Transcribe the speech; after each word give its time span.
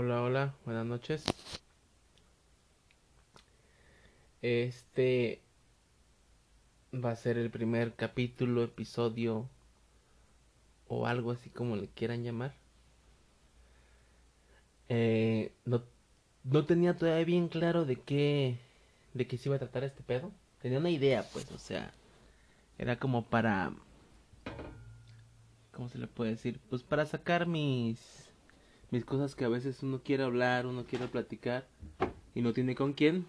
Hola, 0.00 0.22
hola, 0.22 0.54
buenas 0.64 0.86
noches. 0.86 1.24
Este 4.42 5.42
va 6.94 7.10
a 7.10 7.16
ser 7.16 7.36
el 7.36 7.50
primer 7.50 7.94
capítulo, 7.94 8.62
episodio 8.62 9.48
o 10.86 11.08
algo 11.08 11.32
así 11.32 11.50
como 11.50 11.74
le 11.74 11.88
quieran 11.88 12.22
llamar. 12.22 12.54
Eh, 14.88 15.50
no, 15.64 15.82
no 16.44 16.64
tenía 16.64 16.96
todavía 16.96 17.24
bien 17.24 17.48
claro 17.48 17.84
de 17.84 17.96
qué 17.96 18.56
de 19.14 19.26
qué 19.26 19.36
se 19.36 19.48
iba 19.48 19.56
a 19.56 19.58
tratar 19.58 19.82
este 19.82 20.04
pedo. 20.04 20.30
Tenía 20.62 20.78
una 20.78 20.90
idea, 20.90 21.28
pues, 21.32 21.50
o 21.50 21.58
sea, 21.58 21.92
era 22.78 23.00
como 23.00 23.24
para 23.26 23.72
¿cómo 25.72 25.88
se 25.88 25.98
le 25.98 26.06
puede 26.06 26.30
decir? 26.30 26.60
Pues 26.70 26.84
para 26.84 27.04
sacar 27.04 27.48
mis 27.48 28.27
mis 28.90 29.04
cosas 29.04 29.34
que 29.34 29.44
a 29.44 29.48
veces 29.48 29.82
uno 29.82 30.02
quiere 30.02 30.24
hablar, 30.24 30.66
uno 30.66 30.84
quiere 30.84 31.08
platicar 31.08 31.66
y 32.34 32.42
no 32.42 32.52
tiene 32.52 32.74
con 32.74 32.92
quién. 32.92 33.26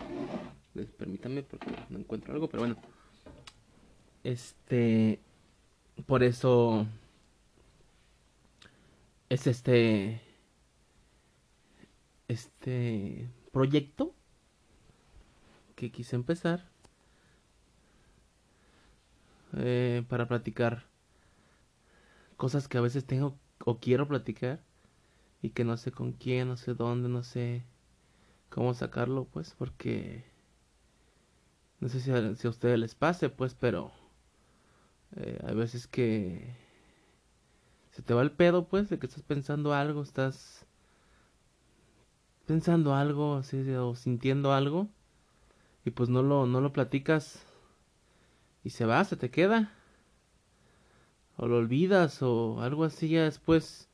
A 0.00 0.74
ver, 0.74 0.86
permítanme 0.88 1.42
porque 1.42 1.70
no 1.88 1.98
encuentro 1.98 2.32
algo, 2.32 2.48
pero 2.48 2.62
bueno. 2.62 2.76
Este, 4.22 5.20
por 6.06 6.22
eso 6.22 6.86
es 9.28 9.46
este, 9.46 10.20
este 12.28 13.28
proyecto 13.52 14.14
que 15.76 15.90
quise 15.90 16.16
empezar 16.16 16.68
eh, 19.56 20.04
para 20.08 20.26
platicar 20.26 20.84
cosas 22.36 22.68
que 22.68 22.78
a 22.78 22.80
veces 22.80 23.04
tengo 23.04 23.38
o 23.64 23.78
quiero 23.78 24.08
platicar 24.08 24.60
y 25.42 25.50
que 25.50 25.64
no 25.64 25.76
sé 25.76 25.92
con 25.92 26.12
quién, 26.12 26.48
no 26.48 26.56
sé 26.56 26.74
dónde, 26.74 27.08
no 27.08 27.22
sé 27.22 27.64
cómo 28.48 28.72
sacarlo, 28.74 29.26
pues, 29.26 29.54
porque 29.58 30.24
no 31.80 31.88
sé 31.88 32.00
si 32.00 32.10
a, 32.10 32.34
si 32.34 32.46
a 32.46 32.50
ustedes 32.50 32.78
les 32.78 32.94
pase, 32.94 33.28
pues, 33.28 33.54
pero 33.54 33.92
eh, 35.16 35.38
hay 35.46 35.54
veces 35.54 35.86
que 35.86 36.56
se 37.90 38.02
te 38.02 38.14
va 38.14 38.22
el 38.22 38.32
pedo, 38.32 38.68
pues, 38.68 38.88
de 38.88 38.98
que 38.98 39.06
estás 39.06 39.22
pensando 39.22 39.74
algo, 39.74 40.02
estás 40.02 40.66
pensando 42.46 42.94
algo, 42.94 43.36
así, 43.36 43.68
o 43.74 43.94
sintiendo 43.94 44.52
algo, 44.52 44.88
y 45.84 45.90
pues 45.90 46.08
no 46.08 46.22
lo, 46.22 46.46
no 46.46 46.60
lo 46.60 46.72
platicas 46.72 47.44
y 48.62 48.70
se 48.70 48.86
va, 48.86 49.04
se 49.04 49.16
te 49.16 49.30
queda 49.30 49.72
o 51.36 51.46
lo 51.46 51.58
olvidas 51.58 52.22
o 52.22 52.60
algo 52.60 52.84
así 52.84 53.08
ya 53.08 53.24
después 53.24 53.88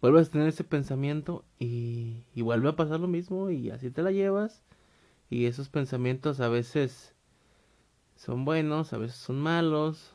vuelves 0.00 0.28
a 0.28 0.32
tener 0.32 0.48
ese 0.48 0.64
pensamiento 0.64 1.44
y, 1.58 2.24
y 2.34 2.42
vuelve 2.42 2.68
a 2.68 2.76
pasar 2.76 3.00
lo 3.00 3.08
mismo 3.08 3.50
y 3.50 3.70
así 3.70 3.90
te 3.90 4.02
la 4.02 4.12
llevas. 4.12 4.62
Y 5.30 5.46
esos 5.46 5.68
pensamientos 5.68 6.40
a 6.40 6.48
veces 6.48 7.14
son 8.16 8.44
buenos, 8.44 8.92
a 8.92 8.98
veces 8.98 9.16
son 9.16 9.40
malos, 9.40 10.12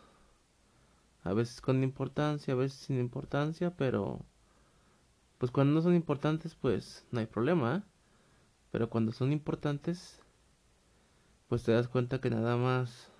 a 1.23 1.33
veces 1.33 1.61
con 1.61 1.83
importancia, 1.83 2.53
a 2.53 2.57
veces 2.57 2.79
sin 2.79 2.99
importancia, 2.99 3.75
pero 3.75 4.19
pues 5.37 5.51
cuando 5.51 5.73
no 5.73 5.81
son 5.81 5.95
importantes 5.95 6.55
pues 6.55 7.05
no 7.11 7.19
hay 7.19 7.25
problema, 7.25 7.83
pero 8.71 8.89
cuando 8.89 9.11
son 9.11 9.31
importantes 9.31 10.19
pues 11.47 11.63
te 11.63 11.73
das 11.73 11.87
cuenta 11.87 12.21
que 12.21 12.29
nada 12.29 12.55
más 12.55 13.10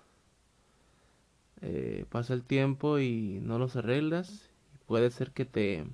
eh, 1.62 2.06
pasa 2.10 2.34
el 2.34 2.42
tiempo 2.42 2.98
y 2.98 3.40
no 3.42 3.58
los 3.58 3.76
arreglas, 3.76 4.50
puede 4.86 5.10
ser 5.10 5.30
que 5.30 5.44
te 5.44 5.86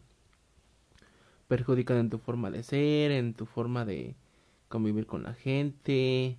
perjudican 1.46 1.98
en 1.98 2.10
tu 2.10 2.18
forma 2.18 2.50
de 2.50 2.62
ser, 2.62 3.10
en 3.10 3.34
tu 3.34 3.46
forma 3.46 3.84
de 3.84 4.16
convivir 4.68 5.06
con 5.06 5.22
la 5.22 5.34
gente, 5.34 6.38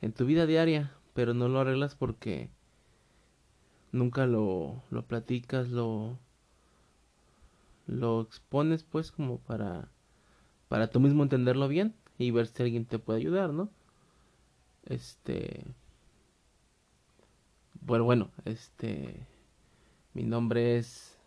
en 0.00 0.12
tu 0.12 0.26
vida 0.26 0.46
diaria, 0.46 0.92
pero 1.14 1.34
no 1.34 1.48
lo 1.48 1.60
arreglas 1.60 1.94
porque 1.94 2.50
nunca 3.92 4.26
lo, 4.26 4.82
lo 4.90 5.06
platicas, 5.06 5.68
lo, 5.70 6.18
lo 7.86 8.22
expones 8.22 8.82
pues 8.82 9.12
como 9.12 9.38
para, 9.38 9.88
para 10.68 10.88
tú 10.88 10.98
mismo 10.98 11.22
entenderlo 11.22 11.68
bien 11.68 11.94
y 12.18 12.32
ver 12.32 12.48
si 12.48 12.62
alguien 12.62 12.86
te 12.86 12.98
puede 12.98 13.20
ayudar, 13.20 13.52
¿no? 13.52 13.70
Este, 14.86 15.64
bueno, 17.84 18.04
bueno, 18.04 18.30
este, 18.46 19.26
mi 20.14 20.22
nombre 20.22 20.78
es 20.78 21.18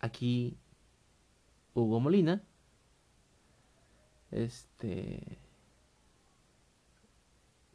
aquí 0.00 0.58
Hugo 1.74 1.98
Molina. 1.98 2.42
Este, 4.30 5.38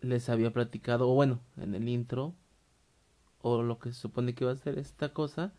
les 0.01 0.29
había 0.29 0.53
platicado, 0.53 1.09
o 1.09 1.16
bueno, 1.16 1.40
en 1.57 1.74
el 1.74 1.90
intro, 1.90 2.35
o 3.41 3.63
lo 3.63 3.79
que 3.79 3.91
se 3.91 4.00
supone 4.00 4.35
que 4.35 4.45
va 4.45 4.51
a 4.51 4.57
ser 4.57 4.78
esta 4.78 5.12
cosa, 5.12 5.53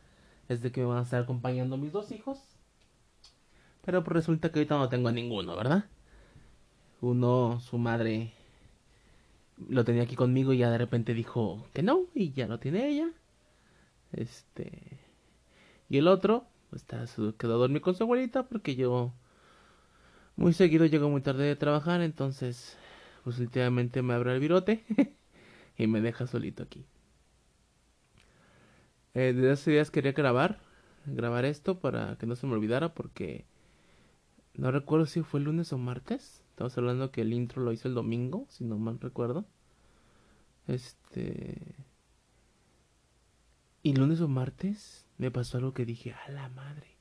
es 0.49 0.63
de 0.63 0.71
que 0.71 0.81
me 0.81 0.87
van 0.87 0.99
a 0.99 1.03
estar 1.03 1.23
acompañando 1.23 1.77
mis 1.77 1.93
dos 1.93 2.13
hijos. 2.13 2.39
Pero 3.85 4.05
pues 4.05 4.15
resulta 4.15 4.51
que 4.51 4.61
ahorita 4.61 4.79
no 4.79 4.89
tengo 4.89 5.09
a 5.09 5.13
ninguno, 5.13 5.57
¿verdad? 5.57 5.87
Uno, 7.01 7.61
su 7.61 7.79
madre 7.79 8.33
lo 9.69 9.85
tenía 9.85 10.03
aquí 10.03 10.17
conmigo 10.17 10.53
y 10.53 10.59
ya 10.59 10.71
de 10.71 10.79
repente 10.79 11.15
dijo 11.15 11.67
que 11.73 11.83
no 11.83 12.07
y 12.15 12.33
ya 12.33 12.47
lo 12.47 12.59
tiene 12.59 12.89
ella. 12.89 13.11
Este. 14.13 14.99
Y 15.89 15.99
el 15.99 16.09
otro, 16.09 16.47
pues 16.71 16.83
está, 16.83 17.05
quedó 17.39 17.55
a 17.55 17.59
dormir 17.59 17.83
con 17.83 17.95
su 17.95 18.05
abuelita 18.05 18.49
porque 18.49 18.77
yo 18.77 19.13
muy 20.37 20.53
seguido 20.53 20.87
llego 20.87 21.09
muy 21.09 21.23
tarde 21.23 21.45
de 21.45 21.57
trabajar, 21.57 22.03
entonces 22.03 22.77
pues 23.25 23.39
últimamente 23.41 24.03
me 24.03 24.15
abre 24.15 24.35
el 24.35 24.41
virote 24.41 24.85
y 25.79 25.87
me 25.87 26.01
deja 26.01 26.27
solito 26.27 26.63
aquí. 26.63 26.85
Eh, 29.15 29.33
desde 29.33 29.51
hace 29.51 29.71
días 29.71 29.91
quería 29.91 30.13
grabar, 30.13 30.61
grabar 31.07 31.45
esto 31.45 31.81
para 31.81 32.17
que 32.17 32.27
no 32.27 32.37
se 32.37 32.47
me 32.47 32.53
olvidara 32.53 32.93
porque 32.93 33.47
no 34.55 34.71
recuerdo 34.71 35.07
si 35.07 35.23
fue 35.23 35.41
lunes 35.41 35.73
o 35.73 35.79
martes. 35.79 36.43
Estamos 36.57 36.79
hablando 36.79 37.11
que 37.11 37.21
el 37.21 37.35
intro 37.35 37.63
lo 37.63 37.71
hice 37.71 37.87
el 37.87 37.93
domingo, 37.93 38.47
si 38.49 38.65
no 38.65 38.79
mal 38.79 38.99
recuerdo. 38.99 39.45
Este. 40.67 41.61
Y 43.83 43.93
lunes 43.93 44.23
o 44.23 44.29
martes 44.29 45.05
me 45.19 45.31
pasó 45.31 45.59
algo 45.59 45.75
que 45.75 45.85
dije, 45.85 46.15
a 46.15 46.31
la 46.31 46.49
madre. 46.49 46.97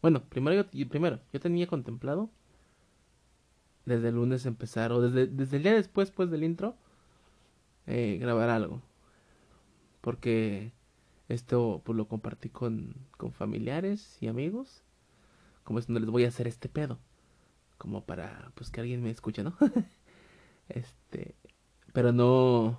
Bueno, 0.00 0.24
primero 0.24 0.66
yo, 0.72 0.88
primero, 0.88 1.20
yo 1.34 1.38
tenía 1.38 1.66
contemplado 1.66 2.30
desde 3.84 4.08
el 4.08 4.14
lunes 4.14 4.46
empezar, 4.46 4.90
o 4.90 5.02
desde, 5.02 5.26
desde 5.26 5.58
el 5.58 5.64
día 5.64 5.74
después, 5.74 6.10
pues 6.10 6.30
del 6.30 6.42
intro, 6.42 6.74
eh, 7.86 8.16
grabar 8.18 8.48
algo. 8.48 8.80
Porque 10.00 10.72
esto 11.28 11.82
pues 11.84 11.94
lo 11.94 12.08
compartí 12.08 12.48
con, 12.48 12.94
con 13.18 13.32
familiares 13.32 14.16
y 14.22 14.28
amigos. 14.28 14.82
Como 15.62 15.78
es, 15.78 15.90
no 15.90 16.00
les 16.00 16.08
voy 16.08 16.24
a 16.24 16.28
hacer 16.28 16.48
este 16.48 16.70
pedo 16.70 16.98
como 17.84 18.06
para 18.06 18.50
pues 18.54 18.70
que 18.70 18.80
alguien 18.80 19.02
me 19.02 19.10
escuche, 19.10 19.42
¿no? 19.42 19.54
este, 20.70 21.34
pero 21.92 22.12
no 22.12 22.78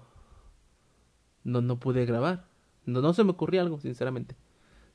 no 1.43 1.61
no 1.61 1.79
pude 1.79 2.07
grabar. 2.07 2.47
No 2.87 3.01
no 3.01 3.13
se 3.13 3.23
me 3.23 3.29
ocurría 3.29 3.61
algo, 3.61 3.79
sinceramente. 3.79 4.35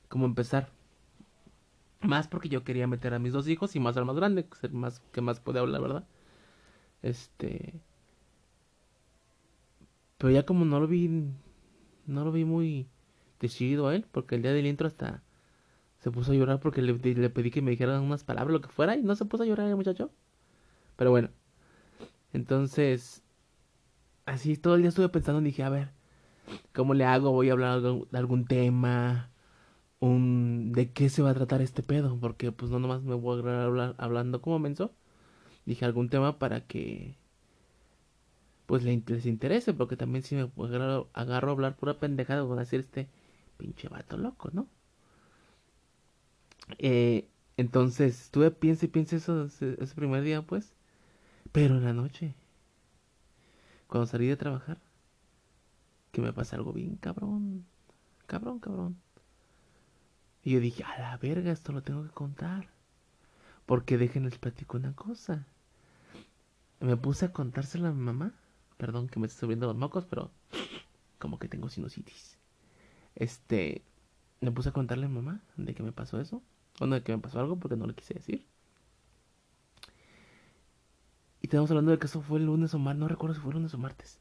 Cómo 0.09 0.25
empezar. 0.25 0.69
Más 2.01 2.27
porque 2.27 2.49
yo 2.49 2.65
quería 2.65 2.87
meter 2.87 3.13
a 3.13 3.19
mis 3.19 3.31
dos 3.31 3.47
hijos 3.47 3.73
y 3.77 3.79
más 3.79 3.95
al 3.95 4.03
más 4.03 4.17
grande, 4.17 4.45
ser 4.59 4.73
más 4.73 4.99
que 5.13 5.21
más 5.21 5.39
puede 5.39 5.59
hablar, 5.59 5.81
¿verdad? 5.81 6.05
Este 7.01 7.79
pero 10.17 10.31
ya 10.31 10.45
como 10.45 10.65
no 10.65 10.81
lo 10.81 10.87
vi 10.87 11.09
no 12.05 12.25
lo 12.25 12.33
vi 12.33 12.43
muy 12.43 12.89
decidido 13.39 13.87
a 13.87 13.95
él, 13.95 14.05
porque 14.11 14.35
el 14.35 14.41
día 14.41 14.51
del 14.51 14.67
intro 14.67 14.87
hasta 14.87 15.23
se 16.01 16.11
puso 16.11 16.31
a 16.31 16.35
llorar 16.35 16.59
porque 16.59 16.81
le, 16.81 16.93
pedí 17.29 17.51
que 17.51 17.61
me 17.61 17.71
dijeran 17.71 18.01
unas 18.01 18.23
palabras, 18.23 18.51
lo 18.51 18.61
que 18.61 18.69
fuera, 18.69 18.97
y 18.97 19.03
no 19.03 19.15
se 19.15 19.25
puso 19.25 19.43
a 19.43 19.45
llorar 19.45 19.67
el 19.67 19.75
muchacho. 19.75 20.11
Pero 20.97 21.11
bueno, 21.11 21.29
entonces, 22.33 23.23
así 24.25 24.57
todo 24.57 24.75
el 24.75 24.81
día 24.81 24.89
estuve 24.89 25.09
pensando, 25.09 25.41
dije, 25.41 25.63
a 25.63 25.69
ver, 25.69 25.91
¿cómo 26.73 26.95
le 26.95 27.05
hago? 27.05 27.31
Voy 27.31 27.49
a 27.49 27.53
hablar 27.53 27.81
de 27.81 28.17
algún 28.17 28.45
tema, 28.45 29.29
un, 29.99 30.71
de 30.73 30.91
qué 30.91 31.09
se 31.09 31.21
va 31.21 31.31
a 31.31 31.35
tratar 31.35 31.61
este 31.61 31.83
pedo, 31.83 32.17
porque 32.19 32.51
pues 32.51 32.71
no 32.71 32.79
nomás 32.79 33.03
me 33.03 33.15
voy 33.15 33.47
a 33.47 33.63
hablar 33.65 33.95
hablando 33.99 34.41
como 34.41 34.59
menso. 34.59 34.91
Dije 35.65 35.85
algún 35.85 36.09
tema 36.09 36.39
para 36.39 36.61
que 36.67 37.17
pues 38.65 38.83
les 38.83 39.25
interese, 39.25 39.73
porque 39.73 39.97
también 39.97 40.23
si 40.23 40.35
me 40.35 40.49
agarro, 40.57 41.09
agarro 41.13 41.49
a 41.49 41.53
hablar 41.53 41.75
pura 41.77 41.99
pendejada, 41.99 42.43
van 42.43 42.59
a 42.59 42.61
decir 42.61 42.79
este 42.81 43.09
pinche 43.57 43.89
vato 43.89 44.17
loco, 44.17 44.49
¿no? 44.53 44.67
Eh, 46.79 47.27
entonces, 47.57 48.21
estuve 48.21 48.51
piensa 48.51 48.85
y 48.85 48.89
piensa 48.89 49.15
eso 49.15 49.45
ese, 49.45 49.75
primer 49.95 50.23
día, 50.23 50.41
pues. 50.41 50.73
Pero 51.51 51.77
en 51.77 51.83
la 51.83 51.93
noche, 51.93 52.35
cuando 53.87 54.07
salí 54.07 54.27
de 54.27 54.37
trabajar, 54.37 54.79
que 56.11 56.21
me 56.21 56.33
pasa 56.33 56.55
algo 56.55 56.73
bien 56.73 56.95
cabrón. 56.97 57.65
Cabrón, 58.27 58.59
cabrón. 58.59 58.97
Y 60.43 60.53
yo 60.53 60.59
dije, 60.59 60.83
a 60.83 60.99
la 60.99 61.17
verga, 61.17 61.51
esto 61.51 61.71
lo 61.71 61.83
tengo 61.83 62.03
que 62.03 62.09
contar. 62.09 62.69
Porque 63.65 63.97
déjenles 63.97 64.37
platico 64.37 64.77
una 64.77 64.93
cosa. 64.95 65.45
Me 66.79 66.97
puse 66.97 67.25
a 67.25 67.33
contársela 67.33 67.89
a 67.89 67.93
mi 67.93 68.01
mamá. 68.01 68.33
Perdón 68.77 69.07
que 69.07 69.19
me 69.19 69.27
esté 69.27 69.41
subiendo 69.41 69.67
los 69.67 69.75
mocos, 69.75 70.05
pero 70.05 70.31
como 71.19 71.37
que 71.37 71.47
tengo 71.47 71.69
sinusitis. 71.69 72.39
Este, 73.15 73.83
me 74.41 74.51
puse 74.51 74.69
a 74.69 74.73
contarle 74.73 75.05
a 75.05 75.09
mi 75.09 75.15
mamá 75.15 75.41
de 75.55 75.75
que 75.75 75.83
me 75.83 75.91
pasó 75.91 76.19
eso. 76.19 76.41
O 76.79 76.87
no, 76.87 76.95
de 76.95 77.03
que 77.03 77.11
me 77.11 77.21
pasó 77.21 77.39
algo 77.39 77.59
porque 77.59 77.75
no 77.75 77.85
le 77.87 77.93
quise 77.93 78.13
decir. 78.15 78.47
Y 81.41 81.47
estamos 81.47 81.69
hablando 81.71 81.91
de 81.91 81.99
que 81.99 82.05
eso 82.07 82.21
fue 82.21 82.39
el 82.39 82.45
lunes 82.45 82.73
o 82.73 82.79
martes, 82.79 82.99
no 82.99 83.07
recuerdo 83.07 83.35
si 83.35 83.41
fue 83.41 83.51
el 83.51 83.57
lunes 83.57 83.73
o 83.73 83.77
martes. 83.77 84.19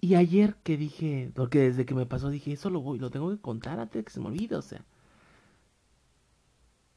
Y 0.00 0.16
ayer 0.16 0.56
que 0.56 0.76
dije, 0.76 1.32
porque 1.34 1.60
desde 1.60 1.86
que 1.86 1.94
me 1.94 2.04
pasó 2.04 2.28
dije, 2.28 2.52
eso 2.52 2.68
lo 2.68 2.82
voy, 2.82 2.98
lo 2.98 3.10
tengo 3.10 3.30
que 3.30 3.40
contar 3.40 3.80
antes 3.80 4.04
que 4.04 4.10
se 4.10 4.20
me 4.20 4.26
olvide, 4.26 4.56
o 4.56 4.62
sea. 4.62 4.84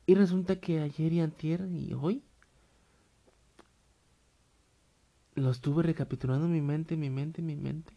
Y 0.06 0.16
resulta 0.16 0.60
que 0.60 0.82
ayer 0.82 1.14
y 1.14 1.22
antier 1.22 1.70
y 1.72 1.94
hoy 1.94 2.24
lo 5.36 5.52
estuve 5.52 5.84
recapitulando 5.84 6.48
en 6.48 6.52
mi 6.52 6.62
mente, 6.62 6.96
en 6.96 7.00
mi 7.00 7.10
mente, 7.10 7.42
en 7.42 7.48
mi 7.48 7.56
mente. 7.56 7.94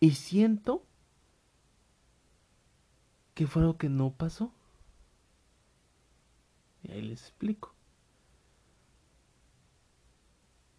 Y 0.00 0.12
siento 0.12 0.85
que 3.36 3.46
fue 3.46 3.62
algo 3.62 3.78
que 3.78 3.88
no 3.88 4.10
pasó. 4.10 4.52
Y 6.82 6.90
ahí 6.90 7.02
les 7.02 7.22
explico. 7.22 7.72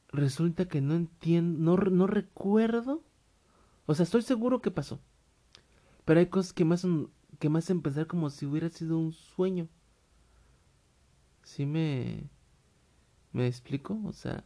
Resulta 0.10 0.68
que 0.68 0.82
no 0.82 0.96
entiendo, 0.96 1.78
no, 1.78 1.78
no 1.78 2.08
recuerdo 2.08 3.04
o 3.88 3.96
sea, 3.96 4.04
estoy 4.04 4.22
seguro 4.22 4.62
que 4.62 4.70
pasó. 4.70 5.00
Pero 6.06 6.20
hay 6.20 6.28
cosas 6.28 6.54
que 6.54 6.64
hacen, 6.72 7.10
que 7.40 7.48
hacen 7.48 7.82
pensar 7.82 8.06
como 8.06 8.30
si 8.30 8.46
hubiera 8.46 8.70
sido 8.70 8.98
un 9.00 9.14
sueño. 9.14 9.68
¿Sí 11.44 11.66
me, 11.66 12.30
me 13.32 13.48
explico? 13.48 13.98
O 14.06 14.12
sea, 14.12 14.44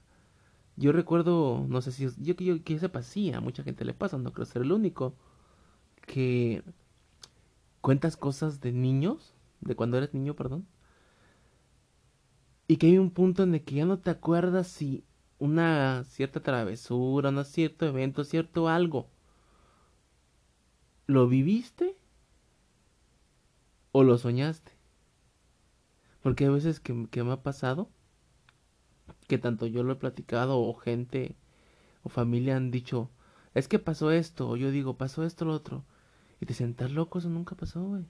yo 0.77 0.91
recuerdo, 0.91 1.65
no 1.67 1.81
sé 1.81 1.91
si 1.91 2.07
yo 2.23 2.35
que 2.35 2.45
yo 2.45 2.63
que 2.63 2.79
sepa, 2.79 3.01
sí, 3.03 3.33
a 3.33 3.41
mucha 3.41 3.63
gente 3.63 3.83
le 3.85 3.93
pasa, 3.95 4.17
no 4.17 4.31
creo 4.31 4.45
ser 4.45 4.61
el 4.61 4.71
único, 4.71 5.15
que 6.05 6.63
cuentas 7.81 8.17
cosas 8.17 8.61
de 8.61 8.71
niños, 8.71 9.33
de 9.61 9.75
cuando 9.75 9.97
eres 9.97 10.13
niño, 10.13 10.35
perdón, 10.35 10.67
y 12.67 12.77
que 12.77 12.87
hay 12.87 12.97
un 12.97 13.11
punto 13.11 13.43
en 13.43 13.55
el 13.55 13.63
que 13.63 13.75
ya 13.75 13.85
no 13.85 13.99
te 13.99 14.09
acuerdas 14.09 14.67
si 14.67 15.03
una 15.39 16.03
cierta 16.05 16.41
travesura, 16.41 17.29
un 17.29 17.43
cierto 17.43 17.85
evento, 17.85 18.23
cierto 18.23 18.69
algo 18.69 19.09
¿Lo 21.11 21.27
viviste 21.27 21.97
o 23.91 24.03
lo 24.03 24.17
soñaste? 24.17 24.71
Porque 26.23 26.45
hay 26.45 26.51
veces 26.51 26.79
que, 26.79 26.93
me 26.93 27.31
ha 27.33 27.43
pasado 27.43 27.89
que 29.27 29.37
tanto 29.37 29.67
yo 29.67 29.83
lo 29.83 29.91
he 29.91 29.97
platicado 29.97 30.61
o 30.61 30.73
gente 30.73 31.35
o 32.03 32.07
familia 32.07 32.55
han 32.55 32.71
dicho, 32.71 33.09
es 33.53 33.67
que 33.67 33.77
pasó 33.77 34.11
esto, 34.11 34.47
o 34.47 34.55
yo 34.55 34.71
digo, 34.71 34.95
pasó 34.95 35.25
esto, 35.25 35.43
lo 35.43 35.53
otro. 35.53 35.83
Y 36.41 36.45
te 36.47 36.53
sientas 36.55 36.91
loco, 36.91 37.19
eso 37.19 37.29
nunca 37.29 37.55
pasó, 37.55 37.81
güey. 37.83 38.05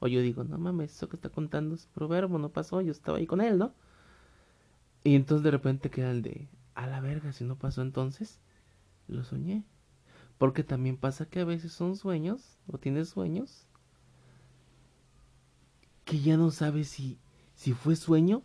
O 0.00 0.06
yo 0.06 0.20
digo, 0.20 0.44
no 0.44 0.58
mames, 0.58 0.94
eso 0.94 1.08
que 1.08 1.16
está 1.16 1.30
contando 1.30 1.74
es 1.74 1.86
proverbio, 1.86 2.38
no 2.38 2.50
pasó, 2.50 2.82
yo 2.82 2.92
estaba 2.92 3.18
ahí 3.18 3.26
con 3.26 3.40
él, 3.40 3.58
¿no? 3.58 3.74
Y 5.02 5.16
entonces 5.16 5.42
de 5.42 5.50
repente 5.50 5.90
queda 5.90 6.10
el 6.10 6.22
de, 6.22 6.48
a 6.74 6.86
la 6.86 7.00
verga, 7.00 7.32
si 7.32 7.44
no 7.44 7.56
pasó 7.56 7.82
entonces, 7.82 8.40
lo 9.08 9.24
soñé. 9.24 9.64
Porque 10.36 10.62
también 10.62 10.98
pasa 10.98 11.26
que 11.26 11.40
a 11.40 11.44
veces 11.44 11.72
son 11.72 11.96
sueños, 11.96 12.58
o 12.68 12.78
tienes 12.78 13.08
sueños, 13.08 13.66
que 16.04 16.20
ya 16.20 16.36
no 16.36 16.50
sabes 16.50 16.88
si, 16.88 17.18
si 17.54 17.72
fue 17.72 17.96
sueño, 17.96 18.42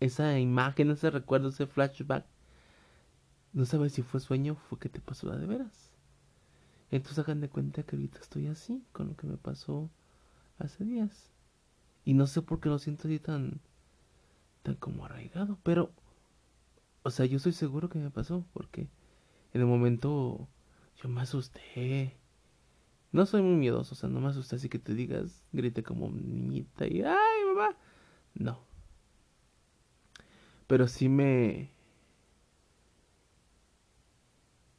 esa 0.00 0.38
imagen, 0.38 0.90
ese 0.90 1.10
recuerdo, 1.10 1.50
ese 1.50 1.66
flashback, 1.66 2.24
no 3.52 3.66
sabes 3.66 3.92
si 3.92 4.02
fue 4.02 4.20
sueño 4.20 4.54
fue 4.54 4.78
que 4.78 4.88
te 4.88 5.00
pasó 5.00 5.26
la 5.26 5.36
de 5.36 5.46
veras. 5.46 5.87
Entonces 6.90 7.18
hagan 7.18 7.40
de 7.40 7.48
cuenta 7.50 7.82
que 7.82 7.96
ahorita 7.96 8.20
estoy 8.20 8.46
así, 8.46 8.82
con 8.92 9.08
lo 9.08 9.16
que 9.16 9.26
me 9.26 9.36
pasó 9.36 9.90
hace 10.58 10.84
días. 10.84 11.30
Y 12.04 12.14
no 12.14 12.26
sé 12.26 12.42
por 12.42 12.60
qué 12.60 12.68
lo 12.68 12.78
siento 12.78 13.08
así 13.08 13.18
tan, 13.18 13.60
tan 14.62 14.76
como 14.76 15.04
arraigado, 15.04 15.58
pero, 15.62 15.92
o 17.02 17.10
sea, 17.10 17.26
yo 17.26 17.36
estoy 17.36 17.52
seguro 17.52 17.88
que 17.90 17.98
me 17.98 18.10
pasó, 18.10 18.46
porque 18.54 18.88
en 19.52 19.60
el 19.60 19.66
momento 19.66 20.48
yo 21.02 21.08
me 21.08 21.20
asusté. 21.20 22.16
No 23.12 23.26
soy 23.26 23.42
muy 23.42 23.56
miedoso, 23.56 23.94
o 23.94 23.98
sea, 23.98 24.08
no 24.08 24.20
me 24.20 24.28
asusté 24.28 24.56
así 24.56 24.68
que 24.68 24.78
te 24.78 24.94
digas, 24.94 25.44
grite 25.52 25.82
como 25.82 26.10
niñita 26.10 26.86
y 26.86 27.02
¡ay, 27.02 27.44
mamá! 27.46 27.76
No. 28.34 28.60
Pero 30.66 30.86
sí 30.88 31.08
me. 31.08 31.70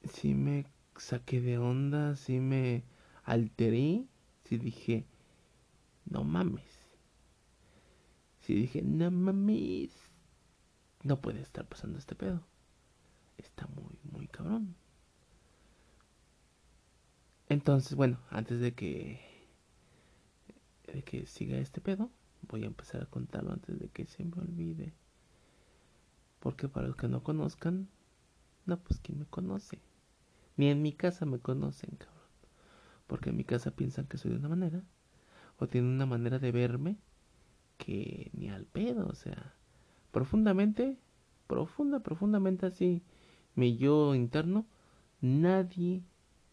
Sí 0.03 0.33
me 0.33 0.65
saqué 0.99 1.41
de 1.41 1.57
onda, 1.57 2.15
sí 2.15 2.39
me 2.39 2.83
alteré, 3.23 4.05
sí 4.45 4.57
dije, 4.57 5.05
no 6.05 6.23
mames. 6.23 6.89
Sí 8.41 8.53
dije, 8.53 8.81
no 8.81 9.11
mames. 9.11 9.91
No 11.03 11.21
puede 11.21 11.41
estar 11.41 11.67
pasando 11.67 11.97
este 11.97 12.15
pedo. 12.15 12.43
Está 13.37 13.67
muy, 13.67 13.99
muy 14.11 14.27
cabrón. 14.27 14.75
Entonces, 17.47 17.95
bueno, 17.95 18.19
antes 18.29 18.59
de 18.59 18.73
que 18.73 19.19
de 20.93 21.03
que 21.03 21.25
siga 21.27 21.57
este 21.57 21.81
pedo, 21.81 22.09
voy 22.47 22.63
a 22.63 22.67
empezar 22.67 23.01
a 23.03 23.05
contarlo 23.05 23.51
antes 23.51 23.79
de 23.79 23.89
que 23.89 24.05
se 24.05 24.23
me 24.23 24.41
olvide. 24.41 24.93
Porque 26.39 26.67
para 26.67 26.87
los 26.87 26.95
que 26.95 27.07
no 27.07 27.21
conozcan, 27.23 27.89
no, 28.65 28.79
pues 28.79 28.99
quién 28.99 29.19
me 29.19 29.25
conoce. 29.25 29.79
Ni 30.59 30.69
en 30.69 30.81
mi 30.81 30.91
casa 30.91 31.25
me 31.25 31.39
conocen, 31.39 31.95
cabrón. 31.95 32.19
Porque 33.07 33.29
en 33.29 33.37
mi 33.37 33.45
casa 33.45 33.71
piensan 33.71 34.05
que 34.05 34.17
soy 34.17 34.31
de 34.31 34.37
una 34.37 34.49
manera, 34.49 34.83
o 35.57 35.67
tienen 35.67 35.89
una 35.89 36.05
manera 36.05 36.37
de 36.37 36.51
verme 36.51 36.97
que 37.77 38.29
ni 38.33 38.49
al 38.49 38.65
pedo, 38.65 39.07
o 39.07 39.15
sea, 39.15 39.55
profundamente, 40.11 40.99
profunda, 41.47 42.01
profundamente 42.01 42.65
así, 42.65 43.03
mi 43.55 43.77
yo 43.77 44.13
interno, 44.15 44.67
nadie 45.21 46.03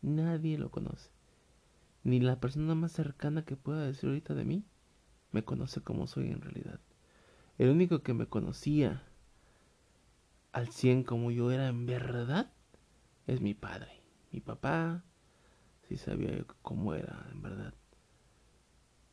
Nadie 0.06 0.56
lo 0.56 0.70
conoce. 0.70 1.10
Ni 2.04 2.20
la 2.20 2.38
persona 2.38 2.76
más 2.76 2.92
cercana 2.92 3.44
que 3.44 3.56
pueda 3.56 3.84
decir 3.84 4.08
ahorita 4.08 4.34
de 4.34 4.44
mí 4.44 4.64
me 5.32 5.42
conoce 5.42 5.80
como 5.80 6.06
soy 6.06 6.28
en 6.28 6.40
realidad. 6.40 6.78
El 7.58 7.70
único 7.70 8.04
que 8.04 8.14
me 8.14 8.26
conocía 8.26 9.02
al 10.52 10.68
cien 10.68 11.02
como 11.02 11.32
yo 11.32 11.50
era 11.50 11.66
en 11.66 11.86
verdad 11.86 12.52
es 13.26 13.40
mi 13.40 13.54
padre. 13.54 13.95
Mi 14.36 14.42
papá 14.42 15.02
sí 15.88 15.96
sabía 15.96 16.44
cómo 16.60 16.92
era 16.92 17.26
en 17.32 17.40
verdad. 17.40 17.72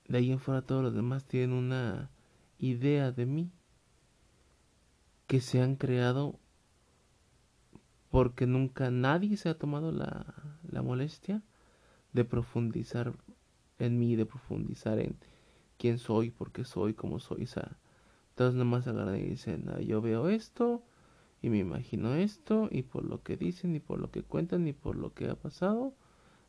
De 0.09 0.17
ahí 0.17 0.33
en 0.33 0.39
fuera 0.39 0.63
todos 0.63 0.83
los 0.83 0.93
demás 0.93 1.23
tienen 1.23 1.53
una 1.53 2.09
idea 2.57 3.13
de 3.13 3.25
mí 3.25 3.49
que 5.25 5.39
se 5.39 5.61
han 5.61 5.77
creado 5.77 6.41
porque 8.09 8.47
nunca 8.47 8.91
nadie 8.91 9.37
se 9.37 9.47
ha 9.47 9.57
tomado 9.57 9.93
la, 9.93 10.25
la 10.69 10.81
molestia 10.81 11.41
de 12.11 12.25
profundizar 12.25 13.13
en 13.79 13.97
mí, 13.97 14.17
de 14.17 14.25
profundizar 14.25 14.99
en 14.99 15.15
quién 15.77 15.99
soy, 15.99 16.31
por 16.31 16.51
qué 16.51 16.65
soy, 16.65 16.95
cómo 16.95 17.21
soy. 17.21 17.43
O 17.43 17.47
sea, 17.47 17.77
todos 18.35 18.55
nomás 18.55 18.87
agarran 18.87 19.23
dicen, 19.23 19.69
ah, 19.69 19.79
yo 19.79 20.01
veo 20.01 20.27
esto 20.27 20.83
y 21.43 21.49
me 21.49 21.59
imagino 21.59 22.15
esto 22.15 22.69
y 22.71 22.83
por 22.83 23.03
lo 23.03 23.21
que 23.21 23.37
dicen 23.37 23.75
y 23.75 23.79
por 23.79 23.99
lo 23.99 24.09
que 24.09 24.23
cuentan 24.23 24.67
y 24.67 24.73
por 24.73 24.95
lo 24.95 25.13
que 25.13 25.29
ha 25.29 25.35
pasado, 25.35 25.93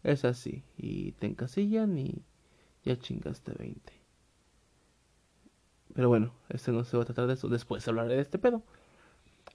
es 0.05 0.25
así. 0.25 0.63
Y 0.77 1.13
te 1.13 1.27
encasillan 1.27 1.99
y 1.99 2.23
ya 2.85 2.97
chingaste 2.97 3.53
20. 3.53 3.93
Pero 5.95 6.09
bueno, 6.09 6.33
este 6.49 6.71
no 6.71 6.85
se 6.85 6.97
va 6.97 7.03
a 7.03 7.07
tratar 7.07 7.27
de 7.27 7.35
eso. 7.35 7.49
Después 7.49 7.87
hablaré 7.89 8.15
de 8.15 8.23
este 8.23 8.39
pedo. 8.39 8.63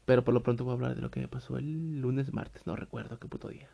Pero 0.06 0.26
por 0.26 0.34
lo 0.34 0.44
pronto 0.44 0.66
voy 0.66 0.72
a 0.72 0.76
hablar 0.76 0.96
de 0.96 1.02
lo 1.02 1.10
que 1.10 1.22
me 1.22 1.30
pasó 1.30 1.58
el 1.58 2.02
lunes, 2.02 2.34
martes, 2.34 2.68
no 2.68 2.76
recuerdo 2.76 3.18
qué 3.18 3.30
puto 3.30 3.48
día. 3.48 3.70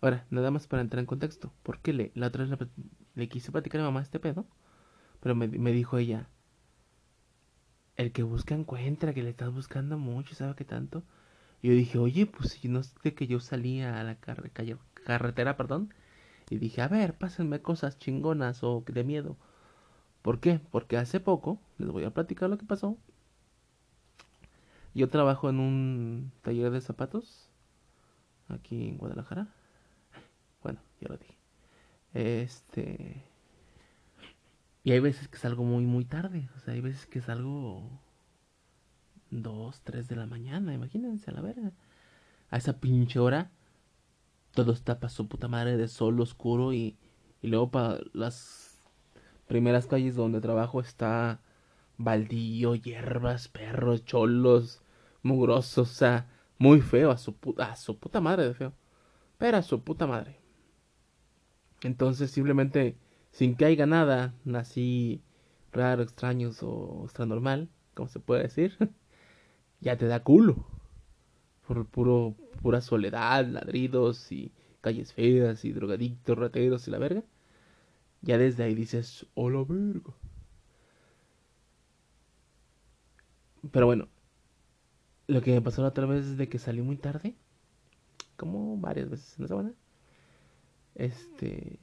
Ahora, 0.00 0.26
nada 0.30 0.50
más 0.50 0.66
para 0.66 0.82
entrar 0.82 0.98
en 0.98 1.06
contexto. 1.06 1.52
Porque 1.62 1.92
le, 1.92 2.10
la 2.16 2.26
otra 2.26 2.44
vez 2.44 2.58
le, 3.14 3.28
quise 3.28 3.52
platicar 3.52 3.80
a 3.80 3.84
mi 3.84 3.88
mamá 3.88 4.02
este 4.02 4.18
pedo. 4.18 4.46
Pero 5.20 5.36
me, 5.36 5.72
dijo 5.72 5.96
ella, 5.96 6.28
el 7.98 8.12
que 8.12 8.22
busca 8.22 8.54
encuentra, 8.54 9.12
que 9.12 9.22
le 9.22 9.30
estás 9.30 9.52
buscando 9.52 9.98
mucho, 9.98 10.34
¿sabe 10.34 10.54
qué 10.54 10.64
tanto? 10.64 11.02
Y 11.60 11.68
yo 11.68 11.74
dije, 11.74 11.98
oye, 11.98 12.26
pues 12.26 12.52
si 12.52 12.68
no 12.68 12.82
sé 12.84 13.14
que 13.14 13.26
yo 13.26 13.40
salía 13.40 14.00
a 14.00 14.04
la 14.04 14.14
carretera, 14.14 15.56
perdón. 15.56 15.92
Y 16.48 16.58
dije, 16.58 16.80
a 16.80 16.88
ver, 16.88 17.14
pásenme 17.18 17.60
cosas 17.60 17.98
chingonas 17.98 18.62
o 18.62 18.84
de 18.86 19.04
miedo. 19.04 19.36
¿Por 20.22 20.40
qué? 20.40 20.60
Porque 20.70 20.96
hace 20.96 21.20
poco, 21.20 21.60
les 21.78 21.90
voy 21.90 22.04
a 22.04 22.14
platicar 22.14 22.48
lo 22.48 22.56
que 22.56 22.66
pasó. 22.66 22.96
Yo 24.94 25.08
trabajo 25.08 25.50
en 25.50 25.58
un 25.60 26.32
taller 26.42 26.70
de 26.70 26.80
zapatos 26.80 27.50
aquí 28.48 28.88
en 28.88 28.98
Guadalajara. 28.98 29.48
Bueno, 30.62 30.80
ya 31.00 31.08
lo 31.08 31.16
dije. 31.16 31.36
Este. 32.14 33.27
Y 34.88 34.92
hay 34.92 35.00
veces 35.00 35.28
que 35.28 35.36
salgo 35.36 35.64
muy, 35.64 35.84
muy 35.84 36.06
tarde. 36.06 36.48
O 36.56 36.60
sea, 36.60 36.72
hay 36.72 36.80
veces 36.80 37.04
que 37.04 37.20
salgo. 37.20 38.00
Dos, 39.30 39.82
tres 39.82 40.08
de 40.08 40.16
la 40.16 40.24
mañana, 40.24 40.72
imagínense 40.72 41.30
a 41.30 41.34
la 41.34 41.42
verga. 41.42 41.72
A 42.48 42.56
esa 42.56 42.80
pinche 42.80 43.18
hora. 43.18 43.50
Todo 44.54 44.72
está 44.72 44.98
para 44.98 45.10
su 45.10 45.28
puta 45.28 45.46
madre 45.46 45.76
de 45.76 45.88
sol 45.88 46.18
oscuro 46.22 46.72
y. 46.72 46.96
Y 47.42 47.48
luego 47.48 47.70
para 47.70 48.00
las 48.14 48.80
primeras 49.46 49.86
calles 49.86 50.16
donde 50.16 50.40
trabajo 50.40 50.80
está 50.80 51.42
baldío, 51.98 52.74
hierbas, 52.74 53.48
perros, 53.48 54.06
cholos, 54.06 54.80
mugrosos, 55.22 55.90
o 55.90 55.94
sea, 55.94 56.30
muy 56.56 56.80
feo, 56.80 57.10
a 57.10 57.18
su, 57.18 57.36
puta, 57.36 57.72
a 57.72 57.76
su 57.76 57.98
puta 57.98 58.22
madre 58.22 58.44
de 58.48 58.54
feo. 58.54 58.72
Pero 59.36 59.58
a 59.58 59.62
su 59.62 59.82
puta 59.82 60.06
madre. 60.06 60.40
Entonces 61.82 62.30
simplemente, 62.30 62.96
sin 63.32 63.56
que 63.56 63.64
haya 63.66 63.86
nada, 63.86 64.34
nací 64.44 65.22
raro, 65.72 66.02
extraños 66.02 66.62
o 66.62 67.02
extra 67.04 67.26
normal, 67.26 67.68
como 67.94 68.08
se 68.08 68.20
puede 68.20 68.42
decir, 68.42 68.76
ya 69.80 69.96
te 69.96 70.06
da 70.06 70.22
culo. 70.22 70.66
Por 71.66 71.86
puro, 71.86 72.34
pura 72.62 72.80
soledad, 72.80 73.46
ladridos 73.46 74.32
y 74.32 74.52
calles 74.80 75.12
feas 75.12 75.64
y 75.64 75.72
drogadictos, 75.72 76.38
rateros 76.38 76.88
y 76.88 76.90
la 76.90 76.98
verga. 76.98 77.22
Ya 78.22 78.38
desde 78.38 78.64
ahí 78.64 78.74
dices, 78.74 79.26
hola 79.34 79.64
verga. 79.68 80.14
Pero 83.72 83.86
bueno, 83.86 84.08
lo 85.26 85.42
que 85.42 85.52
me 85.52 85.60
pasó 85.62 85.82
la 85.82 85.88
otra 85.88 86.06
vez 86.06 86.24
es 86.24 86.36
de 86.38 86.48
que 86.48 86.58
salí 86.58 86.82
muy 86.82 86.96
tarde, 86.96 87.34
como 88.36 88.76
varias 88.78 89.10
veces 89.10 89.38
en 89.38 89.42
la 89.42 89.48
semana. 89.48 89.74
Este. 90.94 91.78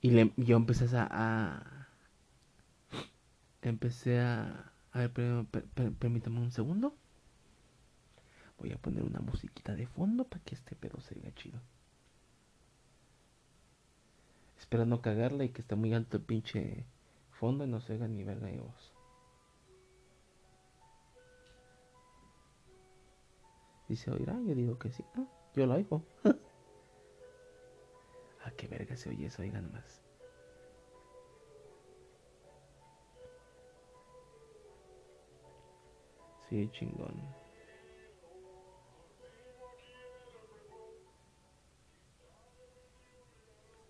Y 0.00 0.10
le, 0.10 0.32
yo 0.36 0.56
empecé 0.56 0.86
a. 0.96 1.88
Empecé 3.62 4.20
a. 4.20 4.72
A 4.92 4.98
ver, 5.00 5.12
per, 5.12 5.44
per, 5.46 5.92
permítame 5.92 6.40
un 6.40 6.52
segundo. 6.52 6.94
Voy 8.58 8.72
a 8.72 8.78
poner 8.78 9.04
una 9.04 9.20
musiquita 9.20 9.74
de 9.74 9.86
fondo 9.86 10.24
para 10.24 10.42
que 10.44 10.54
este 10.54 10.74
pedo 10.74 11.00
se 11.00 11.14
vea 11.14 11.34
chido. 11.34 11.60
Espero 14.58 14.84
no 14.84 15.00
cagarla 15.00 15.44
y 15.44 15.50
que 15.50 15.62
esté 15.62 15.76
muy 15.76 15.94
alto 15.94 16.16
el 16.16 16.24
pinche 16.24 16.84
fondo 17.30 17.64
y 17.64 17.68
no 17.68 17.80
se 17.80 17.92
oiga 17.92 18.08
ni 18.08 18.24
verga 18.24 18.48
de 18.48 18.58
voz. 18.58 18.92
Dice, 23.88 24.10
oirá, 24.10 24.34
yo 24.46 24.54
digo 24.54 24.78
que 24.78 24.90
sí. 24.90 25.04
Ah, 25.14 25.26
yo 25.54 25.66
lo 25.66 25.74
oigo. 25.74 26.04
ah, 28.48 28.52
qué 28.56 28.66
verga 28.68 28.96
se 28.96 29.10
oye 29.10 29.26
eso, 29.26 29.42
oigan 29.42 29.70
más. 29.72 30.02
Sí, 36.48 36.68
chingón. 36.72 37.14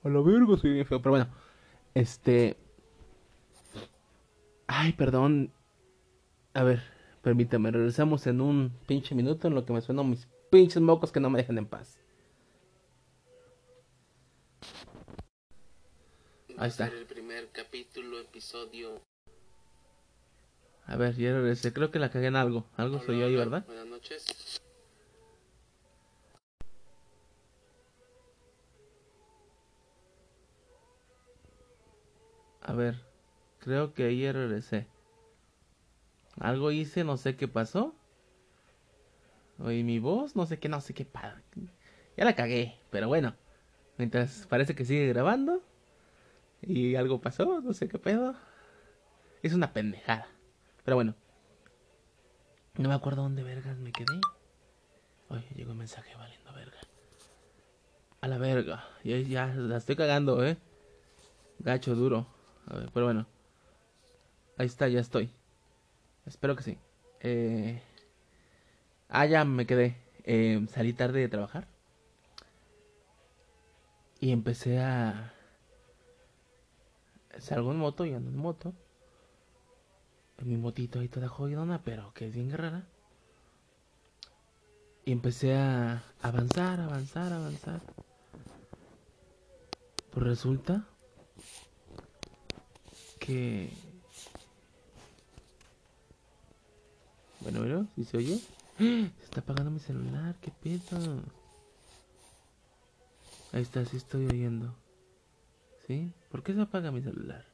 A 0.03 0.09
la 0.09 0.21
verga 0.21 0.57
soy 0.57 0.73
bien 0.73 0.87
feo, 0.87 1.01
pero 1.01 1.13
bueno. 1.13 1.29
Este. 1.95 2.57
Ay, 4.67 4.93
perdón. 4.93 5.53
A 6.55 6.63
ver, 6.65 6.83
permítame, 7.23 7.71
regresamos 7.71 8.27
en 8.27 8.41
un 8.41 8.73
pinche 8.87 9.15
minuto 9.15 9.49
en 9.49 9.55
lo 9.55 9.65
que 9.65 9.73
me 9.73 9.81
suenan 9.81 10.11
mis 10.11 10.29
pinches 10.51 10.83
mocos 10.83 11.13
que 11.13 11.21
no 11.21 11.31
me 11.31 11.39
dejan 11.39 11.59
en 11.59 11.67
paz. 11.67 11.99
Ahí 16.61 16.71
está. 16.71 16.87
El 16.89 17.07
primer 17.07 17.51
capítulo, 17.53 18.19
episodio. 18.19 19.01
A 20.87 20.97
ver, 20.97 21.15
ya 21.15 21.33
regresé. 21.33 21.73
Creo 21.73 21.93
que 21.93 22.01
la 22.01 22.11
cagué 22.11 22.27
en 22.27 22.35
algo. 22.35 22.67
Algo 22.77 22.99
soy 23.01 23.21
yo 23.21 23.27
ahí, 23.27 23.37
¿verdad? 23.37 23.65
Buenas 23.65 23.87
noches. 23.87 24.61
A 32.63 32.73
ver, 32.73 32.97
creo 33.61 33.95
que 33.95 34.05
ahí 34.05 34.31
regresé. 34.33 34.89
Algo 36.41 36.73
hice, 36.73 37.05
no 37.05 37.19
sé 37.19 37.37
qué 37.37 37.47
pasó. 37.47 37.95
Oí 39.61 39.85
mi 39.85 40.01
voz, 40.01 40.35
no 40.35 40.45
sé 40.45 40.59
qué, 40.59 40.69
no 40.69 40.81
sé 40.81 40.93
qué. 40.93 41.07
Ya 42.17 42.25
la 42.25 42.35
cagué, 42.35 42.81
pero 42.91 43.07
bueno. 43.07 43.37
Mientras 43.97 44.45
parece 44.49 44.75
que 44.75 44.85
sigue 44.85 45.07
grabando. 45.07 45.63
Y 46.63 46.97
algo 46.97 47.21
pasó, 47.21 47.61
no 47.61 47.73
sé 47.73 47.89
qué 47.89 47.99
pedo. 47.99 48.35
Es 49.43 49.55
una 49.55 49.73
pendejada. 49.73 50.27
Pero 50.85 50.97
bueno. 50.97 51.15
No 52.77 52.89
me 52.89 52.95
acuerdo 52.95 53.23
dónde 53.23 53.43
vergas 53.43 53.77
me 53.79 53.93
quedé. 53.93 54.21
Oye, 55.29 55.47
llegó 55.55 55.73
un 55.73 55.79
mensaje 55.79 56.15
valiendo 56.17 56.53
verga. 56.53 56.79
A 58.21 58.29
la 58.29 58.39
verga. 58.39 58.85
Ya, 59.05 59.19
ya 59.19 59.47
la 59.47 59.77
estoy 59.77 59.97
cagando, 59.97 60.45
eh. 60.45 60.57
Gacho 61.59 61.95
duro. 61.95 62.27
A 62.67 62.77
ver, 62.77 62.91
pero 62.93 63.07
bueno. 63.07 63.27
Ahí 64.57 64.67
está, 64.67 64.89
ya 64.89 65.01
estoy. 65.01 65.31
Espero 66.27 66.57
que 66.57 66.63
sí. 66.63 66.79
Eh... 67.21 67.83
Ah, 69.09 69.27
ya 69.27 69.45
me 69.45 69.67
quedé. 69.67 69.97
Eh, 70.25 70.67
salí 70.71 70.93
tarde 70.93 71.21
de 71.21 71.29
trabajar. 71.29 71.69
Y 74.21 74.33
empecé 74.33 74.81
a... 74.81 75.33
Salgo 77.39 77.73
en 77.73 77.79
moto 77.79 78.05
y 78.05 78.15
ando 78.15 78.31
en 78.31 78.37
moto. 78.37 78.73
En 80.39 80.49
mi 80.49 80.57
motito 80.57 81.01
ahí 81.01 81.09
toda 81.09 81.29
jodidona, 81.29 81.83
pero 81.83 82.13
que 82.15 82.27
es 82.27 82.35
bien 82.35 82.51
rara. 82.51 82.87
Y 85.05 85.13
empecé 85.13 85.55
a 85.55 86.03
avanzar, 86.23 86.81
avanzar, 86.81 87.33
avanzar. 87.33 87.81
Pues 90.11 90.27
resulta 90.27 90.87
que... 93.19 93.73
Bueno, 97.41 97.61
bueno, 97.61 97.87
si 97.95 98.05
se 98.05 98.17
oye. 98.17 98.41
Se 98.79 99.25
está 99.25 99.41
apagando 99.41 99.71
mi 99.71 99.81
celular, 99.81 100.37
qué 100.41 100.53
pedo. 100.53 101.23
Ahí 103.53 103.63
está, 103.63 103.85
sí 103.85 103.97
estoy 103.97 104.27
oyendo. 104.27 104.75
¿Sí? 105.87 106.13
¿Por 106.31 106.43
qué 106.43 106.55
se 106.55 106.61
apaga 106.61 106.91
mi 106.91 107.03
celular? 107.03 107.47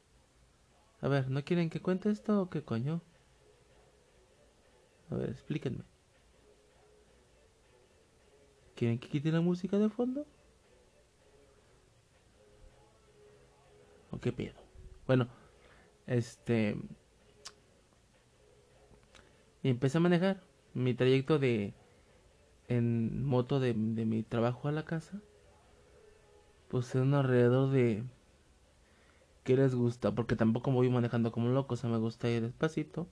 A 1.01 1.07
ver, 1.07 1.29
¿no 1.29 1.43
quieren 1.43 1.69
que 1.69 1.81
cuente 1.81 2.09
esto 2.09 2.41
o 2.41 2.49
qué 2.49 2.63
coño? 2.63 3.01
A 5.09 5.15
ver, 5.15 5.29
explíquenme. 5.29 5.83
¿Quieren 8.75 8.99
que 8.99 9.07
quite 9.07 9.31
la 9.31 9.41
música 9.41 9.77
de 9.77 9.89
fondo? 9.89 10.25
¿O 14.11 14.19
qué 14.19 14.31
pedo? 14.31 14.59
Bueno, 15.07 15.27
este... 16.07 16.77
Y 19.63 19.69
empecé 19.69 19.97
a 19.97 20.01
manejar 20.01 20.43
mi 20.73 20.93
trayecto 20.93 21.39
de... 21.39 21.73
En 22.67 23.23
moto 23.23 23.59
de, 23.59 23.73
de 23.73 24.05
mi 24.05 24.23
trabajo 24.23 24.67
a 24.67 24.71
la 24.71 24.85
casa. 24.85 25.21
Pues 26.67 26.93
en 26.95 27.13
alrededor 27.13 27.69
de... 27.71 28.03
¿Qué 29.45 29.55
les 29.55 29.73
gusta? 29.75 30.13
Porque 30.13 30.35
tampoco 30.35 30.71
voy 30.71 30.89
manejando 30.89 31.31
como 31.31 31.47
un 31.47 31.53
loco, 31.53 31.75
o 31.75 31.77
sea, 31.77 31.89
me 31.89 31.97
gusta 31.97 32.29
ir 32.29 32.41
despacito. 32.41 33.07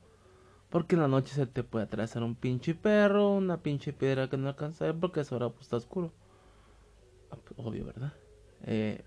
Porque 0.70 0.96
en 0.96 1.02
la 1.02 1.08
noche 1.10 1.34
se 1.36 1.48
te 1.48 1.64
puede 1.64 1.86
atravesar 1.86 2.24
un 2.24 2.36
pinche 2.36 2.76
perro, 2.76 3.32
una 3.32 3.64
pinche 3.64 3.94
piedra 3.94 4.30
que 4.30 4.38
no 4.38 4.50
alcanza 4.50 4.94
porque 4.96 5.22
a 5.22 5.24
esa 5.24 5.36
hora 5.38 5.50
pues 5.50 5.64
está 5.64 5.78
oscuro. 5.78 6.14
Ah, 7.32 7.38
pues, 7.44 7.60
Obvio, 7.60 7.86
¿verdad? 7.86 8.14
Eh, 8.66 9.04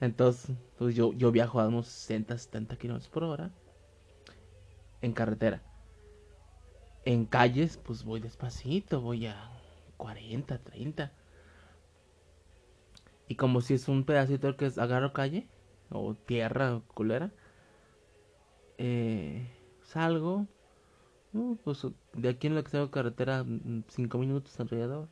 entonces, 0.00 0.56
pues 0.78 0.94
yo, 0.94 1.12
yo 1.14 1.32
viajo 1.32 1.60
a 1.60 1.68
unos 1.68 1.88
60, 1.88 2.36
70 2.38 2.76
kilómetros 2.76 3.10
por 3.10 3.24
hora 3.24 3.52
en 5.02 5.12
carretera. 5.12 5.62
En 7.04 7.26
calles, 7.26 7.76
pues 7.76 8.02
voy 8.02 8.18
despacito, 8.20 9.00
voy 9.00 9.26
a 9.26 9.50
40, 9.96 10.58
30. 10.58 11.12
Y 13.26 13.34
como 13.34 13.60
si 13.62 13.74
es 13.74 13.88
un 13.88 14.04
pedacito 14.04 14.56
que 14.56 14.66
es- 14.66 14.78
agarro 14.78 15.12
calle, 15.12 15.48
o 15.94 16.14
tierra, 16.14 16.76
o 16.76 16.82
culera, 16.82 17.32
eh, 18.78 19.46
salgo, 19.82 20.46
uh, 21.32 21.56
pues 21.64 21.86
de 22.14 22.28
aquí 22.28 22.46
en 22.46 22.54
lo 22.54 22.64
que 22.64 22.70
tengo 22.70 22.90
carretera, 22.90 23.44
5 23.88 24.18
minutos 24.18 24.58
alrededor. 24.60 25.08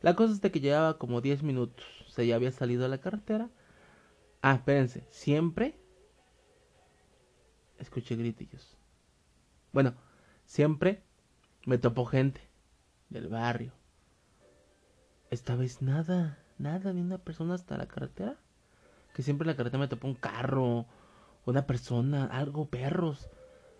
La 0.00 0.14
cosa 0.14 0.32
es 0.32 0.40
de 0.40 0.50
que 0.50 0.60
llevaba 0.60 0.98
como 0.98 1.20
10 1.20 1.42
minutos, 1.42 1.86
o 2.06 2.10
sea, 2.10 2.24
ya 2.24 2.36
había 2.36 2.52
salido 2.52 2.84
a 2.84 2.88
la 2.88 2.98
carretera. 2.98 3.50
Ah, 4.42 4.54
espérense, 4.54 5.04
siempre 5.10 5.78
escuché 7.78 8.16
gritillos. 8.16 8.76
Bueno, 9.72 9.94
siempre 10.44 11.02
me 11.66 11.78
topo 11.78 12.04
gente 12.04 12.40
del 13.08 13.28
barrio. 13.28 13.72
Esta 15.30 15.56
vez 15.56 15.82
nada, 15.82 16.38
nada, 16.58 16.92
ni 16.92 17.00
una 17.00 17.18
persona 17.18 17.54
hasta 17.54 17.76
la 17.76 17.86
carretera. 17.86 18.38
Que 19.14 19.22
siempre 19.22 19.44
en 19.44 19.48
la 19.48 19.56
carretera 19.56 19.80
me 19.80 19.88
topó 19.88 20.06
un 20.06 20.14
carro, 20.14 20.86
una 21.46 21.66
persona, 21.66 22.26
algo, 22.26 22.66
perros. 22.68 23.28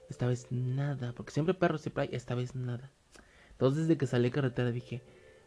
Esta 0.09 0.27
vez 0.27 0.47
nada, 0.51 1.13
porque 1.13 1.33
siempre 1.33 1.55
perros, 1.55 1.83
siempre 1.83 2.05
hay, 2.05 2.11
esta 2.13 2.35
vez 2.35 2.55
nada. 2.55 2.91
Entonces 3.51 3.87
desde 3.87 3.99
que 3.99 4.07
salí 4.07 4.25
de 4.25 4.31
carretera 4.31 4.71
dije, 4.71 5.03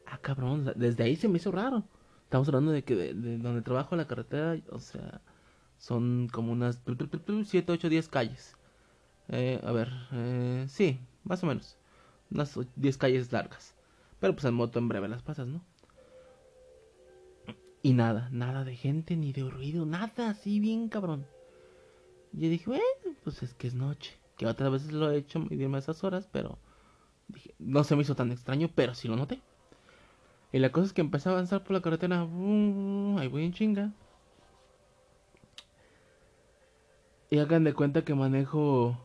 ah 0.05 0.19
cabrón, 0.19 0.71
desde 0.75 1.03
ahí 1.03 1.15
se 1.15 1.27
me 1.27 1.37
hizo 1.37 1.51
raro. 1.51 1.83
Estamos 2.23 2.47
hablando 2.47 2.71
de 2.71 2.83
que 2.83 2.95
de, 2.95 3.37
donde 3.39 3.61
trabajo 3.61 3.95
la 3.95 4.07
carretera, 4.07 4.57
o 4.69 4.79
sea, 4.79 5.21
son 5.77 6.29
como 6.31 6.51
unas 6.51 6.79
7, 6.85 7.71
8, 7.71 7.89
10 7.89 8.07
calles. 8.07 8.55
Eh, 9.29 9.59
a 9.63 9.71
ver, 9.71 9.89
eh, 10.11 10.65
sí, 10.67 10.99
más 11.23 11.43
o 11.43 11.47
menos. 11.47 11.77
Unas 12.29 12.57
10 12.75 12.97
calles 12.97 13.31
largas. 13.31 13.75
Pero 14.19 14.33
pues 14.33 14.45
en 14.45 14.53
moto 14.53 14.79
en 14.79 14.87
breve 14.87 15.07
las 15.07 15.23
pasas, 15.23 15.47
¿no? 15.47 15.63
Y 17.83 17.93
nada, 17.93 18.29
nada 18.31 18.63
de 18.63 18.75
gente, 18.75 19.15
ni 19.15 19.33
de 19.33 19.49
ruido, 19.49 19.85
nada, 19.85 20.29
así 20.29 20.59
bien 20.59 20.87
cabrón. 20.87 21.25
Y 22.33 22.41
yo 22.41 22.49
dije, 22.49 22.65
bueno, 22.67 23.17
pues 23.23 23.41
es 23.43 23.53
que 23.53 23.67
es 23.67 23.73
noche. 23.73 24.17
Que 24.37 24.45
otras 24.45 24.71
veces 24.71 24.91
lo 24.91 25.11
he 25.11 25.17
hecho 25.17 25.39
medirme 25.39 25.77
a 25.77 25.79
esas 25.79 26.03
horas, 26.03 26.27
pero 26.31 26.59
dije, 27.27 27.53
no 27.59 27.83
se 27.83 27.95
me 27.95 28.03
hizo 28.03 28.15
tan 28.15 28.31
extraño, 28.31 28.69
pero 28.73 28.93
sí 28.93 29.07
lo 29.07 29.15
noté. 29.15 29.41
Y 30.51 30.59
la 30.59 30.71
cosa 30.71 30.87
es 30.87 30.93
que 30.93 31.01
empecé 31.01 31.29
a 31.29 31.31
avanzar 31.31 31.63
por 31.63 31.71
la 31.71 31.81
carretera, 31.81 32.21
ahí 32.21 33.27
voy 33.27 33.45
en 33.45 33.53
chinga. 33.53 33.91
Y 37.29 37.39
hagan 37.39 37.63
de 37.63 37.73
cuenta 37.73 38.03
que 38.03 38.13
manejo. 38.13 38.97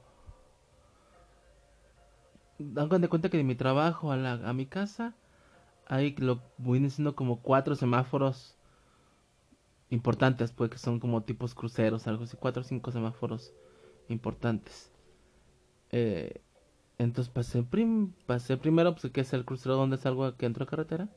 Hagan 2.77 3.01
de 3.01 3.09
cuenta 3.09 3.29
que 3.29 3.37
de 3.37 3.45
mi 3.45 3.55
trabajo 3.55 4.11
a, 4.11 4.17
la, 4.17 4.33
a 4.33 4.53
mi 4.53 4.67
casa 4.67 5.15
hay 5.87 6.17
lo 6.17 6.43
voy 6.59 6.81
diciendo 6.81 7.15
como 7.15 7.41
cuatro 7.41 7.77
semáforos 7.77 8.56
importantes, 9.97 10.53
pues 10.53 10.71
que 10.71 10.79
son 10.79 11.01
como 11.01 11.23
tipos 11.23 11.55
cruceros, 11.55 12.07
algo 12.07 12.25
así, 12.25 12.37
cuatro 12.37 12.61
o 12.61 12.65
cinco 12.65 12.93
semáforos 12.93 13.53
importantes. 14.09 14.93
Eh, 15.91 16.43
entonces 16.99 17.33
pasé, 17.33 17.63
prim 17.63 18.13
pasé 18.27 18.57
primero, 18.59 18.95
pues 18.95 19.11
que 19.13 19.23
es 19.23 19.33
el 19.33 19.45
crucero 19.45 19.77
donde 19.77 19.97
salgo 19.97 20.37
que 20.37 20.47
entro 20.47 20.65
a 20.65 20.69
carretera. 20.69 21.09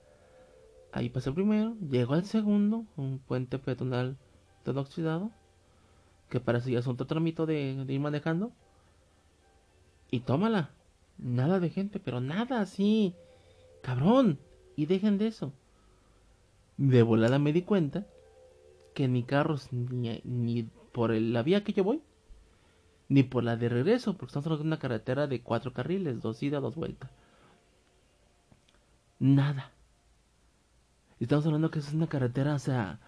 Ahí 0.93 1.09
pasé 1.09 1.31
primero, 1.31 1.75
llego 1.91 2.13
al 2.13 2.25
segundo, 2.25 2.85
un 2.95 3.19
puente 3.19 3.59
peatonal 3.59 4.17
todo 4.63 4.81
oxidado, 4.81 5.31
que 6.29 6.39
para 6.39 6.59
eso 6.59 6.69
ya 6.69 6.79
es 6.79 6.87
otro 6.87 7.05
tramito 7.05 7.45
de, 7.45 7.83
de 7.85 7.93
ir 7.93 7.99
manejando. 7.99 8.51
Y 10.09 10.21
tómala, 10.21 10.71
nada 11.17 11.59
de 11.59 11.69
gente, 11.69 11.99
pero 11.99 12.21
nada 12.21 12.61
así, 12.61 13.13
cabrón, 13.83 14.39
y 14.75 14.85
dejen 14.85 15.17
de 15.17 15.27
eso. 15.27 15.53
De 16.77 17.03
volada 17.03 17.39
me 17.39 17.51
di 17.51 17.61
cuenta 17.61 18.07
ni 19.07 19.23
carros 19.23 19.71
ni, 19.71 20.21
ni 20.23 20.63
por 20.91 21.11
la 21.11 21.43
vía 21.43 21.63
que 21.63 21.73
yo 21.73 21.83
voy, 21.83 22.01
ni 23.07 23.23
por 23.23 23.43
la 23.43 23.55
de 23.57 23.69
regreso, 23.69 24.13
porque 24.13 24.31
estamos 24.31 24.47
hablando 24.47 24.63
de 24.63 24.67
una 24.67 24.79
carretera 24.79 25.27
de 25.27 25.41
cuatro 25.41 25.73
carriles, 25.73 26.21
dos 26.21 26.41
ida, 26.43 26.59
dos 26.59 26.75
vueltas. 26.75 27.11
Nada. 29.19 29.71
Estamos 31.19 31.45
hablando 31.45 31.71
que 31.71 31.79
es 31.79 31.93
una 31.93 32.07
carretera, 32.07 32.55
o 32.55 32.59
sea, 32.59 32.99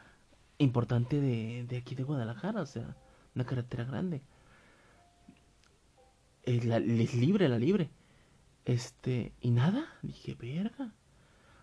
importante 0.57 1.21
de, 1.21 1.65
de 1.67 1.77
aquí 1.77 1.95
de 1.95 2.03
Guadalajara, 2.03 2.61
o 2.61 2.65
sea, 2.65 2.95
una 3.35 3.45
carretera 3.45 3.85
grande. 3.85 4.21
Es, 6.43 6.65
la, 6.65 6.77
es 6.77 7.13
libre, 7.15 7.47
la 7.47 7.59
libre. 7.59 7.89
Este, 8.65 9.33
y 9.41 9.51
nada, 9.51 9.85
dije, 10.01 10.35
verga. 10.35 10.93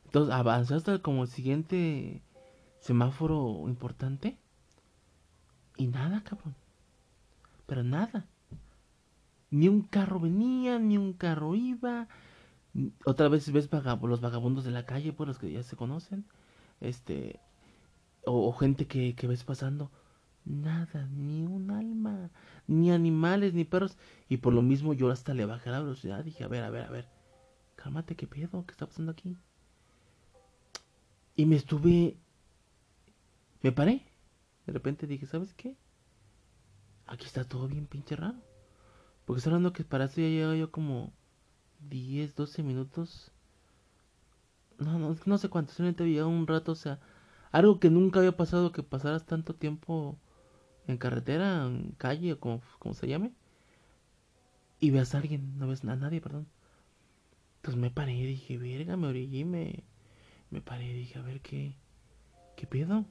Entonces 0.05 0.35
avancé 0.35 0.75
hasta 0.75 1.01
como 1.01 1.25
el 1.25 1.29
siguiente 1.29 2.23
semáforo 2.81 3.65
importante. 3.69 4.39
Y 5.77 5.87
nada, 5.87 6.23
cabrón. 6.25 6.55
Pero 7.67 7.83
nada. 7.83 8.27
Ni 9.51 9.69
un 9.69 9.83
carro 9.83 10.21
venía, 10.21 10.79
ni 10.79 10.99
un 10.99 11.13
carro 11.13 11.55
iba. 11.55 12.09
Otra 13.05 13.29
vez 13.29 13.51
ves 13.53 13.69
los 14.03 14.21
vagabundos 14.21 14.65
de 14.65 14.71
la 14.71 14.85
calle, 14.85 15.13
pues 15.13 15.29
los 15.29 15.39
que 15.39 15.53
ya 15.53 15.63
se 15.63 15.77
conocen. 15.77 16.27
Este. 16.81 17.41
O, 18.25 18.53
gente 18.53 18.87
que, 18.87 19.15
que 19.15 19.27
ves 19.27 19.45
pasando. 19.45 19.91
Nada, 20.45 21.07
ni 21.13 21.45
un 21.45 21.71
alma. 21.71 22.31
Ni 22.67 22.91
animales, 22.91 23.55
ni 23.55 23.65
perros. 23.65 23.97
Y 24.29 24.39
por 24.39 24.53
lo 24.53 24.63
mismo 24.63 24.95
yo 24.95 25.11
hasta 25.11 25.35
le 25.35 25.47
bajé 25.47 25.71
la 25.71 25.81
velocidad. 25.81 26.25
Dije, 26.25 26.45
a 26.45 26.49
ver, 26.49 26.65
a 26.65 26.71
ver, 26.71 26.85
a 26.85 26.91
ver. 26.91 27.09
Cálmate, 27.77 28.17
¿qué 28.17 28.27
pedo? 28.27 28.67
¿Qué 28.67 28.73
está 28.73 28.87
pasando 28.87 29.13
aquí? 29.13 29.37
Y 31.37 31.47
me 31.47 31.55
estuve 31.55 32.17
me 33.63 33.73
paré. 33.73 34.05
De 34.67 34.73
repente 34.73 35.07
dije, 35.07 35.27
¿sabes 35.27 35.55
qué? 35.55 35.77
Aquí 37.07 37.27
está 37.27 37.45
todo 37.45 37.69
bien 37.69 37.87
pinche 37.87 38.17
raro. 38.17 38.39
Porque 39.25 39.39
estoy 39.39 39.53
hablando 39.53 39.73
que 39.73 39.85
para 39.85 40.05
eso 40.05 40.21
ya 40.21 40.29
llevo 40.29 40.55
yo 40.55 40.71
como 40.71 41.13
10, 41.89 42.35
12 42.35 42.63
minutos. 42.63 43.33
No, 44.79 44.99
no, 44.99 45.17
no 45.25 45.39
sé 45.39 45.49
cuánto, 45.49 45.73
solamente 45.73 46.05
había 46.05 46.27
un 46.27 46.47
rato, 46.47 46.73
o 46.73 46.77
sea, 46.77 47.01
algo 47.51 47.81
que 47.81 47.91
nunca 47.91 48.21
había 48.21 48.37
pasado, 48.37 48.73
que 48.73 48.83
pasaras 48.83 49.27
tanto 49.27 49.55
tiempo 49.55 50.17
en 50.87 50.99
carretera, 50.99 51.67
en 51.67 51.95
calle, 51.99 52.35
o 52.35 52.41
como, 52.41 52.63
como 52.79 52.95
se 52.95 53.09
llame, 53.09 53.33
y 54.81 54.91
veas 54.91 55.15
a 55.15 55.19
alguien, 55.19 55.59
no 55.59 55.67
ves 55.67 55.85
a 55.85 55.97
nadie, 55.97 56.21
perdón. 56.21 56.47
Entonces 57.57 57.81
me 57.81 57.91
paré 57.91 58.15
y 58.15 58.25
dije, 58.25 58.57
verga, 58.57 58.97
me 58.97 59.09
orillé 59.09 59.45
me, 59.45 59.85
me 60.51 60.61
paré 60.61 60.87
y 60.87 60.93
dije, 60.95 61.19
a 61.19 61.23
ver 61.23 61.41
qué, 61.41 61.75
qué 62.57 62.67
pedo. 62.67 63.05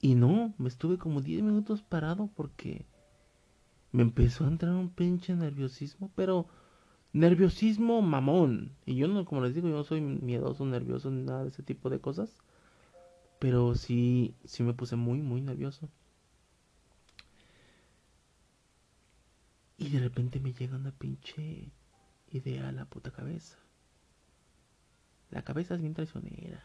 Y 0.00 0.14
no, 0.14 0.54
me 0.58 0.68
estuve 0.68 0.98
como 0.98 1.20
10 1.20 1.42
minutos 1.42 1.82
parado 1.82 2.30
porque 2.36 2.86
me 3.90 4.02
empezó 4.02 4.44
a 4.44 4.48
entrar 4.48 4.74
un 4.74 4.90
pinche 4.90 5.34
nerviosismo, 5.34 6.10
pero 6.14 6.46
nerviosismo 7.12 8.00
mamón. 8.02 8.72
Y 8.86 8.96
yo 8.96 9.08
no, 9.08 9.24
como 9.24 9.42
les 9.42 9.54
digo, 9.54 9.68
yo 9.68 9.76
no 9.76 9.84
soy 9.84 10.00
miedoso, 10.00 10.64
nervioso, 10.64 11.10
nada 11.10 11.42
de 11.42 11.50
ese 11.50 11.62
tipo 11.62 11.90
de 11.90 12.00
cosas. 12.00 12.36
Pero 13.38 13.74
sí, 13.74 14.34
sí 14.44 14.62
me 14.62 14.74
puse 14.74 14.96
muy, 14.96 15.22
muy 15.22 15.40
nervioso. 15.40 15.88
Y 19.78 19.90
de 19.90 20.00
repente 20.00 20.40
me 20.40 20.52
llega 20.52 20.76
una 20.76 20.90
pinche 20.90 21.70
idea 22.30 22.68
a 22.68 22.72
la 22.72 22.84
puta 22.84 23.10
cabeza. 23.10 23.56
La 25.30 25.42
cabeza 25.42 25.74
es 25.74 25.80
bien 25.80 25.94
traicionera. 25.94 26.64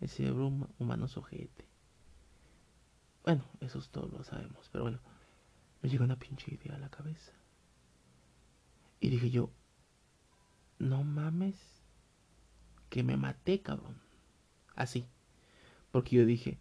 El 0.00 0.08
cerebro 0.08 0.52
humano 0.78 1.08
sojete. 1.08 1.75
Bueno, 3.26 3.44
eso 3.60 3.80
es 3.80 3.88
todo 3.88 4.06
lo 4.06 4.22
sabemos, 4.22 4.68
pero 4.70 4.84
bueno, 4.84 5.00
me 5.82 5.88
llegó 5.88 6.04
una 6.04 6.16
pinche 6.16 6.54
idea 6.54 6.76
a 6.76 6.78
la 6.78 6.90
cabeza. 6.90 7.32
Y 9.00 9.08
dije 9.08 9.30
yo, 9.30 9.50
no 10.78 11.02
mames, 11.02 11.56
que 12.88 13.02
me 13.02 13.16
maté, 13.16 13.60
cabrón. 13.62 14.00
Así. 14.76 15.06
Porque 15.90 16.14
yo 16.14 16.24
dije, 16.24 16.60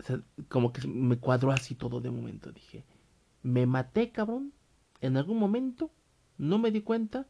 o 0.00 0.02
sea, 0.02 0.20
como 0.48 0.72
que 0.72 0.88
me 0.88 1.18
cuadró 1.18 1.52
así 1.52 1.76
todo 1.76 2.00
de 2.00 2.10
momento. 2.10 2.50
Dije, 2.50 2.84
me 3.44 3.66
maté, 3.66 4.10
cabrón. 4.10 4.52
En 5.00 5.16
algún 5.16 5.38
momento 5.38 5.92
no 6.38 6.58
me 6.58 6.72
di 6.72 6.80
cuenta. 6.80 7.28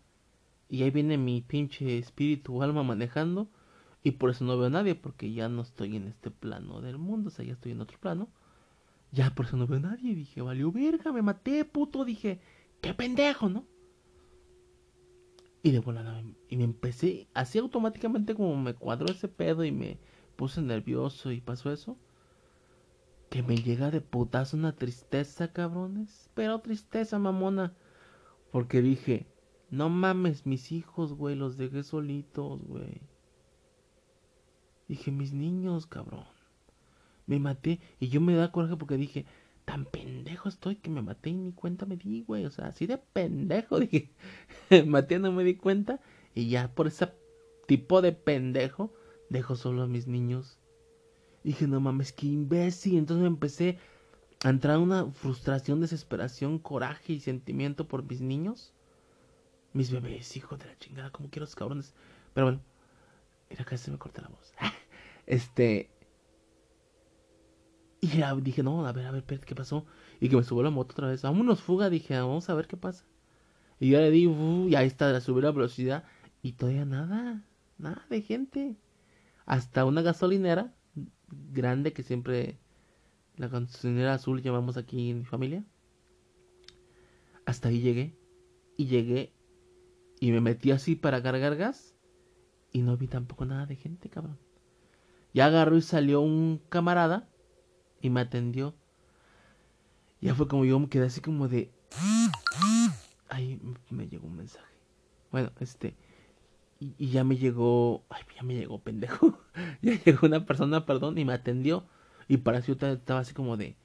Y 0.70 0.84
ahí 0.84 0.90
viene 0.90 1.18
mi 1.18 1.42
pinche 1.42 1.98
espíritu 1.98 2.62
alma 2.62 2.82
manejando 2.82 3.50
y 4.02 4.12
por 4.12 4.30
eso 4.30 4.44
no 4.44 4.56
veo 4.58 4.66
a 4.66 4.70
nadie, 4.70 4.94
porque 4.94 5.32
ya 5.32 5.48
no 5.48 5.62
estoy 5.62 5.96
en 5.96 6.08
este 6.08 6.30
plano 6.30 6.80
del 6.80 6.98
mundo, 6.98 7.28
o 7.28 7.30
sea, 7.30 7.44
ya 7.44 7.52
estoy 7.52 7.72
en 7.72 7.80
otro 7.80 7.98
plano. 7.98 8.28
Ya 9.12 9.34
por 9.34 9.46
eso 9.46 9.56
no 9.56 9.66
veo 9.66 9.78
a 9.78 9.82
nadie. 9.82 10.14
Dije, 10.14 10.40
valió 10.40 10.72
verga, 10.72 11.12
me 11.12 11.22
maté, 11.22 11.64
puto. 11.64 12.04
Dije, 12.04 12.40
qué 12.80 12.94
pendejo, 12.94 13.48
¿no? 13.48 13.66
Y 15.62 15.70
de 15.70 15.78
volada, 15.78 16.24
y 16.48 16.56
me 16.56 16.64
empecé, 16.64 17.28
así 17.34 17.58
automáticamente 17.58 18.34
como 18.34 18.56
me 18.56 18.74
cuadró 18.74 19.12
ese 19.12 19.28
pedo 19.28 19.64
y 19.64 19.70
me 19.70 20.00
puse 20.34 20.60
nervioso 20.60 21.30
y 21.30 21.40
pasó 21.40 21.70
eso. 21.70 21.96
Que 23.30 23.42
me 23.44 23.56
llega 23.56 23.90
de 23.90 24.00
putazo 24.00 24.56
una 24.56 24.74
tristeza, 24.74 25.52
cabrones. 25.52 26.28
Pero 26.34 26.60
tristeza, 26.60 27.18
mamona. 27.20 27.74
Porque 28.50 28.82
dije, 28.82 29.26
no 29.70 29.88
mames, 29.88 30.44
mis 30.44 30.72
hijos, 30.72 31.14
güey, 31.14 31.36
los 31.36 31.56
dejé 31.56 31.84
solitos, 31.84 32.60
güey. 32.66 33.00
Dije, 34.92 35.10
mis 35.10 35.32
niños, 35.32 35.86
cabrón. 35.86 36.26
Me 37.26 37.38
maté. 37.38 37.80
Y 37.98 38.10
yo 38.10 38.20
me 38.20 38.34
da 38.34 38.52
coraje 38.52 38.76
porque 38.76 38.98
dije, 38.98 39.24
tan 39.64 39.86
pendejo 39.86 40.50
estoy 40.50 40.76
que 40.76 40.90
me 40.90 41.00
maté 41.00 41.30
y 41.30 41.34
ni 41.34 41.52
cuenta 41.52 41.86
me 41.86 41.96
di, 41.96 42.20
güey. 42.24 42.44
O 42.44 42.50
sea, 42.50 42.66
así 42.66 42.86
de 42.86 42.98
pendejo. 42.98 43.80
Dije, 43.80 44.12
maté, 44.84 45.18
no 45.18 45.32
me 45.32 45.44
di 45.44 45.54
cuenta. 45.54 45.98
Y 46.34 46.50
ya 46.50 46.68
por 46.74 46.88
ese 46.88 47.10
tipo 47.66 48.02
de 48.02 48.12
pendejo, 48.12 48.92
dejo 49.30 49.56
solo 49.56 49.84
a 49.84 49.86
mis 49.86 50.08
niños. 50.08 50.58
Dije, 51.42 51.66
no 51.66 51.80
mames, 51.80 52.12
qué 52.12 52.26
imbécil. 52.26 52.98
Entonces 52.98 53.22
me 53.22 53.28
empecé 53.28 53.78
a 54.44 54.50
entrar 54.50 54.76
una 54.76 55.10
frustración, 55.10 55.80
desesperación, 55.80 56.58
coraje 56.58 57.14
y 57.14 57.20
sentimiento 57.20 57.88
por 57.88 58.02
mis 58.02 58.20
niños. 58.20 58.74
Mis 59.72 59.90
bebés, 59.90 60.36
hijo 60.36 60.58
de 60.58 60.66
la 60.66 60.78
chingada, 60.78 61.08
como 61.08 61.30
quiero 61.30 61.44
esos 61.44 61.56
cabrones. 61.56 61.94
Pero 62.34 62.44
bueno, 62.48 62.60
mira, 63.48 63.64
casi 63.64 63.86
se 63.86 63.90
me 63.90 63.96
corta 63.96 64.20
la 64.20 64.28
voz. 64.28 64.52
Este, 65.26 65.92
Y 68.04 68.08
dije, 68.40 68.64
no, 68.64 68.84
a 68.84 68.92
ver, 68.92 69.06
a 69.06 69.12
ver, 69.12 69.22
¿qué 69.22 69.54
pasó? 69.54 69.86
Y 70.20 70.28
que 70.28 70.36
me 70.36 70.42
subió 70.42 70.64
la 70.64 70.70
moto 70.70 70.92
otra 70.92 71.06
vez. 71.06 71.22
Vámonos, 71.22 71.62
fuga, 71.62 71.88
dije, 71.88 72.18
vamos 72.18 72.50
a 72.50 72.54
ver 72.54 72.66
qué 72.66 72.76
pasa. 72.76 73.04
Y 73.78 73.90
ya 73.90 74.00
le 74.00 74.10
di, 74.10 74.24
y 74.24 74.74
ahí 74.74 74.88
está, 74.88 75.20
subí 75.20 75.40
la 75.40 75.52
velocidad. 75.52 76.04
Y 76.42 76.54
todavía 76.54 76.84
nada, 76.84 77.44
nada 77.78 78.04
de 78.10 78.22
gente. 78.22 78.76
Hasta 79.46 79.84
una 79.84 80.02
gasolinera 80.02 80.74
grande 81.52 81.92
que 81.92 82.02
siempre, 82.02 82.58
la 83.36 83.46
gasolinera 83.46 84.14
azul 84.14 84.42
llamamos 84.42 84.76
aquí 84.76 85.10
en 85.10 85.20
mi 85.20 85.24
familia. 85.24 85.64
Hasta 87.46 87.68
ahí 87.68 87.80
llegué. 87.80 88.16
Y 88.76 88.86
llegué 88.86 89.32
y 90.18 90.32
me 90.32 90.40
metí 90.40 90.72
así 90.72 90.96
para 90.96 91.22
cargar 91.22 91.54
gas. 91.54 91.94
Y 92.72 92.82
no 92.82 92.96
vi 92.96 93.06
tampoco 93.06 93.44
nada 93.44 93.64
de 93.66 93.76
gente, 93.76 94.08
cabrón. 94.08 94.38
Ya 95.34 95.46
agarró 95.46 95.76
y 95.76 95.82
salió 95.82 96.20
un 96.20 96.60
camarada 96.68 97.28
y 98.00 98.10
me 98.10 98.20
atendió. 98.20 98.74
Ya 100.20 100.34
fue 100.34 100.46
como 100.46 100.64
yo 100.64 100.78
me 100.78 100.88
quedé 100.88 101.06
así 101.06 101.20
como 101.20 101.48
de... 101.48 101.72
Ahí 103.28 103.60
me 103.90 104.08
llegó 104.08 104.26
un 104.26 104.36
mensaje. 104.36 104.72
Bueno, 105.30 105.50
este... 105.60 105.96
Y, 106.78 107.10
ya 107.10 107.24
me 107.24 107.36
llegó... 107.36 108.04
Ay, 108.08 108.22
ya 108.36 108.42
me 108.42 108.54
llegó, 108.54 108.80
pendejo. 108.80 109.38
ya 109.82 109.92
llegó 110.04 110.26
una 110.26 110.44
persona, 110.46 110.84
perdón, 110.84 111.16
y 111.18 111.24
me 111.24 111.32
atendió. 111.32 111.86
Y 112.28 112.38
para 112.38 112.60
yo 112.60 112.74
estaba 112.74 113.20
así 113.20 113.34
como 113.34 113.56
de... 113.56 113.76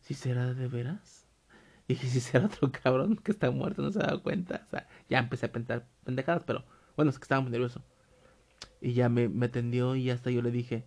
¿Si 0.00 0.14
será 0.14 0.54
de 0.54 0.68
veras? 0.68 1.26
Y 1.88 1.94
dije, 1.94 2.08
si 2.08 2.20
será 2.20 2.46
otro 2.46 2.70
cabrón 2.70 3.16
que 3.16 3.32
está 3.32 3.50
muerto, 3.50 3.82
no 3.82 3.90
se 3.90 3.98
ha 3.98 4.06
dado 4.06 4.22
cuenta. 4.22 4.64
O 4.66 4.70
sea, 4.70 4.86
ya 5.08 5.18
empecé 5.18 5.46
a 5.46 5.52
pensar 5.52 5.88
pendejadas, 6.04 6.44
pero 6.44 6.64
bueno, 6.96 7.10
es 7.10 7.18
que 7.18 7.24
estaba 7.24 7.40
muy 7.40 7.50
nervioso. 7.50 7.82
Y 8.80 8.94
ya 8.94 9.08
me, 9.08 9.28
me 9.28 9.46
atendió 9.46 9.94
y 9.96 10.10
hasta 10.10 10.30
yo 10.30 10.42
le 10.42 10.50
dije, 10.50 10.84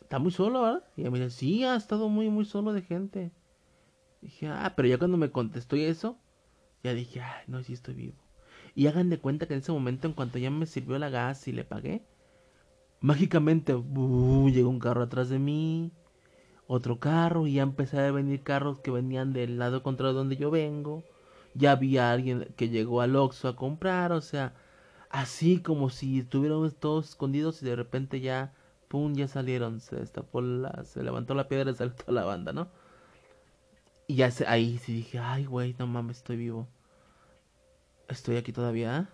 está 0.00 0.18
muy 0.18 0.32
solo, 0.32 0.62
¿verdad? 0.62 0.84
Y 0.96 1.02
ella 1.02 1.10
me 1.10 1.20
dice, 1.20 1.30
sí, 1.30 1.64
ha 1.64 1.76
estado 1.76 2.08
muy, 2.08 2.28
muy 2.28 2.44
solo 2.44 2.72
de 2.72 2.82
gente. 2.82 3.32
Dije, 4.20 4.48
ah, 4.48 4.74
pero 4.76 4.88
ya 4.88 4.98
cuando 4.98 5.16
me 5.16 5.30
contestó 5.30 5.76
eso, 5.76 6.18
ya 6.82 6.94
dije, 6.94 7.20
ay, 7.20 7.44
no, 7.46 7.62
sí 7.62 7.72
estoy 7.72 7.94
vivo. 7.94 8.16
Y 8.74 8.86
hagan 8.86 9.10
de 9.10 9.18
cuenta 9.18 9.46
que 9.46 9.54
en 9.54 9.60
ese 9.60 9.72
momento, 9.72 10.06
en 10.06 10.14
cuanto 10.14 10.38
ya 10.38 10.50
me 10.50 10.66
sirvió 10.66 10.98
la 10.98 11.10
gas 11.10 11.48
y 11.48 11.52
le 11.52 11.64
pagué, 11.64 12.02
mágicamente 13.00 13.74
uh, 13.74 14.50
llegó 14.50 14.68
un 14.68 14.78
carro 14.78 15.02
atrás 15.02 15.28
de 15.28 15.38
mí, 15.38 15.92
otro 16.66 17.00
carro, 17.00 17.46
y 17.46 17.54
ya 17.54 17.62
empecé 17.62 17.98
a 17.98 18.10
venir 18.12 18.42
carros 18.42 18.80
que 18.80 18.90
venían 18.90 19.32
del 19.32 19.58
lado 19.58 19.82
contrario 19.82 20.14
donde 20.14 20.36
yo 20.36 20.50
vengo. 20.50 21.02
Ya 21.54 21.72
había 21.72 22.12
alguien 22.12 22.52
que 22.56 22.68
llegó 22.68 23.00
al 23.00 23.16
Oxxo 23.16 23.48
a 23.48 23.56
comprar, 23.56 24.12
o 24.12 24.20
sea, 24.20 24.54
así 25.10 25.60
como 25.60 25.90
si 25.90 26.20
estuviéramos 26.20 26.76
todos 26.76 27.10
escondidos 27.10 27.62
y 27.62 27.66
de 27.66 27.76
repente 27.76 28.20
ya, 28.20 28.54
pum, 28.88 29.14
ya 29.14 29.28
salieron, 29.28 29.80
se 29.80 29.96
destapó 29.96 30.40
la, 30.40 30.84
se 30.84 31.02
levantó 31.02 31.34
la 31.34 31.48
piedra 31.48 31.70
y 31.70 31.74
salió 31.74 31.94
toda 31.94 32.12
la 32.12 32.24
banda, 32.24 32.52
¿no? 32.52 32.68
Y 34.06 34.16
ya 34.16 34.30
se, 34.30 34.46
ahí 34.46 34.78
sí 34.78 34.92
dije, 34.94 35.18
ay, 35.18 35.44
güey, 35.44 35.74
no 35.78 35.86
mames, 35.86 36.18
estoy 36.18 36.36
vivo. 36.36 36.68
Estoy 38.08 38.36
aquí 38.36 38.52
todavía. 38.52 39.08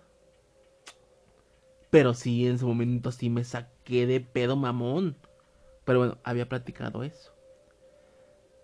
Pero 1.91 2.13
sí, 2.13 2.47
en 2.47 2.55
ese 2.55 2.65
momento 2.65 3.11
sí 3.11 3.29
me 3.29 3.43
saqué 3.43 4.07
de 4.07 4.21
pedo 4.21 4.55
mamón. 4.55 5.15
Pero 5.85 5.99
bueno, 5.99 6.17
había 6.23 6.49
platicado 6.49 7.03
eso. 7.03 7.31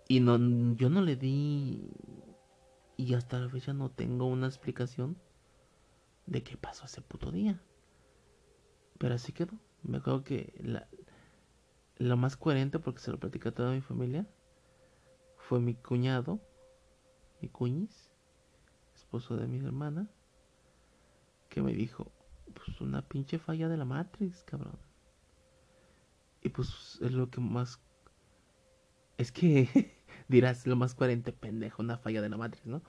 Y 0.08 0.20
no, 0.20 0.36
yo 0.74 0.90
no 0.90 1.02
le 1.02 1.14
di. 1.14 1.88
Y 2.96 3.14
hasta 3.14 3.38
la 3.38 3.48
fecha 3.48 3.72
no 3.72 3.90
tengo 3.90 4.26
una 4.26 4.46
explicación 4.48 5.16
de 6.26 6.42
qué 6.42 6.56
pasó 6.56 6.86
ese 6.86 7.00
puto 7.00 7.30
día. 7.30 7.60
Pero 8.98 9.14
así 9.14 9.32
quedó. 9.32 9.52
Me 9.82 9.98
acuerdo 9.98 10.24
que 10.24 10.54
la, 10.62 10.88
lo 11.96 12.16
más 12.16 12.36
coherente, 12.36 12.78
porque 12.78 13.00
se 13.00 13.10
lo 13.10 13.18
platicé 13.18 13.48
a 13.48 13.54
toda 13.54 13.72
mi 13.72 13.80
familia, 13.80 14.26
fue 15.36 15.60
mi 15.60 15.74
cuñado, 15.74 16.40
mi 17.40 17.48
cuñis, 17.48 18.10
esposo 18.94 19.36
de 19.36 19.46
mi 19.46 19.58
hermana, 19.58 20.08
que 21.48 21.60
me 21.62 21.72
dijo, 21.72 22.10
pues 22.54 22.80
una 22.80 23.02
pinche 23.02 23.38
falla 23.38 23.68
de 23.68 23.76
la 23.76 23.84
Matrix, 23.84 24.42
cabrón. 24.44 24.78
Y 26.42 26.48
pues 26.48 26.98
es 27.00 27.12
lo 27.12 27.30
que 27.30 27.40
más... 27.40 27.80
Es 29.16 29.30
que 29.30 29.94
dirás 30.28 30.66
lo 30.66 30.76
más 30.76 30.94
coherente, 30.94 31.32
pendejo, 31.32 31.82
una 31.82 31.98
falla 31.98 32.22
de 32.22 32.28
la 32.28 32.36
Matrix, 32.36 32.66
¿no? 32.66 32.82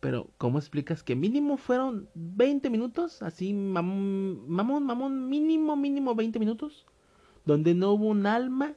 Pero, 0.00 0.28
¿cómo 0.38 0.58
explicas 0.58 1.02
que 1.02 1.16
mínimo 1.16 1.56
fueron 1.56 2.08
20 2.14 2.70
minutos? 2.70 3.20
Así, 3.22 3.52
mamón, 3.52 4.48
mamón, 4.48 4.86
mamón, 4.86 5.28
mínimo, 5.28 5.76
mínimo 5.76 6.14
20 6.14 6.38
minutos. 6.38 6.86
Donde 7.44 7.74
no 7.74 7.92
hubo 7.92 8.06
un 8.06 8.26
alma 8.26 8.74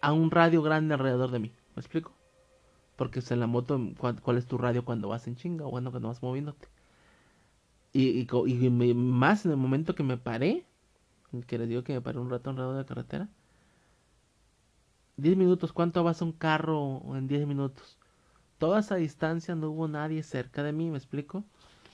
a, 0.00 0.12
un 0.12 0.30
radio 0.30 0.62
grande 0.62 0.94
alrededor 0.94 1.30
de 1.30 1.38
mí. 1.38 1.52
¿Me 1.76 1.80
explico? 1.80 2.12
Porque 2.96 3.20
es 3.20 3.30
en 3.30 3.40
la 3.40 3.46
moto, 3.46 3.80
¿cuál, 3.98 4.38
es 4.38 4.46
tu 4.46 4.58
radio 4.58 4.84
cuando 4.84 5.08
vas 5.08 5.26
en 5.28 5.36
chinga? 5.36 5.66
O 5.66 5.70
bueno, 5.70 5.90
cuando 5.90 6.08
vas 6.08 6.22
moviéndote. 6.22 6.68
Y, 7.92 8.26
y, 8.26 8.26
y 8.46 8.94
más 8.94 9.44
en 9.44 9.52
el 9.52 9.56
momento 9.56 9.94
que 9.94 10.02
me 10.02 10.16
paré, 10.16 10.66
que 11.46 11.58
les 11.58 11.68
digo 11.68 11.84
que 11.84 11.92
me 11.92 12.00
paré 12.00 12.18
un 12.18 12.30
rato 12.30 12.50
alrededor 12.50 12.74
de 12.74 12.82
la 12.82 12.86
carretera. 12.86 13.28
10 15.16 15.36
minutos, 15.36 15.72
¿cuánto 15.72 16.02
vas 16.02 16.20
a 16.20 16.24
un 16.24 16.32
carro 16.32 17.02
en 17.16 17.28
10 17.28 17.46
minutos? 17.46 17.98
Toda 18.62 18.78
esa 18.78 18.94
distancia 18.94 19.56
no 19.56 19.70
hubo 19.70 19.88
nadie 19.88 20.22
cerca 20.22 20.62
de 20.62 20.72
mí, 20.72 20.88
¿me 20.88 20.96
explico? 20.96 21.42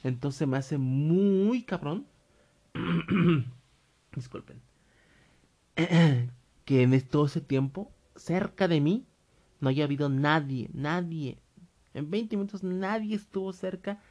Entonces 0.04 0.46
me 0.46 0.58
hace 0.58 0.76
muy 0.76 1.62
cabrón. 1.62 2.06
Disculpen. 4.14 4.60
que 6.66 6.82
en 6.82 7.00
todo 7.08 7.24
ese 7.24 7.40
tiempo, 7.40 7.90
cerca 8.16 8.68
de 8.68 8.82
mí, 8.82 9.06
no 9.60 9.70
haya 9.70 9.84
habido 9.84 10.10
nadie, 10.10 10.68
nadie. 10.74 11.38
En 11.94 12.10
20 12.10 12.36
minutos 12.36 12.62
nadie 12.62 13.16
estuvo 13.16 13.50
cerca, 13.54 14.02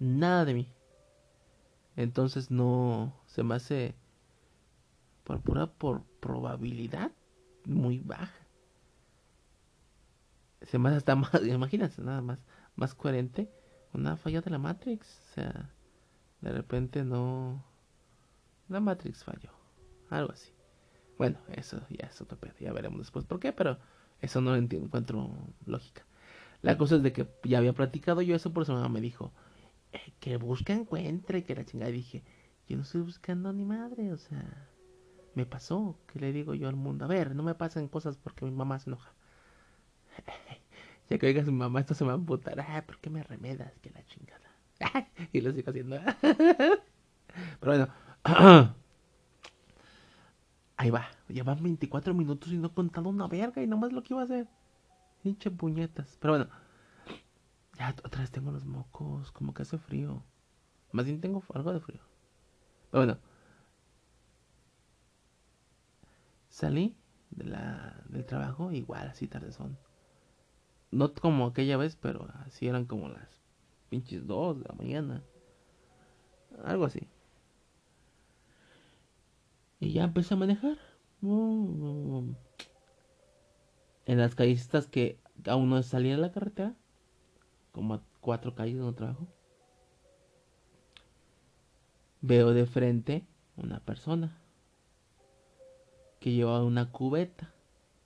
nada 0.00 0.44
de 0.44 0.54
mí. 0.54 0.68
Entonces 1.94 2.50
no 2.50 3.14
se 3.26 3.44
me 3.44 3.54
hace 3.54 3.94
por 5.22 5.40
pura 5.42 5.68
por 5.68 6.02
probabilidad 6.18 7.12
muy 7.66 8.00
baja 8.00 8.39
se 10.62 10.78
me 10.78 10.90
hasta 10.90 11.16
más, 11.16 11.30
imagínense, 11.46 12.02
nada 12.02 12.20
más, 12.20 12.38
más 12.76 12.94
coherente, 12.94 13.50
una 13.92 14.16
falla 14.16 14.40
de 14.40 14.50
la 14.50 14.58
Matrix, 14.58 15.20
o 15.30 15.34
sea, 15.34 15.70
de 16.40 16.52
repente 16.52 17.04
no, 17.04 17.64
la 18.68 18.80
Matrix 18.80 19.24
falló, 19.24 19.50
algo 20.08 20.32
así. 20.32 20.52
Bueno, 21.18 21.38
eso 21.52 21.80
ya 21.90 22.06
es 22.06 22.20
otro 22.20 22.38
pedo, 22.38 22.54
ya 22.60 22.72
veremos 22.72 23.00
después 23.00 23.24
por 23.26 23.40
qué, 23.40 23.52
pero 23.52 23.78
eso 24.20 24.40
no 24.40 24.56
entiendo, 24.56 24.86
encuentro 24.86 25.30
lógica. 25.66 26.06
La 26.62 26.78
cosa 26.78 26.96
es 26.96 27.02
de 27.02 27.12
que 27.12 27.26
ya 27.44 27.58
había 27.58 27.72
platicado 27.72 28.22
yo 28.22 28.34
eso, 28.34 28.52
por 28.52 28.62
eso 28.62 28.88
me 28.88 29.00
dijo, 29.00 29.32
eh, 29.92 30.12
que 30.20 30.36
busca 30.36 30.72
encuentre, 30.72 31.44
que 31.44 31.54
la 31.54 31.64
chingada, 31.64 31.90
y 31.90 31.94
dije, 31.94 32.24
yo 32.68 32.76
no 32.76 32.82
estoy 32.82 33.02
buscando 33.02 33.52
ni 33.52 33.64
madre, 33.64 34.12
o 34.12 34.18
sea, 34.18 34.68
me 35.34 35.46
pasó, 35.46 35.98
que 36.06 36.18
le 36.20 36.32
digo 36.32 36.54
yo 36.54 36.68
al 36.68 36.76
mundo, 36.76 37.04
a 37.04 37.08
ver, 37.08 37.34
no 37.34 37.42
me 37.42 37.54
pasen 37.54 37.88
cosas 37.88 38.16
porque 38.16 38.44
mi 38.44 38.50
mamá 38.50 38.78
se 38.78 38.90
enoja. 38.90 39.12
ya 41.08 41.18
que 41.18 41.26
oiga 41.26 41.44
su 41.44 41.52
mamá, 41.52 41.80
esto 41.80 41.94
se 41.94 42.04
va 42.04 42.12
a 42.12 42.16
emputar. 42.16 42.60
Ah, 42.60 42.84
¿por 42.86 42.98
qué 42.98 43.10
me 43.10 43.22
remedas? 43.22 43.78
Que 43.80 43.90
la 43.90 44.04
chingada. 44.06 44.40
y 45.32 45.40
lo 45.40 45.52
sigo 45.52 45.70
haciendo. 45.70 45.98
Pero 47.60 47.72
bueno. 47.72 47.88
Ahí 50.76 50.90
va. 50.90 51.08
Llevan 51.28 51.62
24 51.62 52.14
minutos 52.14 52.50
y 52.52 52.58
no 52.58 52.68
he 52.68 52.72
contado 52.72 53.08
una 53.08 53.26
verga 53.26 53.62
y 53.62 53.66
nomás 53.66 53.92
lo 53.92 54.02
que 54.02 54.14
iba 54.14 54.22
a 54.22 54.24
hacer. 54.24 54.48
Pinche 55.22 55.50
puñetas. 55.50 56.16
Pero 56.20 56.34
bueno. 56.34 56.48
Ya 57.78 57.94
otra 58.04 58.22
vez 58.22 58.30
tengo 58.30 58.50
los 58.50 58.64
mocos. 58.64 59.30
Como 59.32 59.52
que 59.52 59.62
hace 59.62 59.78
frío. 59.78 60.24
Más 60.92 61.04
bien 61.04 61.20
tengo 61.20 61.42
algo 61.54 61.72
de 61.72 61.80
frío. 61.80 62.00
Pero 62.90 63.04
bueno. 63.04 63.18
Salí 66.48 66.96
de 67.30 67.44
la, 67.44 68.02
del 68.08 68.26
trabajo 68.26 68.72
igual 68.72 69.08
así 69.08 69.28
tarde 69.28 69.52
son 69.52 69.78
no 70.90 71.14
como 71.14 71.46
aquella 71.46 71.76
vez, 71.76 71.96
pero 71.96 72.28
así 72.46 72.66
eran 72.66 72.84
como 72.84 73.08
las 73.08 73.40
pinches 73.88 74.26
dos 74.26 74.58
de 74.58 74.64
la 74.68 74.74
mañana. 74.74 75.22
Algo 76.64 76.84
así. 76.84 77.08
Y 79.78 79.92
ya 79.92 80.04
empecé 80.04 80.34
a 80.34 80.36
manejar. 80.36 80.78
En 81.22 82.36
las 84.06 84.34
calles 84.34 84.68
que 84.90 85.18
aún 85.46 85.70
no 85.70 85.82
salía 85.82 86.16
de 86.16 86.20
la 86.20 86.32
carretera. 86.32 86.74
Como 87.72 87.94
a 87.94 88.02
cuatro 88.20 88.54
calles 88.54 88.78
donde 88.78 88.96
trabajo. 88.96 89.28
Veo 92.20 92.52
de 92.52 92.66
frente 92.66 93.24
una 93.56 93.80
persona 93.80 94.36
que 96.18 96.32
llevaba 96.32 96.64
una 96.64 96.92
cubeta 96.92 97.54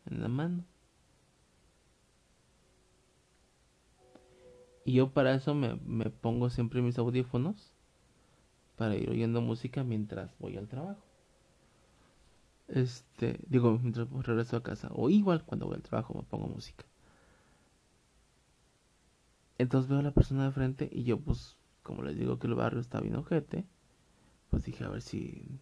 en 0.06 0.22
la 0.22 0.28
mano. 0.28 0.64
Y 4.84 4.94
yo 4.94 5.10
para 5.12 5.34
eso 5.34 5.54
me, 5.54 5.76
me 5.86 6.10
pongo 6.10 6.50
siempre 6.50 6.82
mis 6.82 6.98
audífonos 6.98 7.72
para 8.76 8.96
ir 8.96 9.08
oyendo 9.10 9.40
música 9.40 9.84
mientras 9.84 10.36
voy 10.38 10.56
al 10.56 10.68
trabajo. 10.68 11.02
Este, 12.68 13.38
digo, 13.46 13.78
mientras 13.78 14.10
regreso 14.10 14.56
a 14.56 14.62
casa. 14.62 14.90
O 14.92 15.10
igual 15.10 15.44
cuando 15.44 15.66
voy 15.66 15.76
al 15.76 15.82
trabajo 15.82 16.14
me 16.14 16.22
pongo 16.22 16.48
música. 16.48 16.84
Entonces 19.58 19.88
veo 19.88 20.00
a 20.00 20.02
la 20.02 20.10
persona 20.10 20.44
de 20.44 20.52
frente 20.52 20.88
y 20.92 21.04
yo 21.04 21.18
pues, 21.18 21.56
como 21.82 22.02
les 22.02 22.18
digo 22.18 22.38
que 22.38 22.46
el 22.46 22.54
barrio 22.54 22.80
está 22.80 23.00
bien 23.00 23.14
ojete, 23.14 23.64
pues 24.50 24.64
dije 24.64 24.84
a 24.84 24.88
ver 24.88 25.02
si... 25.02 25.60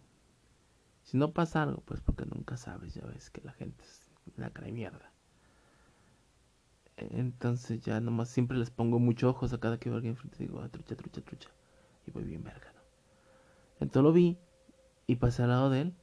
Si 1.03 1.17
no 1.17 1.33
pasa 1.33 1.63
algo, 1.63 1.81
pues 1.81 1.99
porque 2.01 2.25
nunca 2.25 2.55
sabes, 2.57 2.93
ya 2.93 3.05
ves 3.05 3.29
que 3.29 3.41
la 3.41 3.51
gente 3.51 3.83
es 3.83 4.09
la 4.37 4.49
cara 4.51 4.67
mierda. 4.71 5.12
Entonces 6.97 7.81
ya 7.81 7.99
nomás 7.99 8.29
siempre 8.29 8.57
les 8.57 8.69
pongo 8.69 8.99
muchos 8.99 9.29
ojos 9.29 9.53
a 9.53 9.59
cada 9.59 9.77
que 9.77 9.89
veo 9.89 9.95
a 9.95 9.97
alguien 9.97 10.15
frente. 10.15 10.37
Digo, 10.39 10.61
ah, 10.61 10.69
trucha, 10.69 10.95
trucha, 10.95 11.21
trucha. 11.21 11.49
Y 12.05 12.11
voy 12.11 12.23
bien 12.23 12.43
verga, 12.43 12.71
¿no? 12.73 12.81
Entonces 13.79 14.03
lo 14.03 14.13
vi 14.13 14.37
y 15.07 15.15
pasé 15.15 15.43
al 15.43 15.49
lado 15.49 15.69
de 15.69 15.81
él. 15.81 15.93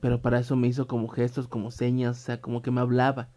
Pero 0.00 0.20
para 0.20 0.38
eso 0.38 0.56
me 0.56 0.68
hizo 0.68 0.86
como 0.86 1.08
gestos, 1.08 1.48
como 1.48 1.70
señas, 1.70 2.18
o 2.18 2.20
sea, 2.20 2.40
como 2.40 2.62
que 2.62 2.70
me 2.70 2.80
hablaba. 2.80 3.28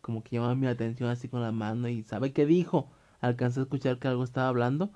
Como 0.00 0.22
que 0.22 0.36
llamaba 0.36 0.54
mi 0.54 0.66
atención 0.66 1.10
así 1.10 1.28
con 1.28 1.42
la 1.42 1.52
mano 1.52 1.88
y 1.88 2.02
¿sabe 2.02 2.32
qué 2.32 2.46
dijo? 2.46 2.90
Alcancé 3.20 3.60
a 3.60 3.64
escuchar 3.64 3.98
que 3.98 4.08
algo 4.08 4.24
estaba 4.24 4.48
hablando, 4.48 4.90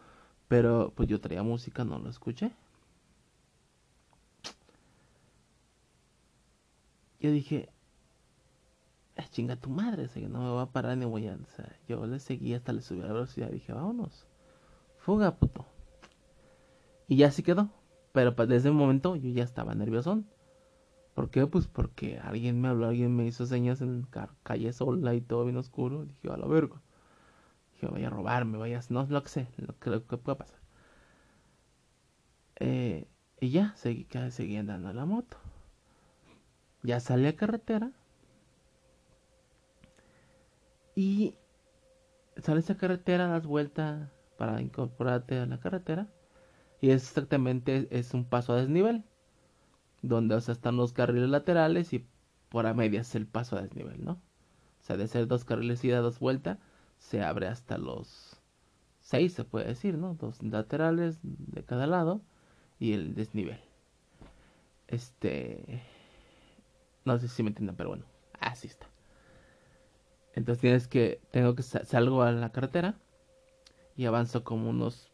pero 0.49 0.93
pues 0.97 1.09
yo 1.09 1.21
traía 1.21 1.43
música, 1.43 1.85
no 1.85 1.99
lo 1.99 2.09
escuché. 2.11 2.53
Yo 7.21 7.31
dije, 7.31 7.69
"Ah, 9.17 9.27
chinga 9.31 9.57
tu 9.57 9.71
madre, 9.71 10.07
o 10.07 10.13
que 10.13 10.29
no 10.29 10.41
me 10.41 10.51
va 10.51 10.63
a 10.63 10.73
parar 10.73 10.97
ni 10.97 11.05
voy 11.05 11.27
a... 11.29 11.39
Yo 11.89 12.07
le 12.07 12.19
seguí 12.21 12.55
hasta 12.55 12.73
le 12.73 12.83
subí 12.83 13.01
la 13.01 13.13
velocidad 13.13 13.49
y 13.51 13.55
dije, 13.55 13.73
vámonos. 13.73 14.27
Fuga, 14.99 15.37
puto. 15.37 15.67
Y 17.09 17.17
ya 17.17 17.29
así 17.29 17.43
quedó. 17.43 17.71
Pero 18.13 18.37
pues, 18.37 18.49
desde 18.49 18.69
ese 18.69 18.71
momento 18.71 19.17
yo 19.17 19.31
ya 19.31 19.43
estaba 19.45 19.75
nerviosón. 19.75 20.27
¿Por 21.15 21.31
qué? 21.31 21.47
Pues 21.47 21.67
porque 21.69 22.19
alguien 22.21 22.61
me 22.61 22.69
habló, 22.69 22.87
alguien 22.89 23.17
me 23.17 23.27
hizo 23.27 23.47
señas 23.47 23.81
en 23.83 24.03
ca- 24.05 24.35
calle 24.45 24.73
sola 24.73 25.15
y 25.15 25.21
todo 25.23 25.45
bien 25.45 25.57
oscuro. 25.59 26.07
Dije, 26.07 26.31
a 26.31 26.37
la 26.39 26.47
verga. 26.47 26.81
Dije, 27.75 27.89
vaya 27.89 28.09
a 28.09 28.11
robarme, 28.11 28.59
vaya 28.59 28.79
a... 28.81 28.83
No, 28.91 29.07
lo 29.09 29.23
que 29.23 29.31
sé, 29.31 29.49
lo 29.59 29.79
que, 29.79 29.91
lo 29.91 30.07
que 30.07 30.17
pueda 30.19 30.39
pasar. 30.39 30.61
Eh, 32.57 33.07
y 33.41 33.51
ya, 33.51 33.75
seguí, 33.77 34.07
seguí 34.31 34.57
andando 34.57 34.91
en 34.91 34.97
la 34.97 35.05
moto. 35.07 35.37
Ya 36.85 37.01
salí 37.01 37.27
a 37.27 37.35
carretera. 37.35 37.91
Y 40.95 41.35
sales 42.43 42.71
a 42.71 42.77
carretera, 42.77 43.29
das 43.29 43.47
vuelta 43.47 44.13
para 44.37 44.61
incorporarte 44.61 45.39
a 45.39 45.47
la 45.47 45.61
carretera. 45.61 46.09
Y 46.81 46.91
es 46.91 47.09
exactamente 47.09 47.89
es 47.91 48.15
un 48.15 48.25
paso 48.25 48.53
a 48.53 48.57
desnivel. 48.57 49.05
Donde 50.03 50.35
o 50.35 50.39
están 50.39 50.77
los 50.77 50.93
carriles 50.93 51.31
laterales 51.31 51.93
y 51.93 52.07
por 52.51 52.67
a 52.67 52.75
medias 52.75 53.15
el 53.15 53.27
paso 53.27 53.57
a 53.57 53.63
desnivel, 53.63 54.05
¿no? 54.05 54.13
O 54.13 54.87
sea, 54.87 54.97
de 54.99 55.09
ser 55.09 55.27
dos 55.27 55.45
carriles 55.45 55.83
ida, 55.83 56.01
dos 56.01 56.19
vuelta, 56.19 56.59
se 56.99 57.23
abre 57.23 57.47
hasta 57.47 57.79
los 57.79 58.37
seis, 59.01 59.33
se 59.33 59.45
puede 59.45 59.67
decir, 59.67 59.97
¿no? 59.97 60.15
Dos 60.15 60.43
laterales 60.43 61.19
de 61.23 61.65
cada 61.65 61.87
lado 61.87 62.21
y 62.79 62.93
el 62.93 63.15
desnivel. 63.15 63.61
Este. 64.89 65.83
No 67.05 67.19
sé 67.19 67.29
si 67.29 67.43
me 67.43 67.49
entienden, 67.49 67.77
pero 67.77 67.91
bueno, 67.91 68.05
así 68.41 68.67
está. 68.67 68.87
Entonces 70.35 70.61
tienes 70.61 70.89
que. 70.89 71.21
Tengo 71.33 71.55
que. 71.55 71.63
sa- 71.63 71.85
Salgo 71.85 72.23
a 72.23 72.33
la 72.33 72.53
carretera 72.53 72.97
y 73.97 74.07
avanzo 74.07 74.45
como 74.45 74.71
unos 74.71 75.11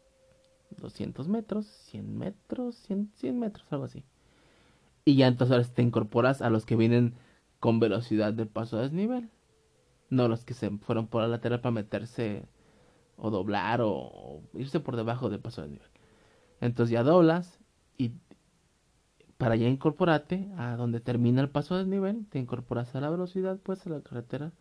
200 0.77 1.27
metros, 1.29 1.67
100 1.67 2.17
metros, 2.17 2.75
100, 2.77 3.11
100 3.15 3.39
metros, 3.39 3.67
algo 3.71 3.85
así. 3.85 4.03
Y 5.05 5.15
ya 5.15 5.27
entonces 5.27 5.55
ahora 5.55 5.67
te 5.67 5.81
incorporas 5.81 6.41
a 6.41 6.49
los 6.49 6.65
que 6.65 6.75
vienen 6.75 7.15
con 7.59 7.79
velocidad 7.79 8.33
de 8.33 8.45
paso 8.45 8.77
a 8.77 8.81
desnivel. 8.81 9.29
No 10.09 10.27
los 10.29 10.45
que 10.45 10.53
se 10.55 10.69
fueron 10.79 11.07
por 11.07 11.21
la 11.23 11.29
lateral 11.29 11.61
para 11.61 11.73
meterse 11.73 12.43
o 13.17 13.31
doblar 13.31 13.81
o, 13.81 13.91
o 13.93 14.43
irse 14.55 14.79
por 14.81 14.95
debajo 14.97 15.29
del 15.29 15.41
paso 15.41 15.61
a 15.61 15.65
desnivel. 15.65 15.89
Entonces 16.61 16.93
ya 16.93 17.03
doblas 17.03 17.59
y 17.97 18.13
para 19.37 19.55
ya 19.55 19.67
incorporarte 19.67 20.47
a 20.57 20.75
donde 20.77 20.99
termina 21.01 21.41
el 21.41 21.49
paso 21.49 21.75
a 21.75 21.79
desnivel, 21.79 22.25
te 22.29 22.39
incorporas 22.39 22.95
a 22.95 23.01
la 23.01 23.09
velocidad, 23.09 23.57
pues 23.63 23.85
a 23.85 23.89
la 23.89 24.01
carretera. 24.01 24.51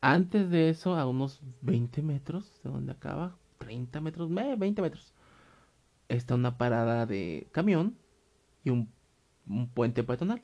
Antes 0.00 0.50
de 0.50 0.70
eso, 0.70 0.96
a 0.96 1.06
unos 1.06 1.40
20 1.62 2.02
metros 2.02 2.52
de 2.64 2.70
donde 2.70 2.92
acaba, 2.92 3.36
30 3.58 4.00
metros, 4.00 4.30
eh, 4.30 4.54
20 4.56 4.82
metros, 4.82 5.14
está 6.08 6.34
una 6.34 6.56
parada 6.56 7.06
de 7.06 7.48
camión 7.52 7.96
y 8.64 8.70
un, 8.70 8.90
un 9.46 9.68
puente 9.68 10.02
peatonal. 10.02 10.42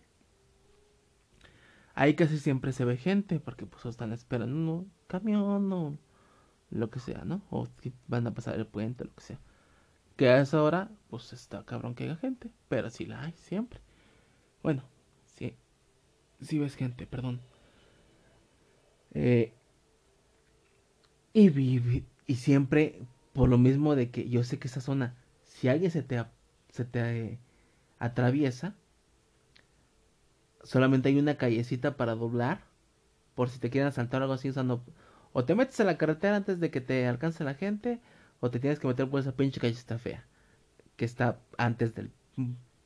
Ahí 1.95 2.15
casi 2.15 2.39
siempre 2.39 2.73
se 2.73 2.85
ve 2.85 2.99
gente 2.99 3.41
porque 3.41 3.65
pues 3.65 3.87
están 3.87 4.13
esperando 4.13 4.55
un 4.55 4.93
camión 5.07 5.73
o 5.73 5.99
lo 6.71 6.91
que 6.91 7.01
sea, 7.01 7.25
¿no? 7.25 7.43
O 7.51 7.67
van 8.07 8.27
a 8.27 8.35
pasar 8.35 8.57
el 8.57 8.67
puente, 8.67 9.05
lo 9.05 9.15
que 9.15 9.23
sea. 9.23 9.41
Que 10.17 10.29
a 10.29 10.41
esa 10.41 10.63
hora, 10.63 10.91
pues 11.09 11.33
está 11.33 11.65
cabrón 11.65 11.95
que 11.95 12.05
haya 12.05 12.17
gente, 12.17 12.51
pero 12.69 12.91
sí 12.91 13.07
la 13.07 13.23
hay 13.23 13.33
siempre. 13.33 13.81
Bueno, 14.63 14.83
sí, 15.25 15.57
sí 16.41 16.59
ves 16.59 16.77
gente, 16.77 17.07
perdón. 17.07 17.41
Eh, 19.17 19.53
y, 21.33 21.49
vi- 21.51 22.05
y 22.27 22.37
siempre, 22.37 23.01
por 23.33 23.49
lo 23.49 23.59
mismo 23.59 23.95
de 23.95 24.11
que 24.11 24.29
yo 24.29 24.43
sé 24.45 24.59
que 24.59 24.69
esa 24.69 24.81
zona, 24.81 25.15
si 25.45 25.69
alguien 25.69 25.91
se 25.91 26.03
te, 26.03 26.25
se 26.71 26.85
te 26.85 27.01
eh, 27.01 27.39
atraviesa, 27.99 28.75
solamente 30.63 31.09
hay 31.09 31.19
una 31.19 31.37
callecita 31.37 31.97
para 31.97 32.15
doblar, 32.15 32.61
por 33.35 33.51
si 33.51 33.59
te 33.61 33.71
quieren 33.71 33.89
asaltar 33.89 34.23
o 34.23 34.25
algo 34.25 34.35
así, 34.35 34.49
o 34.51 34.55
sea, 34.55 34.65
no- 34.65 34.83
o 35.35 35.45
te 35.45 35.55
metes 35.57 35.81
a 35.81 35.85
la 35.85 35.99
carretera 35.99 36.37
antes 36.37 36.61
de 36.61 36.71
que 36.71 36.81
te 36.83 37.07
alcance 37.09 37.45
la 37.45 37.55
gente, 37.55 38.01
o 38.41 38.51
te 38.51 38.61
tienes 38.61 38.79
que 38.81 38.89
meter 38.89 39.09
por 39.11 39.21
esa 39.21 39.33
pinche 39.37 39.61
callecita 39.61 39.99
fea, 39.99 40.25
que 40.97 41.05
está 41.07 41.41
antes 41.59 41.95
del 41.95 42.11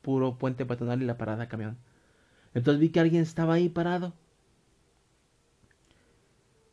puro 0.03 0.37
puente 0.37 0.65
peatonal 0.65 1.01
y 1.03 1.05
la 1.05 1.17
parada 1.17 1.39
de 1.43 1.49
camión. 1.49 1.77
Entonces 2.55 2.81
vi 2.81 2.89
que 2.89 2.99
alguien 3.01 3.23
estaba 3.23 3.55
ahí 3.55 3.69
parado. 3.69 4.13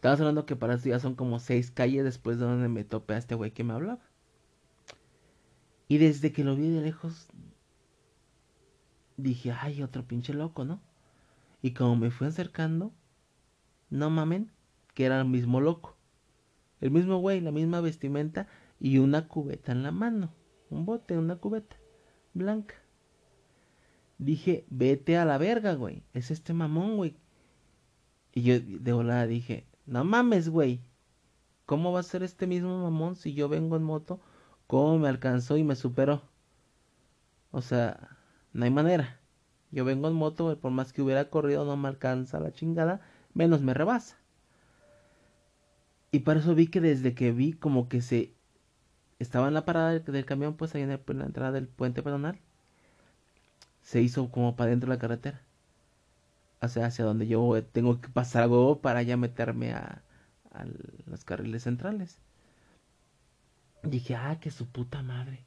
Estabas 0.09 0.21
hablando 0.21 0.47
que 0.47 0.57
para 0.57 0.73
eso 0.73 0.89
ya 0.89 0.99
son 1.01 1.15
como 1.15 1.39
seis 1.39 1.71
calles 1.71 2.03
después 2.03 2.39
de 2.39 2.47
donde 2.47 2.71
me 2.71 2.83
topé 2.83 3.13
a 3.13 3.19
este 3.19 3.35
güey 3.35 3.51
que 3.51 3.63
me 3.63 3.75
hablaba. 3.75 4.01
Y 5.87 5.99
desde 5.99 6.33
que 6.33 6.45
lo 6.45 6.57
vi 6.57 6.71
de 6.71 6.81
lejos, 6.81 7.29
dije, 9.19 9.53
ay, 9.53 9.83
otro 9.83 10.09
pinche 10.09 10.33
loco, 10.33 10.65
¿no? 10.65 10.81
Y 11.61 11.73
como 11.73 11.95
me 11.97 12.11
fui 12.11 12.27
acercando, 12.27 12.91
no 13.91 14.09
mamen, 14.09 14.51
que 14.95 15.05
era 15.05 15.21
el 15.21 15.27
mismo 15.27 15.61
loco. 15.61 15.95
El 16.81 16.91
mismo 16.91 17.19
güey, 17.19 17.43
la 17.43 17.53
misma 17.53 17.83
vestimenta 17.83 18.49
y 18.81 18.97
una 18.97 19.29
cubeta 19.29 19.73
en 19.73 19.83
la 19.83 19.93
mano. 19.93 20.33
Un 20.71 20.87
bote, 20.87 21.19
una 21.19 21.37
cubeta 21.37 21.77
blanca. 22.33 22.77
Dije, 24.17 24.65
vete 24.71 25.19
a 25.19 25.27
la 25.27 25.37
verga, 25.37 25.75
güey. 25.75 26.03
Es 26.15 26.31
este 26.31 26.55
mamón, 26.55 26.97
güey. 26.97 27.15
Y 28.33 28.41
yo 28.41 28.59
de 28.59 28.93
volada 28.95 29.27
dije, 29.27 29.68
no 29.89 30.05
mames, 30.05 30.49
güey. 30.49 30.81
¿Cómo 31.67 31.93
va 31.93 32.01
a 32.01 32.03
ser 32.03 32.23
este 32.23 32.47
mismo 32.47 32.83
mamón 32.83 33.17
si 33.17 33.35
yo 33.35 33.49
vengo 33.49 33.77
en 33.77 33.83
moto? 33.83 34.21
¿Cómo 34.67 34.99
me 34.99 35.09
alcanzó 35.09 35.57
y 35.57 35.65
me 35.65 35.77
superó? 35.77 36.23
O 37.51 37.63
sea, 37.63 38.17
no 38.53 38.65
hay 38.65 38.71
manera. 38.71 39.21
Yo 39.71 39.85
vengo 39.85 40.09
en 40.09 40.15
moto, 40.15 40.45
güey, 40.45 40.57
por 40.57 40.73
más 40.73 40.93
que 40.93 41.03
hubiera 41.03 41.31
corrido, 41.31 41.65
no 41.65 41.77
me 41.77 41.89
alcanza 41.89 42.41
la 42.41 42.53
chingada, 42.53 43.01
menos 43.35 43.63
me 43.63 43.75
rebasa. 43.75 44.17
Y 46.11 46.21
para 46.21 46.41
eso 46.41 46.55
vi 46.55 46.69
que 46.69 46.81
desde 46.81 47.15
que 47.15 47.33
vi 47.33 47.53
como 47.53 47.89
que 47.89 48.01
se 48.01 48.35
estaba 49.19 49.49
en 49.49 49.55
la 49.55 49.65
parada 49.65 49.99
del, 49.99 50.25
camión, 50.25 50.55
pues 50.57 50.75
ahí 50.75 50.83
en, 50.83 50.89
la 50.91 51.25
entrada 51.25 51.53
del 51.53 51.69
puente 51.69 52.03
peatonal, 52.03 52.39
se 53.83 54.01
hizo 54.03 54.31
como 54.31 54.57
para 54.57 54.71
dentro 54.71 54.89
de 54.91 54.97
la 54.97 55.01
carretera. 55.01 55.43
Sea, 56.67 56.87
hacia 56.87 57.05
donde 57.05 57.29
yo 57.29 57.63
tengo 57.65 58.01
que 58.01 58.09
pasar 58.09 58.43
a 58.43 58.49
huevo 58.49 58.81
para 58.81 59.03
ya 59.03 59.17
meterme 59.17 59.73
a, 59.73 60.03
los 61.07 61.25
carriles 61.25 61.63
centrales. 61.63 62.19
Dije, 63.85 64.17
ah, 64.17 64.41
que 64.41 64.51
su 64.51 64.67
puta 64.67 65.03
madre. 65.03 65.45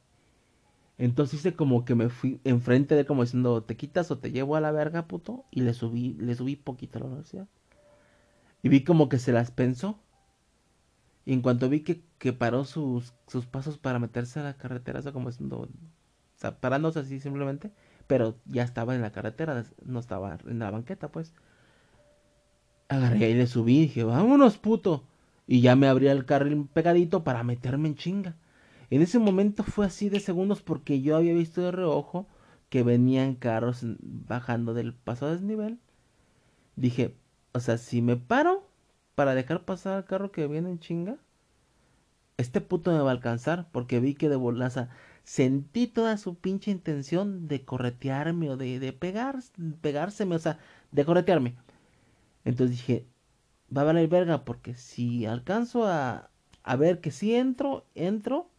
Entonces 0.97 1.39
hice 1.39 1.53
como 1.55 1.83
que 1.83 1.95
me 1.95 2.09
fui 2.09 2.39
enfrente 2.45 2.95
de 2.95 3.05
como 3.05 3.23
diciendo, 3.23 3.63
te 3.63 3.75
quitas 3.75 4.09
o 4.11 4.19
te 4.19 4.31
llevo 4.31 4.55
a 4.55 4.61
la 4.61 4.71
verga, 4.71 5.07
puto. 5.07 5.45
Y 5.51 5.61
le 5.61 5.73
subí, 5.73 6.13
le 6.13 6.35
subí 6.35 6.55
poquito 6.55 6.99
la 6.99 7.07
velocidad. 7.07 7.47
Y 8.63 8.69
vi 8.69 8.83
como 8.83 9.09
que 9.09 9.19
se 9.19 9.33
las 9.33 9.51
pensó. 9.51 9.99
Y 11.25 11.33
en 11.33 11.41
cuanto 11.41 11.69
vi 11.69 11.81
que, 11.81 12.03
que 12.19 12.33
paró 12.33 12.65
sus, 12.65 13.13
sus 13.27 13.45
pasos 13.45 13.77
para 13.77 13.99
meterse 13.99 14.39
a 14.39 14.43
la 14.43 14.57
carretera, 14.57 15.01
como 15.11 15.29
diciendo, 15.29 15.61
o 15.61 15.69
sea, 16.35 16.59
parándose 16.59 16.99
así 16.99 17.19
simplemente, 17.19 17.71
pero 18.11 18.35
ya 18.45 18.63
estaba 18.63 18.93
en 18.93 19.01
la 19.01 19.13
carretera, 19.13 19.63
no 19.85 19.97
estaba 19.97 20.37
en 20.45 20.59
la 20.59 20.69
banqueta, 20.69 21.07
pues. 21.13 21.33
Agarré 22.89 23.29
y 23.29 23.35
le 23.35 23.47
subí 23.47 23.77
y 23.77 23.81
dije, 23.83 24.03
vámonos, 24.03 24.57
puto. 24.57 25.05
Y 25.47 25.61
ya 25.61 25.77
me 25.77 25.87
abría 25.87 26.11
el 26.11 26.25
carril 26.25 26.67
pegadito 26.73 27.23
para 27.23 27.43
meterme 27.43 27.87
en 27.87 27.95
chinga. 27.95 28.35
En 28.89 29.01
ese 29.01 29.17
momento 29.17 29.63
fue 29.63 29.85
así 29.85 30.09
de 30.09 30.19
segundos 30.19 30.61
porque 30.61 31.01
yo 31.01 31.15
había 31.15 31.33
visto 31.33 31.61
de 31.61 31.71
reojo 31.71 32.27
que 32.67 32.83
venían 32.83 33.35
carros 33.35 33.79
bajando 34.01 34.73
del 34.73 34.93
paso 34.93 35.27
a 35.27 35.31
desnivel. 35.31 35.79
Dije, 36.75 37.15
o 37.53 37.61
sea, 37.61 37.77
si 37.77 38.01
me 38.01 38.17
paro 38.17 38.67
para 39.15 39.35
dejar 39.35 39.63
pasar 39.63 39.95
al 39.95 40.03
carro 40.03 40.33
que 40.33 40.47
viene 40.47 40.69
en 40.69 40.79
chinga, 40.79 41.15
este 42.35 42.59
puto 42.59 42.91
me 42.91 42.99
va 42.99 43.11
a 43.11 43.13
alcanzar 43.13 43.69
porque 43.71 44.01
vi 44.01 44.15
que 44.15 44.27
de 44.27 44.35
bolaza 44.35 44.89
sentí 45.23 45.87
toda 45.87 46.17
su 46.17 46.35
pinche 46.35 46.71
intención 46.71 47.47
de 47.47 47.65
corretearme 47.65 48.49
o 48.49 48.57
de, 48.57 48.79
de 48.79 48.93
pegar, 48.93 49.37
o 49.37 50.39
sea, 50.39 50.59
de 50.91 51.05
corretearme. 51.05 51.55
Entonces 52.45 52.77
dije, 52.77 53.05
va 53.75 53.81
a 53.81 53.85
valer 53.85 54.07
verga 54.09 54.45
porque 54.45 54.75
si 54.75 55.25
alcanzo 55.25 55.87
a, 55.87 56.29
a 56.63 56.75
ver 56.75 57.01
que 57.01 57.11
si 57.11 57.35
entro, 57.35 57.85
entro 57.95 58.49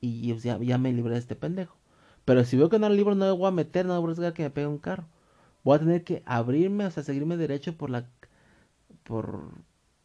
y 0.00 0.36
ya, 0.38 0.58
ya 0.58 0.78
me 0.78 0.92
libré 0.92 1.14
de 1.14 1.20
este 1.20 1.36
pendejo. 1.36 1.76
Pero 2.24 2.44
si 2.44 2.56
veo 2.56 2.68
que 2.70 2.78
no 2.78 2.86
el 2.88 2.96
libro 2.96 3.14
no 3.14 3.26
me 3.26 3.32
voy 3.32 3.48
a 3.48 3.50
meter, 3.52 3.86
no 3.86 3.94
voy 4.00 4.10
a 4.10 4.12
arriesgar 4.12 4.34
que 4.34 4.44
me 4.44 4.50
pegue 4.50 4.66
un 4.68 4.78
carro. 4.78 5.06
Voy 5.64 5.76
a 5.76 5.80
tener 5.80 6.04
que 6.04 6.22
abrirme, 6.26 6.86
o 6.86 6.90
sea, 6.90 7.02
seguirme 7.02 7.36
derecho 7.36 7.76
por 7.76 7.90
la 7.90 8.08
por 9.04 9.52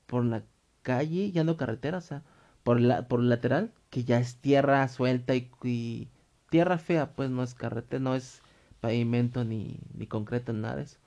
por 0.08 0.26
la 0.26 0.44
calle, 0.84 1.32
ya 1.32 1.44
no 1.44 1.58
carretera, 1.58 1.98
o 2.00 2.02
sea, 2.02 2.24
por 2.68 2.82
la 2.82 3.08
por 3.08 3.22
el 3.22 3.30
lateral, 3.30 3.72
que 3.90 4.04
ya 4.04 4.20
es 4.20 4.38
tierra 4.42 4.88
suelta 4.90 5.36
y, 5.36 6.10
tierra 6.50 6.78
fea, 6.78 7.16
pues 7.16 7.30
no 7.30 7.44
es 7.44 7.56
carretera, 7.56 8.02
no 8.04 8.16
es 8.16 8.42
pavimento 8.82 9.46
ni, 9.46 9.80
ni 9.96 10.08
concreto, 10.08 10.54
nada 10.54 10.78
de 10.78 10.84
eso. 10.84 10.98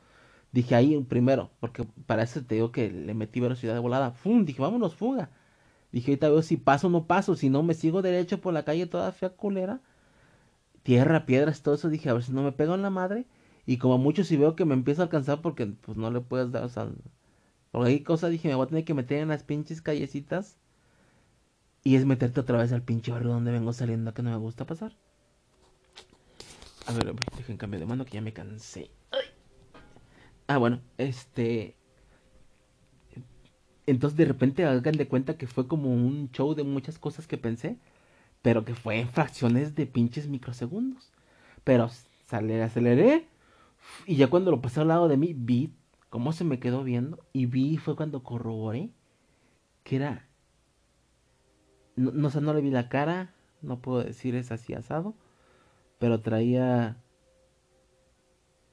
Dije 0.52 0.74
ahí 0.74 0.98
primero, 1.04 1.50
porque 1.60 1.86
para 2.06 2.22
eso 2.24 2.42
te 2.44 2.56
digo 2.56 2.72
que 2.72 2.90
le 2.90 3.14
metí 3.14 3.40
velocidad 3.40 3.74
de 3.74 3.80
volada. 3.80 4.12
¡Fum! 4.12 4.44
Dije, 4.46 4.62
vámonos, 4.62 4.94
fuga. 4.96 5.30
Dije, 5.92 6.12
ahorita 6.12 6.30
veo 6.30 6.42
si 6.42 6.56
paso 6.56 6.88
o 6.88 6.90
no 6.90 7.06
paso, 7.06 7.36
si 7.36 7.50
no 7.50 7.62
me 7.62 7.74
sigo 7.74 8.02
derecho 8.02 8.40
por 8.40 8.54
la 8.54 8.64
calle 8.64 8.86
toda 8.86 9.12
fea 9.12 9.30
culera 9.30 9.80
tierra, 10.82 11.26
piedras, 11.26 11.62
todo 11.62 11.74
eso, 11.74 11.88
dije, 11.88 12.08
a 12.10 12.14
ver 12.14 12.22
si 12.22 12.32
no 12.32 12.42
me 12.42 12.52
pego 12.52 12.74
en 12.74 12.82
la 12.82 12.90
madre. 12.90 13.26
Y 13.66 13.78
como 13.78 13.98
mucho 13.98 14.24
si 14.24 14.36
veo 14.36 14.56
que 14.56 14.64
me 14.64 14.74
empieza 14.74 15.02
a 15.02 15.04
alcanzar 15.06 15.42
porque 15.42 15.66
pues 15.66 15.96
no 15.98 16.10
le 16.10 16.20
puedes 16.20 16.50
dar, 16.52 16.64
o 16.64 16.68
sea, 16.68 16.88
por 17.70 17.86
ahí 17.86 18.00
cosa 18.02 18.28
dije, 18.28 18.48
me 18.48 18.54
voy 18.54 18.64
a 18.66 18.68
tener 18.68 18.84
que 18.84 18.94
meter 18.94 19.18
en 19.18 19.28
las 19.28 19.44
pinches 19.44 19.82
callecitas. 19.82 20.59
Y 21.82 21.96
es 21.96 22.04
meterte 22.04 22.40
otra 22.40 22.58
vez 22.58 22.72
al 22.72 22.82
pinche 22.82 23.10
barrio 23.10 23.30
donde 23.30 23.52
vengo 23.52 23.72
saliendo 23.72 24.12
que 24.12 24.22
no 24.22 24.30
me 24.30 24.36
gusta 24.36 24.66
pasar. 24.66 24.96
A 26.86 26.92
ver, 26.92 27.14
dejen 27.36 27.56
cambio 27.56 27.80
de 27.80 27.86
mano 27.86 28.04
que 28.04 28.12
ya 28.12 28.20
me 28.20 28.32
cansé. 28.32 28.90
Ah, 30.46 30.58
bueno, 30.58 30.80
este... 30.98 31.76
Entonces 33.86 34.16
de 34.16 34.24
repente 34.24 34.64
hagan 34.64 34.96
de 34.96 35.08
cuenta 35.08 35.36
que 35.36 35.46
fue 35.46 35.66
como 35.66 35.92
un 35.92 36.30
show 36.32 36.54
de 36.54 36.64
muchas 36.64 36.98
cosas 36.98 37.26
que 37.26 37.38
pensé 37.38 37.78
pero 38.42 38.64
que 38.64 38.74
fue 38.74 39.00
en 39.00 39.08
fracciones 39.08 39.74
de 39.74 39.86
pinches 39.86 40.28
microsegundos. 40.28 41.12
Pero 41.64 41.90
sale, 42.26 42.62
aceleré 42.62 43.26
y 44.06 44.16
ya 44.16 44.28
cuando 44.28 44.50
lo 44.50 44.60
pasé 44.60 44.80
al 44.80 44.88
lado 44.88 45.08
de 45.08 45.16
mí 45.16 45.34
vi 45.34 45.74
cómo 46.08 46.32
se 46.32 46.44
me 46.44 46.58
quedó 46.58 46.84
viendo 46.84 47.24
y 47.32 47.46
vi 47.46 47.76
fue 47.76 47.96
cuando 47.96 48.22
corroboré 48.22 48.90
que 49.84 49.96
era 49.96 50.28
no, 51.96 52.12
no 52.12 52.30
sé, 52.30 52.40
no 52.40 52.54
le 52.54 52.60
vi 52.60 52.70
la 52.70 52.88
cara, 52.88 53.34
no 53.62 53.80
puedo 53.80 54.02
decir 54.02 54.34
es 54.34 54.52
así 54.52 54.74
asado, 54.74 55.14
pero 55.98 56.20
traía 56.20 56.96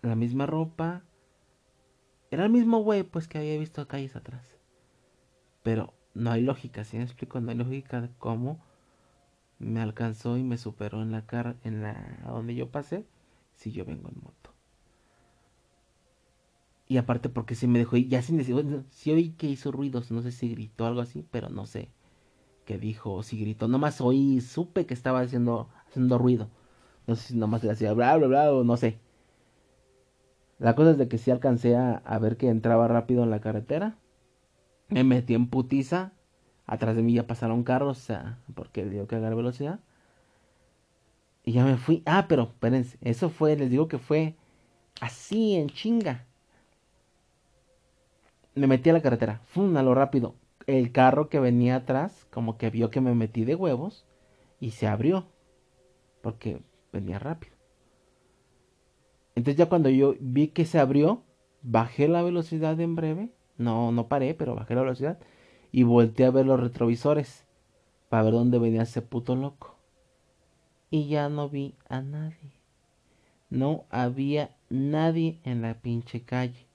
la 0.02 0.16
misma 0.16 0.46
ropa. 0.46 1.04
Era 2.32 2.46
el 2.46 2.52
mismo 2.52 2.80
güey 2.80 3.04
pues 3.04 3.28
que 3.28 3.38
había 3.38 3.58
visto 3.58 3.88
calles 3.88 4.16
atrás. 4.16 4.58
Pero 5.64 5.94
no 6.14 6.32
hay 6.32 6.42
lógica, 6.42 6.84
si 6.84 6.98
me 6.98 7.04
explico, 7.04 7.40
no 7.40 7.52
hay 7.52 7.58
lógica 7.58 8.02
de 8.02 8.10
cómo 8.18 8.64
me 9.60 9.82
alcanzó 9.82 10.38
y 10.38 10.44
me 10.44 10.58
superó 10.58 11.02
en 11.02 11.12
la 11.12 11.26
cara, 11.26 11.56
en 11.64 11.82
la 11.82 12.20
a 12.26 12.32
donde 12.32 12.56
yo 12.56 12.70
pasé, 12.70 13.06
si 13.56 13.72
yo 13.72 13.86
vengo 13.86 14.10
en 14.10 14.22
moto. 14.22 14.54
Y 16.88 16.98
aparte 16.98 17.28
porque 17.28 17.56
si 17.56 17.68
me 17.68 17.80
dejó, 17.80 17.98
ya 17.98 18.22
sin 18.22 18.38
decir, 18.38 18.86
si 18.90 19.12
oí 19.12 19.32
que 19.32 19.48
hizo 19.48 19.74
ruidos, 19.74 20.10
no 20.12 20.22
sé 20.22 20.32
si 20.32 20.50
gritó 20.50 20.86
algo 20.86 21.02
así, 21.02 21.26
pero 21.30 21.50
no 21.50 21.66
sé 21.66 21.90
qué 22.68 22.78
dijo 22.78 23.24
si 23.24 23.40
gritó, 23.40 23.68
nomás 23.68 24.02
oí, 24.02 24.42
supe 24.42 24.86
que 24.86 24.94
estaba 24.94 25.22
haciendo, 25.22 25.70
haciendo 25.88 26.20
ruido. 26.20 26.50
No 27.08 27.16
sé 27.16 27.30
si 27.30 27.38
nomás 27.38 27.64
le 27.64 27.72
hacía 27.72 27.94
bla 27.94 28.18
bla 28.18 28.28
bla 28.28 28.54
o 28.54 28.64
no 28.64 28.78
sé. 28.78 29.00
La 30.60 30.76
cosa 30.76 30.92
es 30.92 30.98
de 31.00 31.08
que 31.08 31.18
si 31.18 31.32
alcancé 31.32 31.76
a, 31.76 31.98
a 32.06 32.20
ver 32.20 32.38
que 32.38 32.50
entraba 32.50 32.88
rápido 32.88 33.24
en 33.24 33.32
la 33.32 33.42
carretera. 33.42 33.98
Me 34.90 35.04
metí 35.04 35.34
en 35.34 35.48
putiza 35.50 36.14
atrás 36.68 36.96
de 36.96 37.02
mí 37.02 37.14
ya 37.14 37.26
pasaron 37.26 37.64
carros, 37.64 37.98
o 37.98 38.02
sea, 38.02 38.40
porque 38.54 38.86
dio 38.86 39.08
que 39.08 39.16
agarrar 39.16 39.38
velocidad. 39.38 39.80
Y 41.46 41.54
ya 41.54 41.64
me 41.66 41.78
fui. 41.78 42.04
Ah, 42.06 42.26
pero 42.28 42.44
espérense, 42.44 42.98
eso 43.02 43.30
fue, 43.30 43.56
les 43.56 43.72
digo 43.72 43.88
que 43.88 43.98
fue 43.98 44.36
así 45.02 45.56
en 45.56 45.70
chinga. 45.70 46.26
Me 48.56 48.68
metí 48.68 48.90
a 48.90 48.94
la 48.94 49.02
carretera, 49.02 49.42
a 49.56 49.84
lo 49.84 49.96
rápido. 49.96 50.36
El 50.68 50.92
carro 50.92 51.30
que 51.30 51.40
venía 51.40 51.78
atrás, 51.78 52.28
como 52.30 52.58
que 52.58 52.70
vio 52.70 52.90
que 52.90 53.02
me 53.02 53.16
metí 53.16 53.46
de 53.46 53.56
huevos 53.56 54.06
y 54.60 54.72
se 54.72 54.86
abrió, 54.88 55.26
porque 56.22 56.62
venía 56.92 57.20
rápido. 57.20 57.56
Entonces 59.34 59.58
ya 59.58 59.70
cuando 59.70 59.90
yo 59.90 60.16
vi 60.20 60.50
que 60.50 60.66
se 60.66 60.80
abrió, 60.80 61.24
bajé 61.62 62.08
la 62.08 62.22
velocidad 62.22 62.80
en 62.80 62.96
breve. 62.96 63.30
No, 63.58 63.92
no 63.92 64.08
paré, 64.08 64.34
pero 64.34 64.56
bajé 64.56 64.76
la 64.76 64.82
velocidad 64.82 65.20
y 65.72 65.84
volteé 65.84 66.26
a 66.26 66.32
ver 66.32 66.46
los 66.46 66.60
retrovisores 66.60 67.46
para 68.10 68.24
ver 68.24 68.34
dónde 68.34 68.60
venía 68.60 68.84
ese 68.84 69.02
puto 69.02 69.36
loco. 69.36 69.78
Y 70.90 71.08
ya 71.08 71.30
no 71.30 71.50
vi 71.50 71.76
a 71.90 72.02
nadie. 72.02 72.60
No 73.50 73.86
había 73.90 74.56
nadie 74.70 75.40
en 75.44 75.62
la 75.62 75.76
pinche 75.76 76.24
calle. 76.24 76.67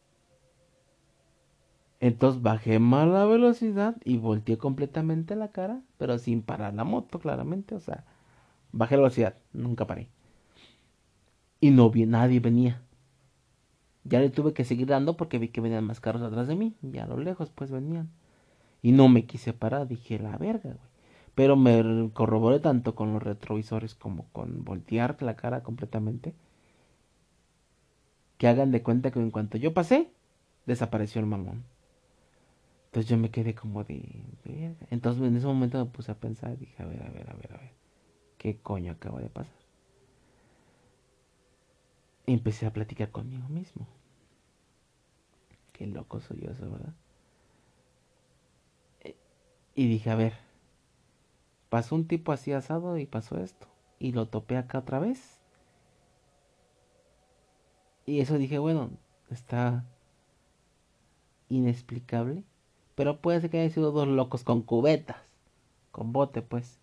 Entonces 2.03 2.43
bajé 2.43 2.81
más 2.81 3.07
la 3.07 3.25
velocidad 3.27 3.97
y 4.05 4.17
volteé 4.19 4.59
completamente 4.59 5.37
la 5.37 5.53
cara, 5.53 5.83
pero 5.99 6.19
sin 6.19 6.43
parar 6.43 6.75
la 6.75 6.83
moto, 6.83 7.21
claramente. 7.21 7.77
O 7.77 7.81
sea, 7.81 8.05
bajé 8.73 8.97
la 8.97 9.03
velocidad, 9.03 9.37
nunca 9.53 9.87
paré. 9.87 10.09
Y 11.61 11.71
no 11.71 11.91
vi, 11.91 12.07
nadie 12.07 12.41
venía. 12.41 12.83
Ya 14.03 14.19
le 14.19 14.31
tuve 14.31 14.53
que 14.53 14.65
seguir 14.65 14.88
dando 14.88 15.17
porque 15.17 15.38
vi 15.38 15.49
que 15.51 15.61
venían 15.61 15.85
más 15.85 16.01
carros 16.01 16.23
atrás 16.23 16.49
de 16.49 16.57
mí. 16.57 16.75
Y 16.83 16.99
a 16.99 17.07
lo 17.07 17.19
lejos 17.19 17.51
pues 17.51 17.71
venían. 17.71 18.11
Y 18.83 18.91
no 18.91 19.09
me 19.09 19.25
quise 19.27 19.53
parar, 19.53 19.87
dije, 19.87 20.19
la 20.19 20.37
verga, 20.38 20.71
güey. 20.71 20.91
Pero 21.37 21.57
me 21.57 22.11
corroboré 22.12 22.59
tanto 22.59 22.97
con 22.97 23.12
los 23.12 23.23
retrovisores 23.23 23.95
como 23.95 24.27
con 24.33 24.65
voltear 24.65 25.17
la 25.23 25.37
cara 25.37 25.62
completamente. 25.62 26.35
Que 28.38 28.49
hagan 28.49 28.73
de 28.73 28.83
cuenta 28.83 29.12
que 29.12 29.21
en 29.21 29.31
cuanto 29.31 29.57
yo 29.57 29.73
pasé, 29.73 30.11
desapareció 30.67 31.21
el 31.21 31.27
mamón. 31.27 31.65
Entonces 32.92 33.09
yo 33.09 33.16
me 33.16 33.31
quedé 33.31 33.55
como 33.55 33.85
de... 33.85 34.22
Entonces 34.90 35.22
en 35.22 35.35
ese 35.35 35.46
momento 35.46 35.83
me 35.83 35.90
puse 35.90 36.12
a 36.12 36.20
pensar, 36.20 36.59
dije, 36.59 36.83
a 36.83 36.85
ver, 36.85 37.02
a 37.02 37.09
ver, 37.09 37.31
a 37.31 37.33
ver, 37.33 37.55
a 37.55 37.57
ver. 37.57 37.72
¿Qué 38.37 38.59
coño 38.59 38.92
acaba 38.92 39.18
de 39.22 39.31
pasar? 39.31 39.57
Y 42.26 42.35
empecé 42.35 42.66
a 42.66 42.72
platicar 42.74 43.11
conmigo 43.11 43.48
mismo. 43.48 43.87
Qué 45.72 45.87
loco 45.87 46.20
soy 46.20 46.40
yo 46.42 46.50
eso, 46.50 46.70
¿verdad? 46.70 46.92
Y 49.74 49.88
dije, 49.88 50.11
a 50.11 50.14
ver, 50.14 50.35
pasó 51.70 51.94
un 51.94 52.07
tipo 52.07 52.31
así 52.31 52.52
asado 52.52 52.98
y 52.98 53.07
pasó 53.07 53.38
esto. 53.38 53.68
Y 54.00 54.12
lo 54.12 54.28
topé 54.28 54.59
acá 54.59 54.81
otra 54.81 54.98
vez. 54.98 55.40
Y 58.05 58.20
eso 58.20 58.37
dije, 58.37 58.59
bueno, 58.59 58.90
está 59.31 59.87
inexplicable. 61.48 62.44
Pero 62.94 63.21
puede 63.21 63.40
ser 63.40 63.50
que 63.50 63.58
hayan 63.60 63.73
sido 63.73 63.92
dos 63.92 64.08
locos 64.08 64.44
con 64.44 64.62
cubetas. 64.62 65.17
Con 65.90 66.12
bote, 66.12 66.42
pues. 66.42 66.79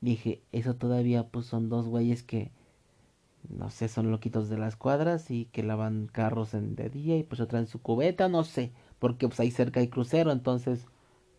Dije, 0.00 0.42
eso 0.52 0.74
todavía 0.76 1.28
pues 1.28 1.46
son 1.46 1.68
dos 1.68 1.86
güeyes 1.88 2.22
que, 2.22 2.50
no 3.48 3.70
sé, 3.70 3.88
son 3.88 4.10
loquitos 4.10 4.48
de 4.48 4.58
las 4.58 4.76
cuadras 4.76 5.30
y 5.30 5.46
que 5.46 5.62
lavan 5.62 6.08
carros 6.12 6.54
en 6.54 6.74
de 6.76 6.88
día 6.90 7.16
y 7.18 7.22
pues 7.24 7.46
traen 7.48 7.66
su 7.66 7.80
cubeta, 7.82 8.28
no 8.28 8.44
sé. 8.44 8.72
Porque 8.98 9.28
pues 9.28 9.40
ahí 9.40 9.50
cerca 9.50 9.80
hay 9.80 9.88
crucero, 9.88 10.32
entonces 10.32 10.86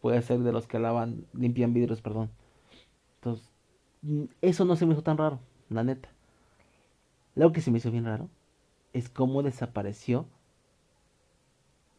puede 0.01 0.21
ser 0.21 0.39
de 0.39 0.51
los 0.53 0.67
que 0.67 0.79
lavan, 0.79 1.25
limpian 1.33 1.73
vidrios, 1.73 2.01
perdón. 2.01 2.31
Entonces, 3.15 3.49
mm, 4.03 4.25
eso 4.41 4.65
no 4.65 4.75
se 4.75 4.85
me 4.85 4.93
hizo 4.93 5.03
tan 5.03 5.17
raro, 5.17 5.39
la 5.69 5.83
neta. 5.83 6.09
Lo 7.35 7.51
que 7.51 7.61
se 7.61 7.71
me 7.71 7.77
hizo 7.79 7.91
bien 7.91 8.05
raro 8.05 8.29
es 8.93 9.09
cómo 9.09 9.43
desapareció. 9.43 10.27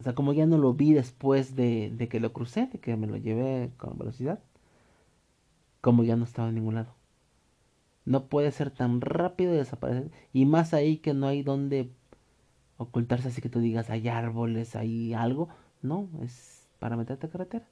O 0.03 0.05
sea, 0.05 0.15
como 0.15 0.33
ya 0.33 0.45
no 0.45 0.57
lo 0.57 0.73
vi 0.73 0.91
después 0.91 1.55
de, 1.55 1.89
de 1.95 2.09
que 2.09 2.19
lo 2.19 2.33
crucé, 2.33 2.67
de 2.67 2.77
que 2.77 2.97
me 2.97 3.07
lo 3.07 3.15
llevé 3.15 3.71
con 3.77 3.97
velocidad. 3.97 4.43
Como 5.79 6.03
ya 6.03 6.17
no 6.17 6.25
estaba 6.25 6.49
en 6.49 6.55
ningún 6.55 6.75
lado. 6.75 6.93
No 8.03 8.27
puede 8.27 8.51
ser 8.51 8.69
tan 8.69 8.99
rápido 8.99 9.53
desaparecer. 9.53 10.11
Y 10.33 10.45
más 10.45 10.73
ahí 10.73 10.97
que 10.97 11.13
no 11.13 11.27
hay 11.27 11.41
donde 11.41 11.89
ocultarse, 12.75 13.29
así 13.29 13.41
que 13.41 13.47
tú 13.47 13.61
digas, 13.61 13.89
hay 13.89 14.09
árboles, 14.09 14.75
hay 14.75 15.13
algo. 15.13 15.47
No, 15.81 16.09
es 16.21 16.67
para 16.79 16.97
meterte 16.97 17.27
a 17.27 17.29
carretera. 17.29 17.65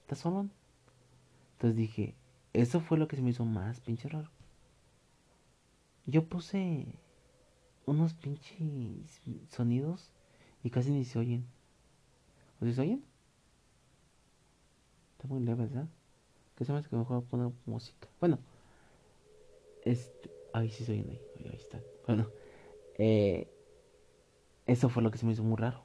¿Estás 0.00 0.20
solo? 0.20 0.48
Entonces 1.56 1.76
dije, 1.76 2.14
eso 2.54 2.80
fue 2.80 2.96
lo 2.96 3.06
que 3.06 3.16
se 3.16 3.22
me 3.22 3.28
hizo 3.28 3.44
más 3.44 3.80
pinche 3.80 4.08
raro. 4.08 4.30
Yo 6.06 6.24
puse 6.26 6.86
unos 7.84 8.14
pinches 8.14 9.20
sonidos 9.50 10.10
y 10.64 10.70
casi 10.70 10.90
ni 10.90 11.04
se 11.04 11.18
oyen. 11.18 11.44
¿O 12.60 12.64
si 12.64 12.72
se 12.72 12.80
oyen? 12.80 13.04
Está 15.12 15.28
muy 15.28 15.40
leve, 15.40 15.66
¿verdad? 15.66 15.88
Que 16.56 16.64
se 16.64 16.72
me 16.72 16.78
hace 16.78 16.88
que 16.88 16.96
mejor 16.96 17.24
poner 17.24 17.52
música. 17.66 18.08
Bueno, 18.20 18.38
este. 19.82 20.30
Ay, 20.52 20.70
sí 20.70 20.84
se 20.84 20.92
oyen 20.92 21.10
ahí. 21.10 21.20
Ahí, 21.38 21.54
están. 21.54 21.82
Bueno, 22.06 22.30
eh, 22.98 23.48
eso 24.66 24.88
fue 24.88 25.02
lo 25.02 25.10
que 25.10 25.18
se 25.18 25.26
me 25.26 25.32
hizo 25.32 25.42
muy 25.42 25.56
raro. 25.56 25.82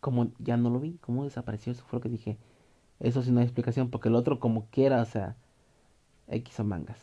Como 0.00 0.32
ya 0.38 0.56
no 0.56 0.70
lo 0.70 0.80
vi, 0.80 0.98
como 0.98 1.24
desapareció, 1.24 1.72
eso 1.72 1.84
fue 1.84 1.98
lo 1.98 2.02
que 2.02 2.08
dije. 2.08 2.38
Eso 3.00 3.22
sí 3.22 3.30
no 3.32 3.40
hay 3.40 3.46
explicación, 3.46 3.90
porque 3.90 4.08
el 4.08 4.14
otro 4.14 4.40
como 4.40 4.66
quiera, 4.70 5.00
o 5.00 5.04
sea, 5.06 5.36
X 6.28 6.60
o 6.60 6.64
mangas. 6.64 7.00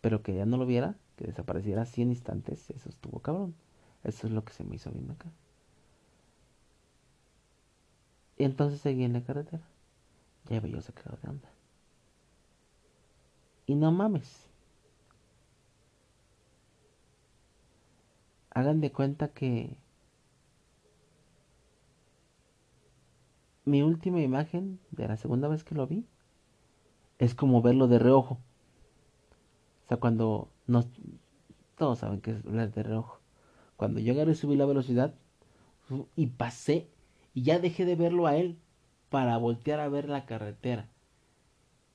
Pero 0.00 0.22
que 0.22 0.34
ya 0.34 0.46
no 0.46 0.56
lo 0.56 0.66
viera, 0.66 0.96
que 1.16 1.26
desapareciera 1.26 1.82
así 1.82 2.02
en 2.02 2.10
instantes, 2.10 2.70
eso 2.70 2.88
estuvo 2.88 3.20
cabrón. 3.20 3.54
Eso 4.04 4.26
es 4.26 4.32
lo 4.32 4.44
que 4.44 4.52
se 4.52 4.64
me 4.64 4.76
hizo 4.76 4.90
bien 4.90 5.10
acá. 5.10 5.30
Y 8.38 8.44
entonces 8.44 8.80
seguí 8.80 9.04
en 9.04 9.12
la 9.12 9.22
carretera. 9.22 9.62
Ya 10.48 10.64
yo 10.64 10.80
sacado 10.80 11.18
de 11.22 11.28
onda. 11.28 11.48
Y 13.66 13.74
no 13.74 13.90
mames. 13.92 14.46
Hagan 18.50 18.80
de 18.80 18.90
cuenta 18.92 19.28
que 19.28 19.76
mi 23.64 23.82
última 23.82 24.22
imagen 24.22 24.80
de 24.92 25.06
la 25.06 25.16
segunda 25.16 25.48
vez 25.48 25.64
que 25.64 25.74
lo 25.74 25.86
vi 25.86 26.06
es 27.18 27.34
como 27.34 27.60
verlo 27.60 27.88
de 27.88 27.98
reojo. 27.98 28.38
O 29.84 29.88
sea, 29.88 29.98
cuando 29.98 30.48
no 30.66 30.84
todos 31.76 31.98
saben 31.98 32.20
que 32.20 32.30
es 32.30 32.42
ver 32.42 32.72
de 32.72 32.82
reojo. 32.82 33.20
Cuando 33.76 34.00
yo 34.00 34.12
agarré 34.12 34.32
y 34.32 34.34
subí 34.34 34.56
la 34.56 34.66
velocidad 34.66 35.14
y 36.16 36.26
pasé 36.26 36.88
y 37.38 37.42
ya 37.42 37.60
dejé 37.60 37.84
de 37.84 37.94
verlo 37.94 38.26
a 38.26 38.34
él 38.34 38.58
para 39.10 39.36
voltear 39.36 39.78
a 39.78 39.88
ver 39.88 40.08
la 40.08 40.26
carretera 40.26 40.88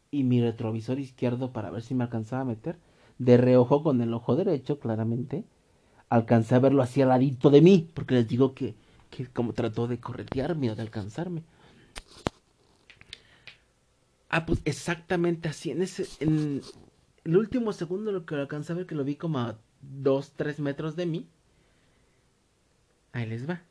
y 0.09 0.23
mi 0.23 0.39
retrovisor 0.39 0.99
izquierdo 0.99 1.51
para 1.51 1.69
ver 1.69 1.81
si 1.81 1.93
me 1.95 2.05
alcanzaba 2.05 2.43
a 2.43 2.45
meter. 2.45 2.77
De 3.17 3.35
reojo 3.35 3.83
con 3.83 3.99
el 3.99 4.13
ojo 4.13 4.37
derecho, 4.37 4.79
claramente. 4.79 5.43
Alcancé 6.07 6.55
a 6.55 6.59
verlo 6.59 6.81
así 6.81 7.01
al 7.01 7.09
ladito 7.09 7.49
de 7.49 7.59
mí, 7.59 7.89
porque 7.93 8.15
les 8.15 8.27
digo 8.29 8.53
que, 8.53 8.75
que 9.09 9.27
como 9.27 9.51
trató 9.51 9.87
de 9.87 9.99
corretearme 9.99 10.71
o 10.71 10.75
de 10.75 10.81
alcanzarme. 10.81 11.43
Ah, 14.29 14.45
pues 14.45 14.61
exactamente 14.63 15.49
así. 15.49 15.71
En 15.71 15.81
ese, 15.81 16.07
en 16.23 16.61
el 17.25 17.37
último 17.37 17.73
segundo 17.73 18.13
lo 18.13 18.25
que 18.25 18.35
lo 18.35 18.43
a 18.43 18.73
ver, 18.73 18.85
que 18.85 18.95
lo 18.95 19.03
vi 19.03 19.15
como 19.15 19.39
a 19.39 19.57
dos, 19.81 20.31
tres 20.37 20.61
metros 20.61 20.95
de 20.95 21.05
mí. 21.05 21.27
Ahí 23.11 23.25
les 23.25 23.49
va. 23.49 23.61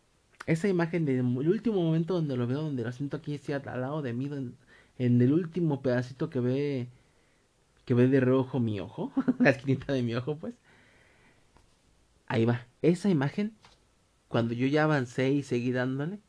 Esa 0.46 0.68
imagen 0.68 1.04
del 1.04 1.22
último 1.22 1.82
momento 1.82 2.14
donde 2.14 2.36
lo 2.36 2.46
veo, 2.46 2.62
donde 2.62 2.82
lo 2.82 2.92
siento 2.92 3.16
aquí 3.16 3.40
al 3.52 3.80
lado 3.80 4.02
de 4.02 4.12
mí, 4.12 4.28
en 4.98 5.20
el 5.20 5.32
último 5.32 5.82
pedacito 5.82 6.30
que 6.30 6.40
ve 6.40 6.88
que 7.84 7.94
ve 7.94 8.08
de 8.08 8.20
reojo 8.20 8.60
mi 8.60 8.80
ojo, 8.80 9.12
la 9.38 9.50
esquinita 9.50 9.92
de 9.92 10.02
mi 10.02 10.14
ojo, 10.14 10.36
pues. 10.36 10.54
Ahí 12.26 12.44
va. 12.44 12.66
Esa 12.80 13.08
imagen, 13.10 13.54
cuando 14.28 14.54
yo 14.54 14.66
ya 14.66 14.84
avancé 14.84 15.30
y 15.32 15.42
seguí 15.42 15.72
dándole, 15.72 16.20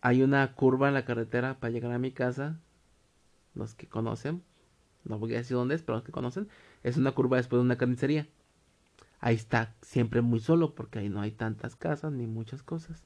hay 0.00 0.22
una 0.22 0.54
curva 0.54 0.88
en 0.88 0.94
la 0.94 1.04
carretera 1.04 1.58
para 1.58 1.72
llegar 1.72 1.92
a 1.92 1.98
mi 1.98 2.12
casa. 2.12 2.60
Los 3.54 3.74
que 3.74 3.86
conocen, 3.86 4.42
no 5.04 5.18
voy 5.18 5.34
a 5.34 5.38
decir 5.38 5.56
dónde 5.56 5.74
es, 5.74 5.82
pero 5.82 5.96
los 5.96 6.04
que 6.04 6.12
conocen, 6.12 6.48
es 6.82 6.96
una 6.96 7.12
curva 7.12 7.38
después 7.38 7.58
de 7.60 7.64
una 7.64 7.78
carnicería. 7.78 8.28
Ahí 9.26 9.34
está 9.34 9.74
siempre 9.82 10.20
muy 10.20 10.38
solo 10.38 10.76
porque 10.76 11.00
ahí 11.00 11.08
no 11.08 11.20
hay 11.20 11.32
tantas 11.32 11.74
casas 11.74 12.12
ni 12.12 12.28
muchas 12.28 12.62
cosas. 12.62 13.02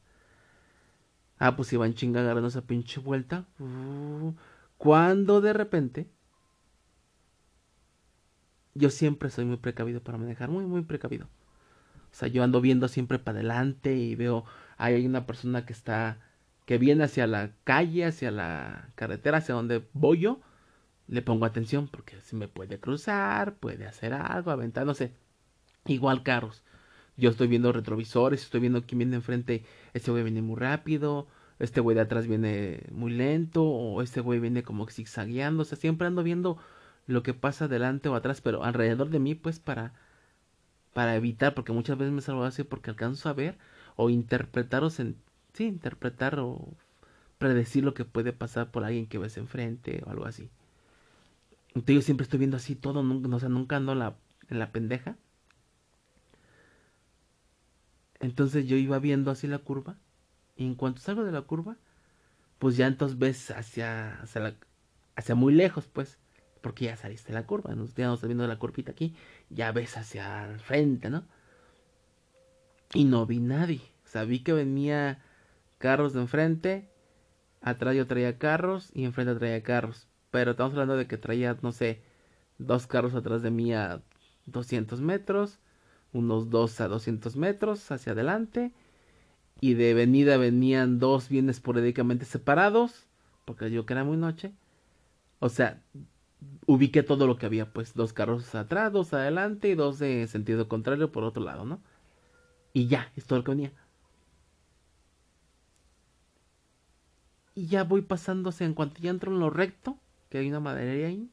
Ah, 1.39 1.57
pues 1.57 1.73
iban 1.73 1.95
chinga 1.95 2.21
agarrando 2.21 2.49
esa 2.49 2.67
pinche 2.67 3.01
vuelta. 3.01 3.47
Uh, 3.59 4.35
cuando 4.77 5.41
de 5.41 5.55
repente. 5.55 6.11
Yo 8.75 8.91
siempre 8.91 9.31
soy 9.31 9.47
muy 9.47 9.57
precavido 9.57 10.03
para 10.03 10.19
manejar, 10.19 10.51
muy, 10.51 10.67
muy 10.67 10.83
precavido. 10.83 11.25
O 11.25 12.15
sea, 12.15 12.29
yo 12.29 12.43
ando 12.45 12.61
viendo 12.61 12.89
siempre 12.89 13.19
para 13.19 13.39
adelante 13.39 13.97
y 13.97 14.15
veo, 14.15 14.45
ahí 14.77 14.97
hay 14.97 15.07
una 15.07 15.27
persona 15.27 15.65
que 15.65 15.73
está, 15.73 16.19
que 16.67 16.77
viene 16.77 17.05
hacia 17.05 17.27
la 17.27 17.53
calle, 17.65 18.05
hacia 18.05 18.31
la 18.31 18.91
carretera, 18.95 19.39
hacia 19.39 19.55
donde 19.55 19.89
voy 19.95 20.21
yo. 20.21 20.43
Le 21.09 21.23
pongo 21.23 21.47
atención 21.47 21.89
porque 21.89 22.21
si 22.21 22.37
me 22.37 22.47
puede 22.47 22.79
cruzar, 22.79 23.57
puede 23.57 23.87
hacer 23.87 24.13
algo, 24.13 24.51
aventar, 24.51 24.85
no 24.85 24.93
sé. 24.93 25.15
Igual 25.91 26.23
carros 26.23 26.63
yo 27.21 27.31
estoy 27.31 27.49
viendo 27.49 27.73
retrovisores, 27.73 28.43
estoy 28.43 28.61
viendo 28.61 28.83
quién 28.83 28.99
viene 28.99 29.17
enfrente, 29.17 29.65
este 29.93 30.11
güey 30.11 30.23
viene 30.25 30.43
muy 30.43 30.57
rápido, 30.59 31.29
este 31.59 31.81
güey 31.81 31.95
de 31.95 32.01
atrás 32.03 32.27
viene 32.27 32.85
muy 32.91 33.13
lento, 33.13 33.63
o 33.65 34.03
este 34.03 34.21
güey 34.21 34.41
viene 34.41 34.63
como 34.63 34.89
zigzagueando, 34.89 35.63
o 35.63 35.65
sea, 35.65 35.77
siempre 35.77 36.07
ando 36.07 36.23
viendo 36.23 36.57
lo 37.07 37.23
que 37.23 37.35
pasa 37.35 37.69
delante 37.69 38.09
o 38.09 38.15
atrás, 38.15 38.41
pero 38.41 38.65
alrededor 38.65 39.11
de 39.11 39.19
mí, 39.19 39.35
pues 39.35 39.61
para, 39.61 39.93
para 40.95 41.17
evitar, 41.17 41.55
porque 41.55 41.73
muchas 41.73 41.99
veces 41.99 42.13
me 42.13 42.23
salgo 42.23 42.45
así 42.45 42.65
porque 42.65 42.91
alcanzo 42.91 43.29
a 43.29 43.35
ver 43.35 43.59
o 43.97 44.11
interpretar 44.11 44.85
o 44.85 44.91
sí, 44.91 45.15
interpretar 45.59 46.39
o 46.41 46.75
predecir 47.39 47.85
lo 47.85 47.95
que 47.95 48.05
puede 48.05 48.33
pasar 48.33 48.71
por 48.71 48.85
alguien 48.85 49.07
que 49.07 49.19
ves 49.19 49.37
enfrente 49.37 50.03
o 50.07 50.11
algo 50.11 50.27
así. 50.27 50.51
Entonces 51.69 51.97
yo 51.97 52.03
siempre 52.03 52.25
estoy 52.25 52.39
viendo 52.39 52.57
así 52.57 52.75
todo, 52.77 53.03
nunca, 53.03 53.35
o 53.35 53.41
sea, 53.41 53.49
nunca 53.49 53.77
ando 53.77 53.95
la, 53.95 54.17
en 54.49 54.59
la 54.59 54.73
pendeja 54.73 55.17
entonces 58.21 58.67
yo 58.67 58.77
iba 58.77 58.99
viendo 58.99 59.31
así 59.31 59.47
la 59.47 59.59
curva. 59.59 59.97
Y 60.57 60.67
en 60.67 60.75
cuanto 60.75 61.01
salgo 61.01 61.25
de 61.25 61.33
la 61.33 61.43
curva, 61.43 61.77
pues 62.59 62.77
ya 62.77 62.87
entonces 62.87 63.19
ves 63.19 63.51
hacia, 63.51 64.21
hacia, 65.17 65.35
muy 65.35 65.55
lejos, 65.55 65.89
pues. 65.89 66.19
Porque 66.61 66.85
ya 66.85 66.97
saliste 66.97 67.33
de 67.33 67.39
la 67.39 67.47
curva. 67.47 67.71
Ya 67.71 67.77
no 68.07 68.15
estás 68.15 68.29
viendo 68.29 68.47
la 68.47 68.59
curvita 68.59 68.93
aquí. 68.93 69.17
Ya 69.49 69.73
ves 69.73 69.97
hacia 69.97 70.45
el 70.51 70.61
frente, 70.61 71.09
¿no? 71.09 71.25
Y 72.93 73.05
no 73.05 73.25
vi 73.25 73.41
nadie. 73.41 73.81
O 74.05 74.09
sea, 74.09 74.25
vi 74.25 74.41
que 74.41 74.53
venía 74.53 75.23
carros 75.79 76.13
de 76.13 76.21
enfrente. 76.21 76.91
Atrás 77.63 77.97
yo 77.97 78.07
traía 78.07 78.39
carros 78.39 78.91
y 78.93 79.05
enfrente 79.05 79.35
traía 79.37 79.63
carros. 79.63 80.07
Pero 80.31 80.51
estamos 80.51 80.73
hablando 80.75 80.97
de 80.99 81.07
que 81.07 81.17
traía, 81.17 81.57
no 81.63 81.73
sé, 81.73 82.03
dos 82.59 82.87
carros 82.87 83.15
atrás 83.15 83.41
de 83.41 83.51
mí 83.51 83.73
a 83.73 84.03
200 84.45 85.01
metros 85.01 85.59
unos 86.13 86.51
2 86.51 86.81
a 86.81 86.89
200 86.89 87.37
metros 87.37 87.91
hacia 87.91 88.13
adelante. 88.13 88.73
Y 89.61 89.75
de 89.75 89.95
venida 89.95 90.37
venían 90.39 90.99
dos 90.99 91.29
bien 91.29 91.51
esporádicamente 91.51 92.25
separados, 92.25 93.07
porque 93.45 93.71
yo 93.71 93.85
que 93.85 93.93
era 93.93 94.05
muy 94.05 94.17
noche. 94.17 94.53
O 95.39 95.49
sea, 95.49 95.83
ubiqué 96.67 97.03
todo 97.03 97.27
lo 97.27 97.37
que 97.37 97.47
había, 97.47 97.73
pues 97.73 97.95
dos 97.95 98.13
carros 98.13 98.55
atrás, 98.55 98.93
dos 98.93 99.13
adelante 99.13 99.69
y 99.69 99.75
dos 99.75 99.99
de 99.99 100.27
sentido 100.29 100.69
contrario 100.69 101.13
por 101.13 101.25
otro 101.25 101.43
lado, 101.43 101.65
¿no? 101.65 101.83
Y 102.73 102.87
ya, 102.87 103.13
es 103.17 103.27
todo 103.27 103.39
lo 103.41 103.45
que 103.45 103.51
venía. 103.51 103.73
Y 107.55 107.67
ya 107.67 107.85
voy 107.85 108.03
pasándose 108.03 108.65
en 108.65 108.75
cuanto 108.75 109.01
ya 109.01 109.11
entro 109.11 109.33
en 109.33 109.41
lo 109.41 109.51
recto, 109.51 109.99
que 110.31 110.39
hay 110.39 110.49
una 110.49 110.61
maderería 110.61 111.09
ahí. 111.09 111.31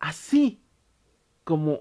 Así 0.00 0.60
como 1.44 1.80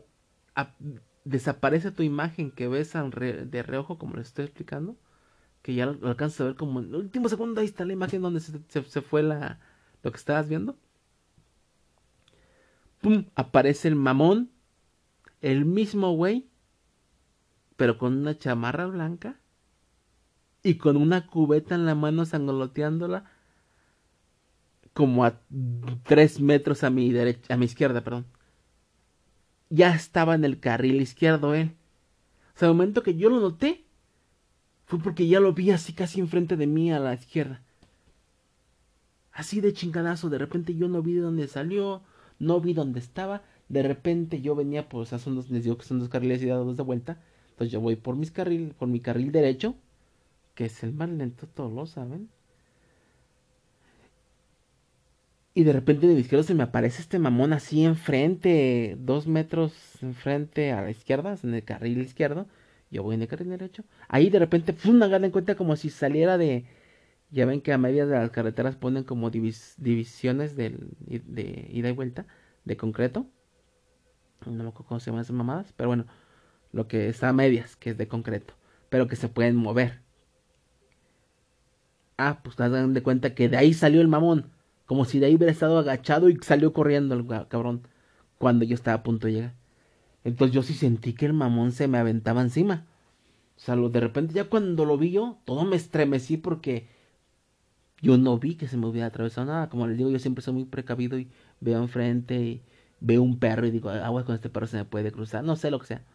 desaparece 1.24 1.92
tu 1.92 2.04
imagen 2.04 2.52
que 2.52 2.68
ves 2.68 2.94
de 2.94 3.64
reojo, 3.64 3.98
como 3.98 4.16
les 4.16 4.28
estoy 4.28 4.46
explicando, 4.46 4.98
que 5.62 5.76
ya 5.76 5.86
lo, 5.86 6.08
alcanzas 6.08 6.42
a 6.42 6.44
ver 6.46 6.56
como 6.56 6.80
en 6.80 6.88
el 6.88 6.96
último 6.96 7.30
segundo, 7.30 7.62
ahí 7.62 7.68
está 7.68 7.86
la 7.86 7.94
imagen 7.94 8.22
donde 8.22 8.40
se, 8.40 9.02
fue 9.02 9.24
la, 9.24 9.60
lo 10.04 10.12
que 10.12 10.18
estabas 10.18 10.50
viendo. 10.50 10.78
¡Pum! 13.02 13.26
Aparece 13.36 13.88
el 13.88 13.96
mamón, 13.96 14.52
el 15.42 15.66
mismo 15.66 16.14
güey, 16.14 16.48
pero 17.78 17.98
con 17.98 18.18
una 18.18 18.38
chamarra 18.38 18.86
blanca 18.86 19.40
y 20.64 20.76
con 20.76 20.98
una 20.98 21.28
cubeta 21.28 21.76
en 21.76 21.86
la 21.86 21.96
mano 21.96 22.26
sangoloteándola 22.26 23.26
como 24.94 25.26
a 25.26 25.40
tres 26.04 26.40
metros 26.40 26.84
a 26.84 26.90
mi 26.90 27.12
derecha, 27.12 27.54
a 27.54 27.58
mi 27.58 27.66
izquierda, 27.66 28.02
perdón 28.02 28.26
ya 29.72 29.96
estaba 29.96 30.36
en 30.36 30.46
el 30.46 30.60
carril 30.60 31.02
izquierdo 31.02 31.56
él. 31.56 31.72
O 32.56 32.60
sea, 32.60 32.68
el 32.68 32.76
momento 32.76 33.02
que 33.02 33.16
yo 33.16 33.30
lo 33.30 33.40
noté, 33.40 33.86
fue 34.86 35.00
porque 35.00 35.28
ya 35.28 35.40
lo 35.40 35.54
vi 35.54 35.72
así 35.72 35.94
casi 35.94 36.20
enfrente 36.20 36.58
de 36.58 36.68
mí 36.68 36.92
a 36.92 37.00
la 37.00 37.14
izquierda. 37.14 37.64
Así 39.32 39.62
de 39.62 39.74
chingadazo, 39.74 40.30
de 40.30 40.38
repente 40.38 40.76
yo 40.76 40.90
no 40.90 41.02
vi 41.02 41.14
de 41.14 41.22
dónde 41.22 41.48
salió, 41.48 42.02
no 42.38 42.60
vi 42.60 42.74
dónde 42.74 43.00
estaba, 43.00 43.44
de 43.70 43.82
repente 43.82 44.42
yo 44.42 44.54
venía, 44.54 44.90
pues, 44.90 45.08
o 45.08 45.10
sea, 45.10 45.20
son 45.20 45.36
dos, 45.36 45.50
les 45.50 45.64
digo 45.64 45.78
que 45.78 45.86
son 45.86 46.00
dos 46.00 46.10
carriles 46.10 46.44
y 46.44 46.48
dos 46.48 46.76
de 46.76 46.84
vuelta, 46.84 47.22
entonces 47.52 47.72
yo 47.72 47.80
voy 47.80 47.96
por 47.96 48.18
mis 48.18 48.32
carril, 48.32 48.76
por 48.78 48.90
mi 48.90 49.00
carril 49.00 49.32
derecho, 49.32 49.76
que 50.54 50.66
es 50.66 50.84
el 50.84 50.92
más 50.92 51.10
lento, 51.10 51.48
todos 51.48 51.72
lo 51.72 51.86
saben. 51.86 52.30
Y 55.54 55.64
de 55.64 55.74
repente 55.74 56.08
de 56.08 56.14
mi 56.14 56.22
izquierda 56.22 56.44
se 56.44 56.56
me 56.56 56.64
aparece 56.64 57.02
este 57.02 57.20
mamón 57.20 57.52
así 57.52 57.84
enfrente, 57.84 58.96
dos 59.00 59.28
metros 59.28 59.74
enfrente 60.02 60.72
a 60.72 60.82
la 60.82 60.92
izquierda, 60.92 61.36
en 61.44 61.54
el 61.54 61.64
carril 61.64 62.00
izquierdo. 62.00 62.48
Yo 62.90 63.04
voy 63.04 63.16
en 63.16 63.22
el 63.22 63.28
carril 63.28 63.50
derecho. 63.50 63.84
Ahí 64.08 64.30
de 64.30 64.40
repente, 64.40 64.74
pum, 64.74 65.02
hagan 65.04 65.26
en 65.26 65.32
cuenta 65.32 65.56
como 65.56 65.76
si 65.76 65.90
saliera 65.90 66.38
de. 66.38 66.66
Ya 67.32 67.46
ven 67.46 67.62
que 67.62 67.74
a 67.74 67.78
medias 67.78 68.10
de 68.10 68.16
las 68.16 68.32
carreteras 68.32 68.76
ponen 68.76 69.04
como 69.04 69.30
divisiones 69.30 70.56
del, 70.56 70.90
de 71.00 71.68
ida 71.72 71.90
y 71.90 71.94
vuelta 71.94 72.26
de 72.66 72.78
concreto. 72.78 73.28
No 74.46 74.64
me 74.64 74.70
acuerdo 74.70 74.88
cómo 74.88 75.00
se 75.00 75.12
llaman 75.12 75.22
esas 75.22 75.36
mamadas, 75.36 75.74
pero 75.74 75.90
bueno, 75.90 76.06
lo 76.72 76.88
que 76.88 77.10
está 77.10 77.30
a 77.30 77.34
medias, 77.34 77.76
que 77.76 77.92
es 77.92 77.98
de 77.98 78.08
concreto, 78.08 78.54
pero 78.90 79.08
que 79.08 79.16
se 79.16 79.30
pueden 79.30 79.56
mover. 79.56 80.02
Ah, 82.18 82.42
pues 82.44 82.56
dan 82.58 82.94
de 82.94 83.04
cuenta 83.04 83.34
que 83.36 83.50
de 83.50 83.58
ahí 83.58 83.74
salió 83.74 84.02
el 84.02 84.08
mamón. 84.08 84.52
Como 84.92 85.06
si 85.06 85.20
de 85.20 85.28
ahí 85.28 85.36
hubiera 85.36 85.54
estado 85.54 85.78
agachado 85.78 86.28
y 86.28 86.38
salió 86.42 86.74
corriendo 86.74 87.16
el 87.16 87.26
cabrón. 87.48 87.88
Cuando 88.38 88.66
yo 88.66 88.76
estaba 88.76 88.98
a 88.98 89.04
punto 89.04 89.28
de 89.28 89.34
llegar. 89.34 89.54
Entonces 90.26 90.54
yo 90.54 90.64
sí 90.64 90.74
sentí 90.74 91.14
que 91.14 91.26
el 91.26 91.32
mamón 91.32 91.72
se 91.72 91.88
me 91.88 91.98
aventaba 91.98 92.42
encima. 92.42 92.86
O 93.56 93.60
sea, 93.62 93.78
de 93.78 94.00
repente 94.02 94.34
ya 94.34 94.50
cuando 94.50 94.84
lo 94.84 94.98
vi 94.98 95.12
yo, 95.12 95.38
todo 95.46 95.64
me 95.64 95.78
estremecí 95.78 96.36
porque 96.36 96.90
yo 98.02 98.18
no 98.18 98.38
vi 98.38 98.56
que 98.56 98.68
se 98.68 98.76
me 98.76 98.86
hubiera 98.86 99.08
atravesado 99.08 99.48
nada. 99.48 99.70
Como 99.70 99.88
les 99.88 99.98
digo, 99.98 100.10
yo 100.10 100.20
siempre 100.20 100.42
soy 100.42 100.56
muy 100.56 100.66
precavido 100.66 101.18
y 101.18 101.30
veo 101.62 101.82
enfrente 101.82 102.42
y 102.42 102.62
veo 103.00 103.24
un 103.24 103.40
perro 103.40 103.68
y 103.68 103.72
digo, 103.72 103.92
agua 103.92 104.26
con 104.26 104.36
este 104.36 104.50
perro 104.50 104.68
se 104.68 104.76
me 104.76 104.84
puede 104.84 105.14
cruzar. 105.14 105.42
No 105.46 105.56
sé 105.56 105.72
lo 105.72 105.80
que 105.80 105.86
sea. 105.88 106.06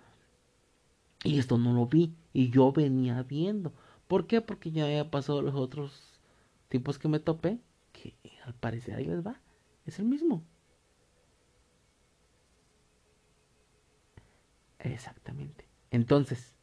Y 1.25 1.39
esto 1.39 1.57
no 1.57 1.73
lo 1.73 1.87
vi. 1.87 2.15
Y 2.35 2.51
yo 2.51 2.73
venía 2.73 3.23
viendo. 3.23 3.73
¿Por 4.07 4.27
qué? 4.27 4.43
Porque 4.43 4.71
ya 4.71 4.85
había 4.85 5.11
pasado 5.11 5.41
los 5.41 5.55
otros 5.55 6.21
tipos 6.69 6.99
que 6.99 7.09
me 7.09 7.21
topé. 7.21 7.59
Que 7.97 8.15
al 8.45 8.55
parecer 8.55 8.95
ahí 8.95 9.07
les 9.07 9.27
va. 9.27 9.41
Es 9.87 9.99
el 9.99 10.05
mismo. 10.05 10.45
Exactamente. 14.79 15.67
Entonces, 15.91 16.55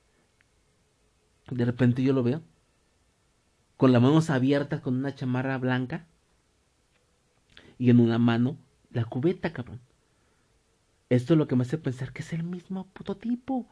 de 1.50 1.66
repente 1.66 2.04
yo 2.04 2.14
lo 2.14 2.22
veo. 2.22 2.44
Con 3.78 3.92
las 3.92 4.02
manos 4.02 4.30
abiertas, 4.30 4.82
con 4.82 4.96
una 4.96 5.16
chamarra 5.16 5.58
blanca. 5.58 6.08
Y 7.80 7.90
en 7.90 8.00
una 8.00 8.20
mano, 8.20 8.58
la 8.92 9.06
cubeta, 9.06 9.52
cabrón. 9.52 9.82
Esto 11.10 11.34
es 11.34 11.38
lo 11.38 11.48
que 11.48 11.56
me 11.56 11.64
hace 11.64 11.78
pensar 11.78 12.14
que 12.14 12.22
es 12.22 12.32
el 12.34 12.44
mismo 12.44 12.88
puto 12.94 13.18
tipo. 13.18 13.56
O 13.56 13.68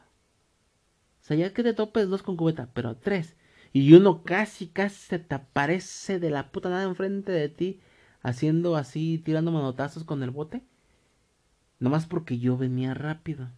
sea, 1.20 1.36
ya 1.36 1.52
que 1.54 1.62
te 1.62 1.72
topes 1.72 2.08
dos 2.08 2.22
con 2.24 2.36
cubeta, 2.36 2.68
pero 2.74 2.96
tres 2.96 3.36
y 3.72 3.94
uno 3.94 4.22
casi, 4.24 4.68
casi 4.68 4.96
se 4.96 5.18
te 5.18 5.34
aparece 5.34 6.18
de 6.20 6.30
la 6.30 6.52
puta 6.52 6.70
nada 6.70 6.84
enfrente 6.84 7.32
de 7.32 7.48
ti, 7.48 7.80
haciendo 8.22 8.76
así, 8.76 9.18
tirando 9.24 9.52
manotazos 9.52 10.04
con 10.04 10.22
el 10.22 10.30
bote. 10.30 10.62
Nomás 11.80 12.06
porque 12.06 12.38
yo 12.38 12.56
venía 12.56 12.94
rápido. 12.94 13.50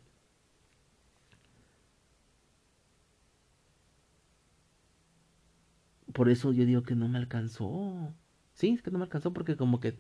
Por 6.13 6.29
eso 6.29 6.53
yo 6.53 6.65
digo 6.67 6.83
que 6.83 6.95
no 6.95 7.09
me 7.09 7.19
alcanzó. 7.19 8.15
Sí, 8.55 8.71
es 8.71 8.83
que 8.83 8.91
no 8.91 8.99
me 8.99 9.05
alcanzó 9.05 9.33
porque 9.33 9.57
como 9.57 9.81
que 9.81 9.99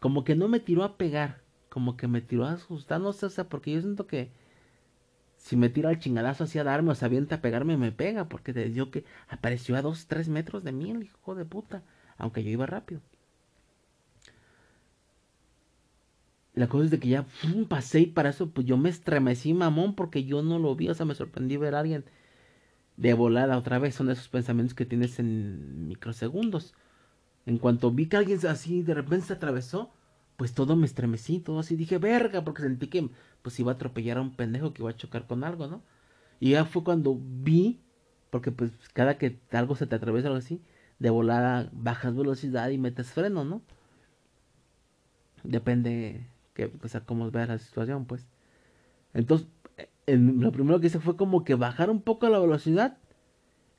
como 0.00 0.24
que 0.24 0.36
no 0.36 0.48
me 0.48 0.60
tiró 0.60 0.84
a 0.84 0.96
pegar, 0.98 1.42
como 1.70 1.96
que 1.96 2.08
me 2.08 2.20
tiró 2.22 2.46
a 2.46 2.52
asustar, 2.54 3.00
no 3.00 3.12
sé, 3.14 3.26
o 3.26 3.30
sea, 3.30 3.48
porque 3.48 3.72
yo 3.72 3.80
siento 3.82 4.06
que 4.08 4.32
si 5.36 5.56
me 5.56 5.68
tira 5.68 5.90
el 5.90 5.98
chingadazo 5.98 6.44
hacia 6.44 6.64
darme 6.64 6.90
o 6.92 6.94
se 6.94 7.04
avienta 7.04 7.36
a 7.36 7.40
pegarme, 7.40 7.76
me 7.76 7.92
pega, 7.92 8.28
porque 8.28 8.52
te 8.52 8.68
digo 8.68 8.90
que 8.90 9.04
apareció 9.28 9.76
a 9.76 9.82
dos, 9.82 10.06
tres 10.06 10.28
metros 10.28 10.64
de 10.64 10.72
mí 10.72 10.90
el 10.90 11.04
hijo 11.04 11.34
de 11.34 11.44
puta, 11.44 11.82
aunque 12.18 12.42
yo 12.44 12.50
iba 12.50 12.66
rápido. 12.66 13.00
La 16.54 16.68
cosa 16.68 16.86
es 16.86 16.90
de 16.90 16.98
que 16.98 17.08
ya 17.08 17.26
pasé 17.68 18.00
y 18.00 18.06
para 18.06 18.30
eso 18.30 18.50
pues 18.50 18.66
yo 18.66 18.76
me 18.78 18.88
estremecí 18.88 19.52
mamón 19.52 19.94
porque 19.94 20.24
yo 20.24 20.42
no 20.42 20.58
lo 20.58 20.74
vi, 20.74 20.88
o 20.88 20.94
sea, 20.94 21.06
me 21.06 21.14
sorprendí 21.14 21.56
ver 21.58 21.74
a 21.74 21.80
alguien 21.80 22.04
de 22.96 23.14
volada 23.14 23.58
otra 23.58 23.78
vez, 23.78 23.94
son 23.94 24.10
esos 24.10 24.28
pensamientos 24.28 24.74
que 24.74 24.86
tienes 24.86 25.18
en 25.18 25.88
microsegundos. 25.88 26.74
En 27.46 27.58
cuanto 27.58 27.92
vi 27.92 28.06
que 28.08 28.16
alguien 28.16 28.40
así 28.48 28.82
de 28.82 28.94
repente 28.94 29.26
se 29.26 29.34
atravesó, 29.34 29.92
pues 30.36 30.52
todo 30.54 30.76
me 30.76 30.86
estremecí, 30.86 31.40
todo 31.40 31.60
así, 31.60 31.76
dije, 31.76 31.98
verga, 31.98 32.44
porque 32.44 32.62
sentí 32.62 32.88
que 32.88 33.10
pues 33.42 33.58
iba 33.60 33.72
a 33.72 33.74
atropellar 33.76 34.18
a 34.18 34.22
un 34.22 34.34
pendejo 34.36 34.72
que 34.74 34.82
iba 34.82 34.90
a 34.90 34.96
chocar 34.96 35.26
con 35.26 35.44
algo, 35.44 35.66
¿no? 35.66 35.82
Y 36.40 36.52
ya 36.52 36.64
fue 36.66 36.84
cuando 36.84 37.18
vi, 37.20 37.80
porque 38.30 38.52
pues 38.52 38.72
cada 38.92 39.18
que 39.18 39.40
algo 39.52 39.76
se 39.76 39.86
te 39.86 39.96
atraviesa 39.96 40.28
algo 40.28 40.38
así, 40.38 40.62
de 40.98 41.10
volada 41.10 41.70
bajas 41.72 42.16
velocidad 42.16 42.70
y 42.70 42.78
metes 42.78 43.12
freno, 43.12 43.44
¿no? 43.44 43.62
Depende 45.44 46.26
que, 46.54 46.72
o 46.82 46.88
sea, 46.88 47.02
cómo 47.02 47.30
veas 47.30 47.48
la 47.48 47.58
situación, 47.58 48.06
pues. 48.06 48.26
Entonces, 49.14 49.48
lo 50.06 50.52
primero 50.52 50.80
que 50.80 50.88
hice 50.88 51.00
fue 51.00 51.16
como 51.16 51.44
que 51.44 51.54
bajar 51.54 51.90
un 51.90 52.02
poco 52.02 52.28
la 52.28 52.38
velocidad 52.38 52.98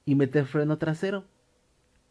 y 0.06 0.16
meter 0.16 0.46
freno 0.46 0.78
trasero. 0.78 1.26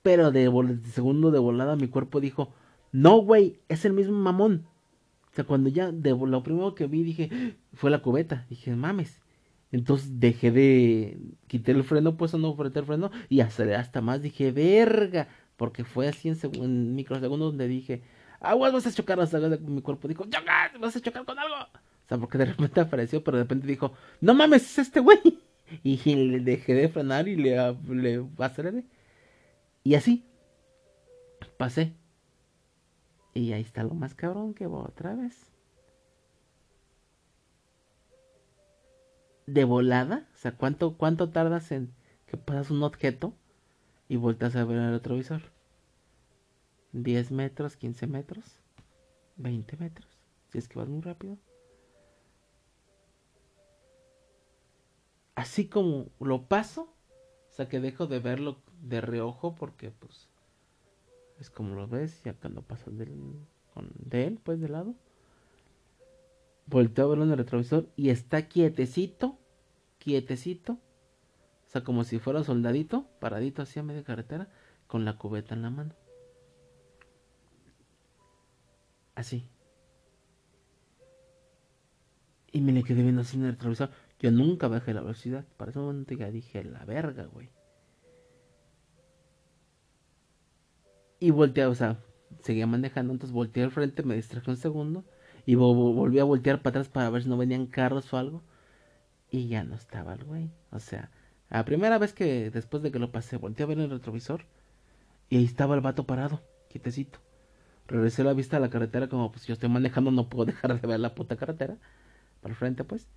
Pero 0.03 0.30
de, 0.32 0.51
de 0.51 0.90
segundo 0.90 1.30
de 1.30 1.38
volada 1.38 1.76
mi 1.76 1.88
cuerpo 1.88 2.20
dijo, 2.20 2.53
no, 2.97 3.18
güey, 3.18 3.61
es 3.68 3.84
el 3.84 3.92
mismo 3.92 4.18
mamón. 4.18 4.66
O 5.30 5.34
sea, 5.34 5.44
cuando 5.44 5.68
ya, 5.68 5.92
lo 5.92 6.42
primero 6.42 6.74
que 6.74 6.86
vi, 6.86 7.03
dije, 7.03 7.55
fue 7.74 7.90
la 7.90 8.01
cubeta. 8.01 8.47
Dije, 8.49 8.74
mames. 8.74 9.20
Entonces 9.70 10.18
dejé 10.18 10.51
de. 10.51 11.18
Quité 11.47 11.72
el 11.72 11.84
freno, 11.84 12.16
pues 12.16 12.32
no 12.32 12.49
apreté 12.49 12.78
el 12.78 12.86
freno 12.86 13.11
y 13.28 13.40
aceleré 13.40 13.76
hasta 13.76 14.01
más. 14.01 14.22
Dije, 14.22 14.51
verga. 14.51 15.28
Porque 15.59 15.84
fue 15.84 16.09
así 16.09 16.30
en, 16.30 16.38
en 16.55 16.94
microsegundos 16.94 17.51
donde 17.51 17.68
dije, 17.68 18.01
aguas, 18.40 18.72
vas 18.72 18.86
a 18.86 18.92
chocar. 18.92 19.20
Hasta 19.20 19.40
mi 19.40 19.82
cuerpo 19.82 20.09
dijo, 20.09 20.24
chocar, 20.24 20.78
vas 20.78 20.97
a 20.97 21.01
chocar 21.03 21.26
con 21.26 21.38
algo. 21.38 21.55
O 21.55 22.09
sea, 22.09 22.16
porque 22.16 22.38
de 22.38 22.47
repente 22.47 22.80
apareció, 22.80 23.22
pero 23.22 23.36
de 23.36 23.42
repente 23.42 23.66
dijo, 23.66 23.92
no 24.22 24.32
mames, 24.32 24.62
es 24.62 24.78
este 24.78 25.01
güey. 25.01 25.20
Y 25.82 25.99
le 26.14 26.40
dejé 26.40 26.72
de 26.72 26.88
frenar 26.88 27.28
y 27.28 27.36
le, 27.36 27.76
le 27.90 28.24
aceleré. 28.38 28.84
Y 29.84 29.97
así 29.97 30.24
pasé. 31.59 31.92
Y 33.37 33.53
ahí 33.53 33.61
está 33.61 33.82
lo 33.82 33.93
más 33.93 34.14
cabrón 34.14 34.55
que 34.55 34.66
va 34.66 34.78
otra 34.78 35.14
vez. 35.14 35.53
De 39.47 39.64
volada, 39.64 40.26
o 40.32 40.37
sea, 40.39 40.57
¿cuánto, 40.57 40.97
cuánto 40.97 41.28
tardas 41.28 41.70
en 41.70 41.93
que 42.26 42.39
pasas 42.39 42.70
un 42.70 42.82
objeto 42.82 43.34
y 44.09 44.16
vueltas 44.16 44.57
a 44.57 44.64
ver 44.64 44.78
el 44.78 44.91
retrovisor? 44.91 45.43
¿10 46.95 47.30
metros, 47.30 47.76
15 47.76 48.07
metros, 48.07 48.59
20 49.37 49.76
metros? 49.76 50.09
Si 50.49 50.57
es 50.57 50.66
que 50.66 50.78
vas 50.78 50.89
muy 50.89 51.03
rápido. 51.03 51.37
Así 55.34 55.68
como 55.68 56.07
lo 56.20 56.47
paso, 56.47 56.89
o 57.51 57.53
sea 57.53 57.68
que 57.68 57.80
dejo 57.80 58.07
de 58.07 58.18
verlo 58.18 58.62
de 58.80 59.03
reojo 59.03 59.55
porque 59.55 59.91
pues 59.91 60.26
es 61.39 61.51
como 61.51 61.74
lo 61.74 61.87
ves, 61.87 62.22
ya 62.22 62.34
cuando 62.34 62.62
pasas 62.62 62.95
de 62.97 64.24
él, 64.24 64.39
pues 64.43 64.61
de 64.61 64.68
lado. 64.68 64.95
Volteo 66.66 67.05
a 67.05 67.09
verlo 67.09 67.24
en 67.24 67.30
el 67.30 67.39
retrovisor 67.39 67.89
y 67.95 68.11
está 68.11 68.49
quietecito, 68.49 69.39
quietecito. 69.99 70.72
O 70.72 71.68
sea, 71.68 71.84
como 71.84 72.05
si 72.05 72.18
fuera 72.18 72.43
soldadito, 72.43 73.07
paradito 73.20 73.62
así 73.62 73.78
a 73.78 73.82
media 73.82 74.03
carretera, 74.03 74.49
con 74.87 75.05
la 75.05 75.18
cubeta 75.18 75.55
en 75.55 75.62
la 75.62 75.70
mano. 75.70 75.95
Así. 79.14 79.49
Y 82.53 82.61
me 82.61 82.72
le 82.72 82.82
quedé 82.82 83.03
viendo 83.03 83.20
así 83.20 83.37
en 83.37 83.45
el 83.45 83.53
retrovisor. 83.53 83.91
Yo 84.18 84.30
nunca 84.30 84.68
bajé 84.68 84.95
la 84.95 85.03
velocidad. 85.03 85.45
Para 85.57 85.70
ese 85.70 85.80
momento 85.80 86.14
ya 86.14 86.30
dije, 86.30 86.64
la 86.64 86.84
verga, 86.84 87.24
güey. 87.24 87.51
Y 91.19 91.31
volteé, 91.31 91.67
o 91.67 91.75
sea, 91.75 91.99
seguía 92.43 92.67
manejando, 92.67 93.12
entonces 93.12 93.35
volteé 93.35 93.64
al 93.64 93.71
frente, 93.71 94.03
me 94.03 94.17
distraje 94.17 94.51
un 94.51 94.57
segundo 94.57 95.05
y 95.47 95.55
volví 95.55 96.19
a 96.19 96.25
voltear 96.25 96.61
para 96.62 96.71
atrás 96.81 96.89
para 96.89 97.11
ver 97.11 97.23
si 97.23 97.29
no 97.29 97.37
venían 97.37 97.67
carros 97.67 98.12
o 98.12 98.19
algo. 98.19 98.43
Y 99.31 99.49
ya 99.49 99.64
no 99.64 99.75
estaba 99.77 100.14
el 100.14 100.25
güey. 100.25 100.51
O 100.73 100.81
sea, 100.81 101.11
la 101.51 101.64
primera 101.64 101.99
vez 101.99 102.12
que 102.12 102.51
después 102.51 102.83
de 102.83 102.91
que 102.93 102.99
lo 102.99 103.12
pasé, 103.12 103.37
volteé 103.37 103.64
a 103.64 103.67
ver 103.67 103.79
el 103.79 103.91
retrovisor 103.91 104.45
y 105.31 105.39
ahí 105.39 105.45
estaba 105.45 105.75
el 105.75 105.81
vato 105.81 106.07
parado, 106.07 106.43
quietecito. 106.69 107.21
Regresé 107.89 108.25
la 108.25 108.35
vista 108.35 108.57
a 108.57 108.61
la 108.61 108.71
carretera 108.71 109.09
como 109.09 109.31
pues 109.31 109.47
yo 109.47 109.55
estoy 109.55 109.69
manejando, 109.69 110.11
no 110.11 110.29
puedo 110.29 110.47
dejar 110.53 110.81
de 110.81 110.87
ver 110.87 111.01
la 111.01 111.14
puta 111.14 111.37
carretera. 111.37 111.77
Para 112.41 112.53
el 112.53 112.57
frente 112.59 112.85
pues. 112.85 113.09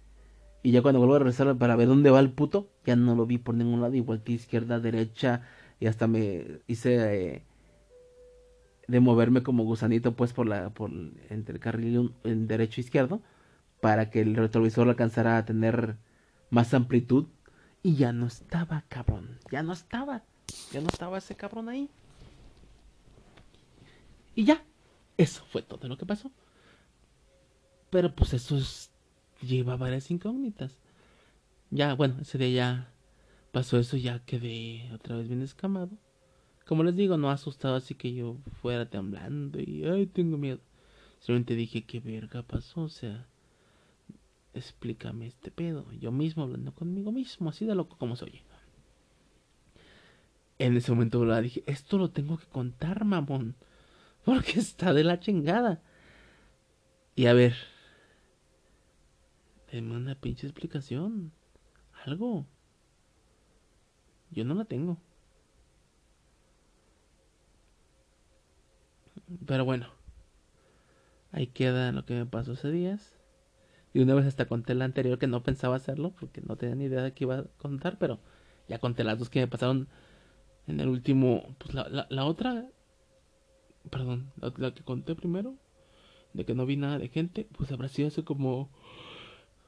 Y 0.64 0.72
ya 0.72 0.82
cuando 0.82 1.00
vuelvo 1.00 1.16
a 1.16 1.20
regresar 1.20 1.58
para 1.58 1.76
ver 1.76 1.88
dónde 1.88 2.12
va 2.12 2.20
el 2.20 2.32
puto, 2.32 2.70
ya 2.86 2.96
no 2.96 3.16
lo 3.16 3.26
vi 3.26 3.38
por 3.38 3.56
ningún 3.56 3.82
lado 3.82 3.96
y 3.96 4.02
volteé 4.02 4.36
izquierda, 4.36 4.80
derecha 4.80 5.44
y 5.80 5.88
hasta 5.88 6.08
me 6.08 6.62
hice... 6.68 7.36
Eh, 7.36 7.49
de 8.90 9.00
moverme 9.00 9.44
como 9.44 9.64
gusanito 9.64 10.16
pues 10.16 10.34
por 10.34 10.48
la 10.48 10.70
por 10.72 10.92
entre 11.30 11.56
el 11.56 11.60
carril 11.60 12.14
en 12.24 12.48
derecho 12.48 12.82
e 12.82 12.84
izquierdo 12.84 13.22
para 13.82 14.10
que 14.10 14.22
el 14.22 14.36
retrovisor 14.36 14.90
alcanzara 14.90 15.38
a 15.38 15.46
tener 15.46 15.98
más 16.50 16.74
amplitud 16.74 17.28
y 17.84 17.96
ya 17.96 18.12
no 18.12 18.28
estaba 18.28 18.84
cabrón 18.90 19.38
ya 19.52 19.64
no 19.64 19.74
estaba 19.74 20.24
ya 20.72 20.82
no 20.82 20.88
estaba 20.88 21.18
ese 21.20 21.36
cabrón 21.36 21.70
ahí 21.70 21.90
y 24.36 24.46
ya 24.46 24.64
Eso 25.18 25.44
fue 25.52 25.62
todo 25.62 25.90
lo 25.90 25.98
que 25.98 26.06
pasó. 26.06 26.32
Pero 27.90 28.16
pues 28.16 28.34
eso 28.34 28.58
es, 28.58 28.90
lleva 29.42 29.76
varias 29.76 30.10
incógnitas. 30.12 30.78
Ya, 31.72 31.94
bueno, 31.94 32.20
ese 32.22 32.38
día 32.38 32.50
ya 32.50 32.94
pasó 33.52 33.78
eso, 33.78 33.98
ya 33.98 34.24
quedé 34.26 34.90
otra 34.94 35.18
vez 35.18 35.28
bien 35.28 35.42
escamado. 35.42 35.90
Como 36.70 36.84
les 36.84 36.96
digo, 36.96 37.18
no 37.18 37.32
asustado 37.32 37.78
así 37.78 37.96
que 37.96 38.14
yo 38.14 38.38
fuera 38.62 38.88
temblando 38.88 39.60
y 39.60 39.86
ay, 39.86 40.06
tengo 40.06 40.38
miedo. 40.38 40.60
Simplemente 41.18 41.56
dije, 41.56 41.84
¿qué 41.84 42.00
verga 42.00 42.44
pasó? 42.44 42.82
O 42.82 42.90
sea, 42.90 43.26
explícame 44.54 45.26
este 45.26 45.50
pedo. 45.50 45.92
Yo 45.94 46.12
mismo 46.12 46.44
hablando 46.44 46.72
conmigo 46.76 47.12
mismo, 47.12 47.50
así 47.50 47.66
de 47.66 47.74
loco 47.74 47.98
como 47.98 48.16
soy. 48.16 48.44
En 50.60 50.78
ese 50.78 50.92
momento 50.92 51.26
la 51.26 51.42
dije, 51.42 51.64
esto 51.66 51.98
lo 51.98 52.12
tengo 52.12 52.38
que 52.38 52.46
contar, 52.46 53.04
mamón. 53.04 53.56
Porque 54.24 54.60
está 54.60 54.94
de 54.94 55.04
la 55.04 55.20
chingada. 55.20 55.82
Y 57.16 57.26
a 57.26 57.34
ver, 57.34 57.56
denme 59.72 59.98
una 59.98 60.14
pinche 60.14 60.46
explicación. 60.46 61.32
Algo. 62.06 62.46
Yo 64.30 64.46
no 64.46 64.54
la 64.54 64.66
tengo. 64.66 65.00
Pero 69.46 69.66
bueno. 69.66 69.88
Ahí 71.32 71.48
queda 71.48 71.92
lo 71.92 72.06
que 72.06 72.16
me 72.16 72.26
pasó 72.26 72.54
ese 72.54 72.72
días. 72.72 73.16
Y 73.94 74.00
una 74.00 74.14
vez 74.14 74.26
hasta 74.26 74.48
conté 74.48 74.76
la 74.76 74.86
anterior 74.86 75.18
que 75.18 75.28
no 75.28 75.44
pensaba 75.44 75.76
hacerlo 75.76 76.14
porque 76.20 76.42
no 76.42 76.56
tenía 76.56 76.76
ni 76.76 76.86
idea 76.86 77.02
de 77.02 77.14
qué 77.14 77.24
iba 77.24 77.40
a 77.40 77.44
contar, 77.58 77.98
pero 77.98 78.20
ya 78.68 78.80
conté 78.80 79.04
las 79.04 79.18
dos 79.18 79.30
que 79.30 79.40
me 79.40 79.48
pasaron 79.48 79.88
en 80.68 80.80
el 80.80 80.88
último. 80.88 81.56
Pues 81.58 81.74
la, 81.74 82.08
la, 82.10 82.26
otra. 82.26 82.68
Perdón, 83.90 84.32
la, 84.40 84.54
la, 84.58 84.74
que 84.74 84.84
conté 84.84 85.16
primero. 85.16 85.56
De 86.34 86.46
que 86.46 86.54
no 86.54 86.66
vi 86.66 86.78
nada 86.78 87.00
de 87.00 87.10
gente. 87.10 87.48
Pues 87.58 87.72
habrá 87.72 87.88
sido 87.88 88.08
hace 88.08 88.24
como. 88.24 88.70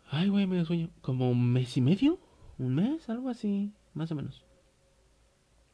Ay, 0.09 0.29
güey, 0.29 0.45
medio 0.45 0.65
sueño. 0.65 0.89
Como 1.01 1.31
un 1.31 1.51
mes 1.51 1.75
y 1.77 1.81
medio. 1.81 2.19
Un 2.59 2.75
mes, 2.75 3.09
algo 3.09 3.29
así. 3.29 3.73
Más 3.93 4.11
o 4.11 4.15
menos. 4.15 4.45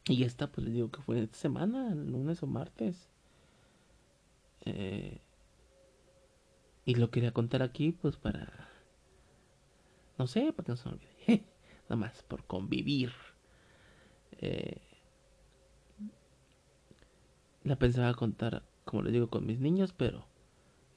Y 0.06 0.22
esta, 0.22 0.46
pues 0.46 0.64
les 0.64 0.74
digo 0.74 0.90
que 0.90 1.02
fue 1.02 1.22
esta 1.22 1.36
semana, 1.36 1.94
lunes 1.94 2.42
o 2.42 2.46
martes. 2.46 3.10
Eh, 4.68 5.20
y 6.84 6.94
lo 6.96 7.10
quería 7.10 7.32
contar 7.32 7.62
aquí, 7.62 7.92
pues 7.92 8.16
para. 8.16 8.68
No 10.18 10.26
sé, 10.26 10.52
para 10.52 10.66
que 10.66 10.72
no 10.72 10.76
se 10.76 10.88
me 10.88 10.94
olvide. 10.94 11.44
Nada 11.88 11.96
más, 11.96 12.22
por 12.22 12.44
convivir. 12.44 13.12
Eh, 14.32 14.80
la 17.64 17.76
pensaba 17.76 18.12
contar, 18.14 18.62
como 18.84 19.02
les 19.02 19.12
digo, 19.12 19.30
con 19.30 19.46
mis 19.46 19.58
niños, 19.58 19.92
pero 19.92 20.26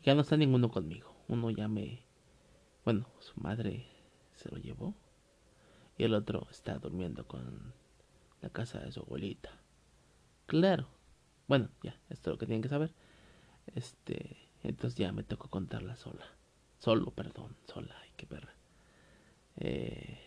ya 0.04 0.16
no 0.16 0.22
está 0.22 0.36
ninguno 0.36 0.70
conmigo. 0.70 1.16
Uno 1.28 1.50
ya 1.50 1.68
me. 1.68 2.04
Bueno, 2.84 3.08
su 3.20 3.40
madre 3.40 3.86
se 4.34 4.50
lo 4.50 4.58
llevó. 4.58 4.96
Y 5.98 6.04
el 6.04 6.14
otro 6.14 6.48
está 6.50 6.78
durmiendo 6.78 7.26
con 7.28 7.74
la 8.42 8.50
casa 8.50 8.80
de 8.80 8.92
su 8.92 9.02
abuelita. 9.02 9.62
Claro. 10.46 10.88
Bueno, 11.48 11.70
ya, 11.84 12.00
esto 12.10 12.30
es 12.30 12.34
lo 12.34 12.38
que 12.38 12.46
tienen 12.46 12.62
que 12.62 12.70
saber. 12.70 12.94
Este, 13.76 14.38
entonces 14.64 14.98
ya 14.98 15.12
me 15.12 15.24
tocó 15.24 15.50
contarla 15.50 15.96
sola. 15.96 16.26
Solo, 16.80 17.12
perdón, 17.12 17.56
sola, 17.68 17.96
ay, 18.02 18.10
qué 18.18 18.26
perra. 18.26 18.54
Eh, 19.58 20.20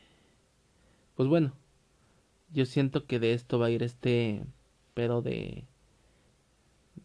pues 1.17 1.29
bueno, 1.29 1.55
yo 2.53 2.67
siento 2.67 3.07
que 3.07 3.19
de 3.19 3.35
esto 3.35 3.59
va 3.59 3.67
a 3.67 3.71
ir 3.71 3.83
este 3.83 4.45
pero 4.95 5.23
de 5.23 5.67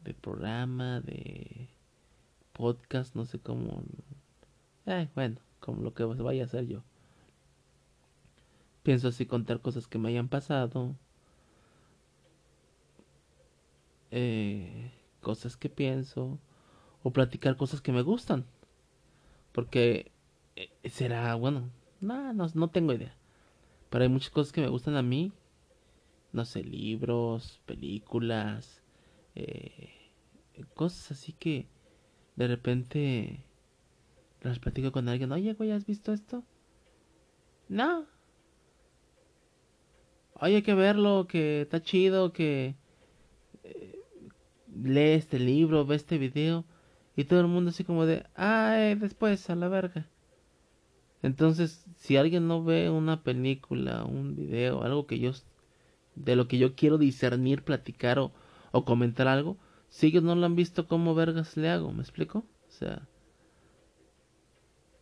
de 0.04 0.14
programa, 0.14 1.02
de 1.02 1.70
podcast, 2.54 3.16
no 3.16 3.26
sé 3.26 3.40
cómo. 3.40 3.84
Eh, 4.86 5.10
bueno, 5.16 5.38
como 5.60 5.82
lo 5.82 5.94
que 5.94 6.04
vaya 6.04 6.44
a 6.44 6.46
hacer 6.46 6.68
yo. 6.68 6.84
Pienso 8.84 9.10
así 9.10 9.26
contar 9.26 9.62
cosas 9.62 9.88
que 9.88 9.98
me 9.98 10.10
hayan 10.10 10.30
pasado. 10.30 10.96
Eh, 14.12 14.92
cosas 15.22 15.58
que 15.58 15.70
pienso. 15.70 16.40
O 17.04 17.12
platicar 17.12 17.56
cosas 17.58 17.82
que 17.82 17.92
me 17.92 18.02
gustan. 18.02 18.46
Porque 19.52 20.12
eh, 20.56 20.70
será, 20.90 21.36
bueno, 21.36 21.70
no, 22.02 22.34
no, 22.34 22.48
no 22.54 22.70
tengo 22.70 22.94
idea. 22.94 23.16
Pero 23.90 24.04
hay 24.04 24.10
muchas 24.10 24.30
cosas 24.30 24.52
que 24.52 24.62
me 24.62 24.68
gustan 24.70 24.96
a 24.96 25.02
mí. 25.02 25.32
No 26.32 26.46
sé, 26.46 26.64
libros, 26.64 27.62
películas, 27.66 28.84
eh, 29.36 29.90
cosas 30.76 31.12
así 31.12 31.34
que 31.34 31.68
de 32.36 32.48
repente 32.48 33.44
las 34.42 34.60
platico 34.60 34.92
con 34.92 35.10
alguien. 35.10 35.32
Oye, 35.32 35.54
güey, 35.54 35.72
¿has 35.72 35.86
visto 35.86 36.14
esto? 36.14 36.44
No. 37.68 38.06
Oye, 40.36 40.58
hay 40.58 40.62
que 40.62 40.74
verlo, 40.74 41.28
que 41.28 41.62
está 41.62 41.82
chido, 41.82 42.32
que 42.32 42.76
lee 44.76 45.14
este 45.14 45.40
libro, 45.40 45.86
ve 45.86 45.96
este 45.96 46.18
video. 46.18 46.66
Y 47.16 47.26
todo 47.26 47.42
el 47.42 47.48
mundo 47.48 47.72
así 47.72 47.84
como 47.84 48.06
de, 48.06 48.26
ay, 48.36 48.96
después, 48.96 49.50
a 49.50 49.56
la 49.56 49.68
verga. 49.68 50.08
Entonces, 51.22 51.86
si 51.98 52.18
alguien 52.18 52.48
no 52.48 52.64
ve 52.64 52.90
una 52.90 53.24
película, 53.24 54.06
un 54.06 54.36
video, 54.36 54.84
algo 54.84 55.06
que 55.06 55.20
yo, 55.20 55.32
de 56.16 56.36
lo 56.36 56.48
que 56.48 56.58
yo 56.58 56.76
quiero 56.76 56.98
discernir, 56.98 57.64
platicar 57.64 58.20
o, 58.20 58.32
o 58.72 58.86
comentar 58.86 59.28
algo, 59.28 59.58
si 59.90 60.08
ellos 60.08 60.24
no 60.24 60.36
lo 60.36 60.46
han 60.46 60.56
visto, 60.56 60.88
¿cómo 60.88 61.16
vergas 61.16 61.58
le 61.58 61.70
hago? 61.70 61.92
¿Me 61.92 62.02
explico? 62.02 62.46
O 62.68 62.72
sea, 62.72 63.08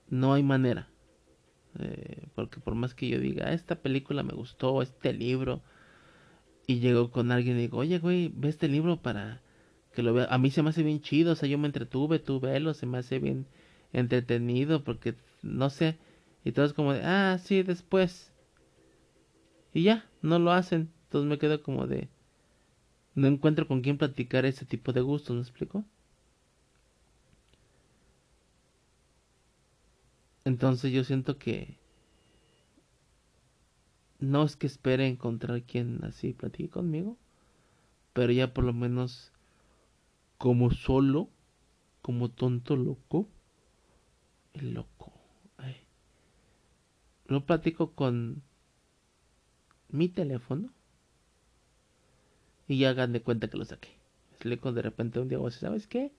no 0.10 0.34
hay 0.34 0.44
manera. 0.44 0.90
Eh, 1.80 2.28
porque 2.34 2.60
por 2.60 2.74
más 2.74 2.96
que 2.96 3.08
yo 3.08 3.20
diga, 3.20 3.54
esta 3.54 3.76
película 3.76 4.24
me 4.24 4.34
gustó, 4.34 4.82
este 4.82 5.14
libro, 5.14 5.62
y 6.66 6.80
llego 6.80 7.12
con 7.12 7.32
alguien 7.32 7.58
y 7.58 7.62
digo, 7.62 7.78
oye, 7.78 8.00
güey, 8.00 8.32
ve 8.36 8.50
este 8.50 8.68
libro 8.68 9.02
para 9.02 9.42
que 9.98 10.04
lo 10.04 10.14
vea. 10.14 10.28
A 10.30 10.38
mí 10.38 10.52
se 10.52 10.62
me 10.62 10.70
hace 10.70 10.84
bien 10.84 11.02
chido, 11.02 11.32
o 11.32 11.36
sea, 11.36 11.50
yo 11.50 11.58
me 11.58 11.66
entretuve, 11.66 12.20
tú 12.20 12.40
velo, 12.40 12.76
se 12.76 12.86
me 12.86 13.00
hace 13.00 13.18
bien 13.18 13.48
entretenido, 13.94 14.84
porque 14.84 15.16
no 15.42 15.72
sé. 15.72 15.98
Y 16.46 16.52
todo 16.52 16.68
es 16.68 16.74
como 16.74 16.94
de, 16.94 17.02
ah, 17.04 17.40
sí, 17.40 17.64
después. 17.64 18.32
Y 19.74 19.82
ya, 19.82 20.08
no 20.22 20.38
lo 20.38 20.52
hacen. 20.52 20.92
Entonces 21.06 21.28
me 21.28 21.40
quedo 21.40 21.64
como 21.64 21.88
de, 21.88 22.10
no 23.16 23.26
encuentro 23.26 23.68
con 23.68 23.82
quién 23.82 23.98
platicar 23.98 24.46
ese 24.46 24.68
tipo 24.68 24.94
de 24.94 25.02
gustos, 25.02 25.36
¿me 25.36 25.42
explico? 25.42 25.84
Entonces 30.46 30.92
yo 30.92 31.04
siento 31.04 31.40
que 31.40 31.80
no 34.20 34.44
es 34.44 34.56
que 34.56 34.68
espere 34.68 35.08
encontrar 35.08 35.64
quien 35.64 36.04
así 36.04 36.34
platique 36.34 36.70
conmigo, 36.70 37.18
pero 38.14 38.32
ya 38.32 38.54
por 38.54 38.64
lo 38.64 38.74
menos 38.74 39.32
como 40.38 40.72
solo, 40.72 41.30
como 42.02 42.30
tonto 42.30 42.76
loco, 42.76 43.28
el 44.54 44.74
loco. 44.74 45.14
Ay. 45.58 45.76
No 47.28 47.46
platico 47.46 47.94
con 47.94 48.44
mi 49.90 50.10
teléfono 50.10 50.70
y 52.68 52.80
ya 52.80 52.90
hagan 52.90 53.14
de 53.14 53.22
cuenta 53.22 53.50
que 53.50 53.58
lo 53.58 53.66
saqué. 53.66 53.98
con 54.60 54.76
de 54.76 54.82
repente 54.82 55.20
un 55.20 55.30
día 55.30 55.38
voy 55.38 55.48
a 55.48 55.50
decir, 55.50 55.62
¿sabes 55.62 55.88
qué? 55.88 56.12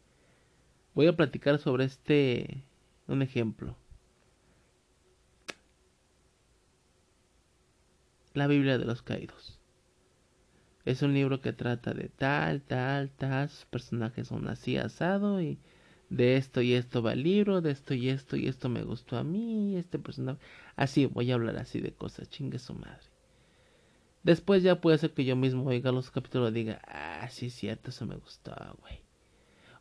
Voy 0.94 1.06
a 1.06 1.16
platicar 1.16 1.58
sobre 1.58 1.84
este, 1.84 2.64
un 3.06 3.22
ejemplo. 3.22 3.76
La 8.34 8.46
Biblia 8.46 8.78
de 8.78 8.84
los 8.84 9.02
Caídos. 9.02 9.57
Es 10.88 11.02
un 11.02 11.12
libro 11.12 11.42
que 11.42 11.52
trata 11.52 11.92
de 11.92 12.08
tal, 12.08 12.62
tal, 12.62 13.10
tal, 13.10 13.50
sus 13.50 13.66
personajes 13.66 14.28
son 14.28 14.48
así 14.48 14.78
asado 14.78 15.42
y 15.42 15.58
de 16.08 16.38
esto 16.38 16.62
y 16.62 16.72
esto 16.72 17.02
va 17.02 17.12
el 17.12 17.24
libro, 17.24 17.60
de 17.60 17.72
esto 17.72 17.92
y 17.92 18.08
esto 18.08 18.38
y 18.38 18.46
esto 18.48 18.70
me 18.70 18.82
gustó 18.84 19.18
a 19.18 19.22
mí, 19.22 19.76
este 19.76 19.98
personaje. 19.98 20.40
Así, 20.76 21.04
voy 21.04 21.30
a 21.30 21.34
hablar 21.34 21.58
así 21.58 21.82
de 21.82 21.92
cosas, 21.92 22.30
chingue 22.30 22.58
su 22.58 22.72
madre. 22.72 23.04
Después 24.22 24.62
ya 24.62 24.80
puede 24.80 24.96
ser 24.96 25.12
que 25.12 25.26
yo 25.26 25.36
mismo 25.36 25.66
oiga 25.66 25.92
los 25.92 26.10
capítulos 26.10 26.52
y 26.52 26.54
diga, 26.54 26.80
ah, 26.86 27.28
sí 27.28 27.50
cierto, 27.50 27.90
eso 27.90 28.06
me 28.06 28.16
gustó, 28.16 28.54
güey. 28.80 29.02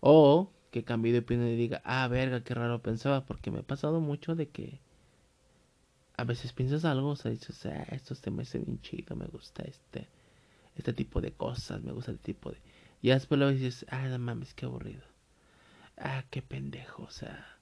O 0.01 0.51
que 0.71 0.83
cambie 0.83 1.13
de 1.13 1.19
opinión 1.19 1.47
y 1.47 1.55
diga, 1.55 1.81
ah, 1.85 2.05
verga, 2.09 2.43
qué 2.43 2.53
raro 2.53 2.81
pensaba, 2.81 3.25
porque 3.25 3.49
me 3.49 3.59
ha 3.59 3.63
pasado 3.63 4.01
mucho 4.01 4.35
de 4.35 4.49
que 4.49 4.81
a 6.17 6.25
veces 6.25 6.51
piensas 6.51 6.83
algo, 6.83 7.11
o 7.11 7.15
sea, 7.15 7.31
dices, 7.31 7.65
ah, 7.65 7.85
esto 7.91 8.13
se 8.13 8.29
me 8.29 8.41
hace 8.41 8.59
bien 8.59 8.81
chido, 8.81 9.15
me 9.15 9.27
gusta 9.27 9.63
este, 9.63 10.09
este 10.77 10.93
tipo 10.93 11.21
de 11.21 11.33
cosas, 11.33 11.81
me 11.83 11.91
gusta 11.91 12.11
este 12.11 12.33
tipo 12.33 12.51
de... 12.51 12.61
Y 13.01 13.09
después 13.09 13.39
lo 13.39 13.49
dices, 13.49 13.85
ah, 13.89 14.07
no 14.07 14.19
mames, 14.19 14.53
qué 14.53 14.65
aburrido. 14.65 15.03
Ah, 15.97 16.23
qué 16.29 16.41
pendejo, 16.41 17.03
o 17.03 17.11
sea... 17.11 17.57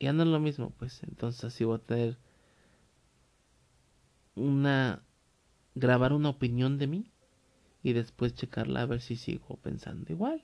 Ya 0.00 0.12
no 0.12 0.22
es 0.22 0.28
lo 0.28 0.40
mismo, 0.40 0.70
pues, 0.70 1.02
entonces 1.02 1.44
así 1.44 1.64
voy 1.64 1.76
a 1.76 1.78
tener 1.78 2.18
una... 4.34 5.02
grabar 5.74 6.12
una 6.12 6.30
opinión 6.30 6.78
de 6.78 6.86
mí 6.86 7.10
y 7.82 7.92
después 7.92 8.34
checarla 8.34 8.82
a 8.82 8.86
ver 8.86 9.00
si 9.00 9.16
sigo 9.16 9.56
pensando 9.56 10.10
igual. 10.12 10.42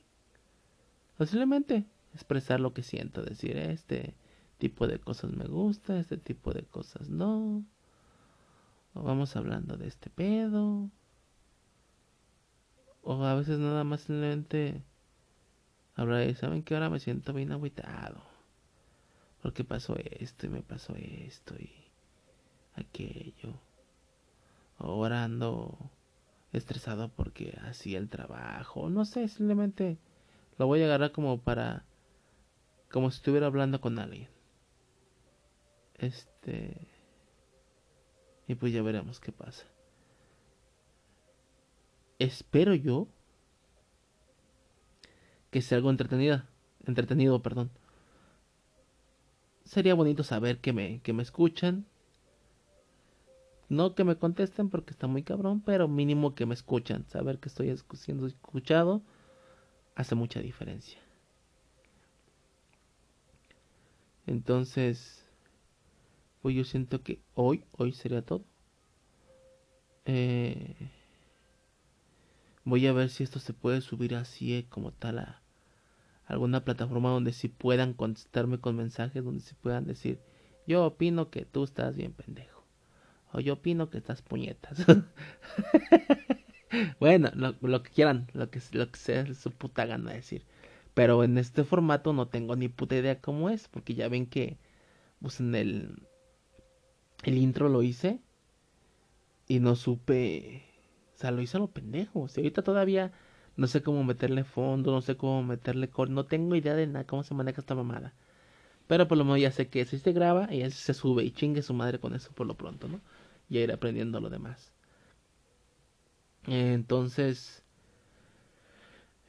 Posiblemente 1.17 1.87
expresar 2.15 2.61
lo 2.61 2.73
que 2.75 2.83
siento, 2.83 3.23
decir 3.23 3.57
este 3.57 4.15
tipo 4.59 4.87
de 4.87 4.99
cosas 4.99 5.33
me 5.33 5.47
gusta, 5.47 5.99
este 5.99 6.17
tipo 6.17 6.53
de 6.53 6.63
cosas 6.63 7.09
no. 7.09 7.65
O 8.95 9.03
vamos 9.03 9.37
hablando 9.37 9.77
de 9.77 9.87
este 9.89 10.11
pedo. 10.11 10.91
O 13.03 13.25
a 13.25 13.35
veces 13.35 13.59
nada 13.59 13.85
más 13.85 14.03
simplemente 14.03 14.83
hablar 15.95 16.29
y 16.29 16.35
saben 16.35 16.63
que 16.63 16.75
ahora 16.75 16.91
me 16.91 17.01
siento 17.01 17.33
bien 17.33 17.53
agüitado. 17.53 18.23
Porque 19.43 19.65
pasó 19.65 19.97
esto 19.97 20.47
y 20.47 20.51
me 20.51 20.63
pasó 20.63 20.95
esto 20.97 21.55
y 21.59 21.71
aquello. 22.75 23.55
Ahora 24.79 25.25
ando 25.25 25.79
estresado 26.53 27.09
porque 27.09 27.59
así 27.63 27.97
el 27.97 28.09
trabajo. 28.09 28.91
No 28.91 29.05
sé, 29.05 29.29
simplemente 29.29 29.99
lo 30.59 30.67
voy 30.67 30.83
a 30.83 30.87
agarrar 30.87 31.13
como 31.13 31.41
para... 31.41 31.85
Como 32.91 33.11
si 33.11 33.17
estuviera 33.17 33.47
hablando 33.47 33.81
con 33.81 33.99
alguien. 33.99 34.29
Este... 35.95 36.89
Y 38.49 38.57
pues 38.57 38.73
ya 38.73 38.83
veremos 38.83 39.21
qué 39.21 39.33
pasa. 39.33 39.65
Espero 42.21 42.75
yo 42.75 43.09
que 45.51 45.63
sea 45.63 45.79
algo 45.79 45.91
entretenida, 45.91 46.47
entretenido, 46.87 47.43
perdón. 47.43 47.71
Sería 49.65 49.95
bonito 49.95 50.23
saber 50.23 50.59
que 50.59 50.75
me, 50.75 51.01
que 51.01 51.15
me 51.15 51.23
escuchan. 51.23 51.87
No 53.71 53.95
que 53.95 54.05
me 54.05 54.17
contesten 54.17 54.69
porque 54.69 54.91
está 54.91 55.07
muy 55.07 55.23
cabrón, 55.23 55.63
pero 55.65 55.89
mínimo 55.89 56.35
que 56.35 56.45
me 56.45 56.53
escuchan. 56.55 57.07
Saber 57.09 57.39
que 57.39 57.49
estoy 57.49 57.75
siendo 57.95 58.27
escuchado 58.27 59.01
hace 59.95 60.15
mucha 60.15 60.41
diferencia. 60.41 61.01
Entonces, 64.27 65.25
pues 66.43 66.55
yo 66.55 66.65
siento 66.65 67.03
que 67.03 67.23
hoy, 67.35 67.65
hoy 67.73 67.93
sería 67.93 68.21
todo. 68.21 68.45
Eh, 70.05 70.91
voy 72.65 72.87
a 72.87 72.93
ver 72.93 73.11
si 73.11 73.25
esto 73.25 73.39
se 73.39 73.53
puede 73.53 73.81
subir 73.81 74.15
así 74.15 74.55
eh, 74.55 74.67
como 74.69 74.93
tal 74.93 75.19
a 75.19 75.43
alguna 76.27 76.65
plataforma 76.65 77.11
donde 77.11 77.33
si 77.33 77.49
puedan 77.49 77.95
contestarme 77.95 78.59
con 78.59 78.77
mensajes, 78.77 79.25
donde 79.25 79.43
si 79.43 79.55
puedan 79.55 79.87
decir, 79.87 80.21
yo 80.67 80.87
opino 80.87 81.31
que 81.31 81.45
tú 81.45 81.65
estás 81.65 81.97
bien 81.97 82.13
pendejo. 82.13 82.65
O 83.33 83.41
yo 83.41 83.55
opino 83.55 83.91
que 83.91 83.99
estás 83.99 84.23
puñetas. 84.23 84.85
bueno, 87.01 87.31
lo, 87.35 87.83
que 87.83 87.91
quieran, 87.91 88.29
lo 88.33 88.51
que, 88.51 88.61
lo 88.73 88.91
que 88.91 88.99
sea 88.99 89.35
su 89.35 89.51
puta 89.51 89.87
gana 89.87 90.13
decir. 90.13 90.45
Pero 90.95 91.25
en 91.25 91.39
este 91.39 91.65
formato 91.65 92.13
no 92.13 92.29
tengo 92.29 92.55
ni 92.55 92.69
puta 92.69 92.97
idea 92.97 93.21
cómo 93.21 93.51
es, 93.51 93.69
porque 93.69 93.95
ya 93.95 94.09
ven 94.09 94.27
que 94.27 94.59
pues 95.21 95.41
en 95.41 95.55
el 95.55 96.07
el 97.23 97.39
intro 97.39 97.69
lo 97.69 97.83
hice 97.83 98.21
y 99.47 99.61
no 99.61 99.77
supe, 99.77 100.65
sea, 101.21 101.31
lo 101.31 101.43
hice 101.43 101.57
a 101.57 101.61
lo 101.61 101.69
pendejo. 101.69 102.21
O 102.21 102.27
ahorita 102.27 102.63
todavía 102.63 103.13
no 103.57 103.67
sé 103.67 103.83
cómo 103.83 104.05
meterle 104.05 104.45
fondo, 104.45 104.93
no 104.93 105.03
sé 105.03 105.17
cómo 105.17 105.43
meterle 105.43 105.91
core, 105.91 106.11
no 106.11 106.25
tengo 106.25 106.57
idea 106.57 106.75
de 106.75 106.87
nada 106.87 107.07
cómo 107.07 107.23
se 107.25 107.35
maneja 107.35 107.61
esta 107.61 107.75
mamada. 107.75 108.15
Pero 108.89 109.09
por 109.09 109.19
lo 109.19 109.25
menos 109.25 109.41
ya 109.41 109.53
sé 109.53 109.69
que 109.69 109.85
si 109.85 109.99
se 109.99 110.13
graba 110.13 110.53
y 110.55 110.69
se 110.71 110.95
sube 110.95 111.25
y 111.25 111.31
chingue 111.33 111.63
su 111.63 111.75
madre 111.75 112.01
con 112.01 112.15
eso 112.15 112.33
por 112.33 112.47
lo 112.47 112.55
pronto, 112.57 112.89
¿no? 112.89 113.01
Y 113.49 113.59
ir 113.59 113.73
aprendiendo 113.73 114.21
lo 114.21 114.31
demás. 114.31 114.73
Entonces, 116.47 117.63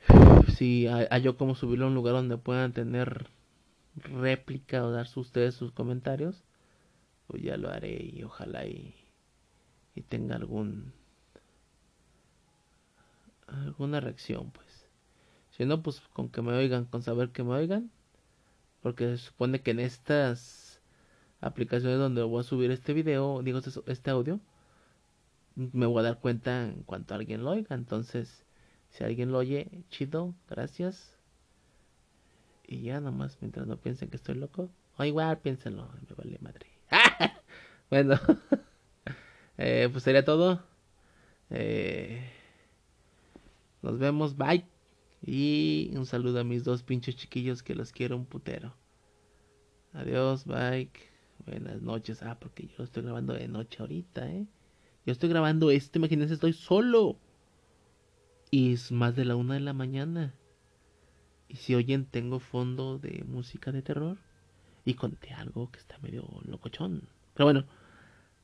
si 0.55 0.87
hay, 0.87 1.21
yo 1.21 1.37
como 1.37 1.55
subirlo 1.55 1.85
a 1.85 1.89
un 1.89 1.95
lugar 1.95 2.15
donde 2.15 2.37
puedan 2.37 2.73
tener 2.73 3.27
réplica 3.95 4.85
o 4.85 4.91
dar 4.91 5.07
ustedes 5.15 5.55
sus 5.55 5.71
comentarios, 5.71 6.43
pues 7.27 7.43
ya 7.43 7.57
lo 7.57 7.69
haré 7.69 8.03
y 8.13 8.23
ojalá 8.23 8.65
y, 8.65 8.95
y 9.95 10.01
tenga 10.01 10.35
algún 10.35 10.93
alguna 13.51 13.99
reacción 13.99 14.51
pues. 14.51 14.87
Si 15.51 15.65
no 15.65 15.81
pues 15.83 16.01
con 16.13 16.29
que 16.29 16.41
me 16.41 16.53
oigan 16.53 16.85
con 16.85 17.03
saber 17.03 17.29
que 17.29 17.43
me 17.43 17.53
oigan. 17.53 17.91
Porque 18.81 19.05
se 19.05 19.17
supone 19.17 19.61
que 19.61 19.71
en 19.71 19.79
estas 19.79 20.81
aplicaciones 21.39 21.99
donde 21.99 22.23
voy 22.23 22.41
a 22.41 22.43
subir 22.43 22.71
este 22.71 22.93
video 22.93 23.41
digo 23.43 23.59
este, 23.59 23.71
este 23.87 24.11
audio 24.11 24.39
me 25.55 25.85
voy 25.85 25.99
a 25.99 26.03
dar 26.03 26.19
cuenta 26.19 26.65
en 26.65 26.83
cuanto 26.83 27.13
alguien 27.13 27.43
lo 27.43 27.51
oiga. 27.51 27.75
Entonces 27.75 28.45
si 28.89 29.03
alguien 29.03 29.31
lo 29.31 29.39
oye 29.39 29.83
chido 29.89 30.33
gracias. 30.49 31.15
Y 32.65 32.83
ya 32.83 33.01
nomás 33.01 33.37
mientras 33.41 33.67
no 33.67 33.77
piensen 33.77 34.09
que 34.09 34.17
estoy 34.17 34.35
loco. 34.35 34.69
O 34.97 35.03
igual 35.03 35.39
piénsenlo 35.39 35.89
me 36.07 36.15
vale 36.15 36.37
madre. 36.41 36.67
Bueno 37.89 38.17
eh, 39.57 39.89
pues 39.91 40.03
sería 40.03 40.23
todo. 40.23 40.63
Eh, 41.49 42.40
nos 43.81 43.97
vemos 43.97 44.37
bye 44.37 44.65
y 45.21 45.91
un 45.95 46.05
saludo 46.05 46.39
a 46.39 46.43
mis 46.43 46.63
dos 46.63 46.83
pinches 46.83 47.15
chiquillos 47.15 47.63
que 47.63 47.75
los 47.75 47.91
quiero 47.91 48.15
un 48.15 48.25
putero 48.25 48.73
adiós 49.93 50.45
bye 50.45 50.89
buenas 51.45 51.81
noches 51.81 52.23
ah 52.23 52.37
porque 52.39 52.67
yo 52.77 52.83
estoy 52.83 53.03
grabando 53.03 53.33
de 53.33 53.47
noche 53.47 53.77
ahorita 53.79 54.29
eh 54.31 54.47
yo 55.05 55.13
estoy 55.13 55.29
grabando 55.29 55.71
esto, 55.71 55.97
imagínense, 55.97 56.35
estoy 56.35 56.53
solo. 56.53 57.17
Y 58.51 58.73
es 58.73 58.91
más 58.91 59.15
de 59.15 59.25
la 59.25 59.35
una 59.35 59.55
de 59.55 59.59
la 59.61 59.73
mañana. 59.73 60.35
Y 61.47 61.55
si 61.55 61.73
oyen, 61.73 62.05
tengo 62.05 62.39
fondo 62.39 62.99
de 62.99 63.23
música 63.27 63.71
de 63.71 63.81
terror. 63.81 64.17
Y 64.85 64.93
conté 64.93 65.33
algo 65.33 65.71
que 65.71 65.79
está 65.79 65.97
medio 65.99 66.27
locochón. 66.43 67.07
Pero 67.33 67.45
bueno, 67.45 67.65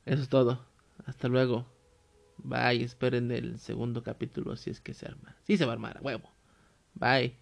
eso 0.05 0.23
es 0.23 0.29
todo. 0.29 0.65
Hasta 1.05 1.27
luego. 1.27 1.76
Bye, 2.38 2.83
esperen 2.83 3.31
el 3.31 3.59
segundo 3.59 4.03
capítulo 4.03 4.55
si 4.55 4.69
es 4.69 4.79
que 4.79 4.93
se 4.93 5.07
arma. 5.07 5.35
Sí 5.43 5.57
se 5.57 5.65
va 5.65 5.71
a 5.71 5.73
armar, 5.73 5.99
huevo. 6.01 6.31
Bye. 6.93 7.35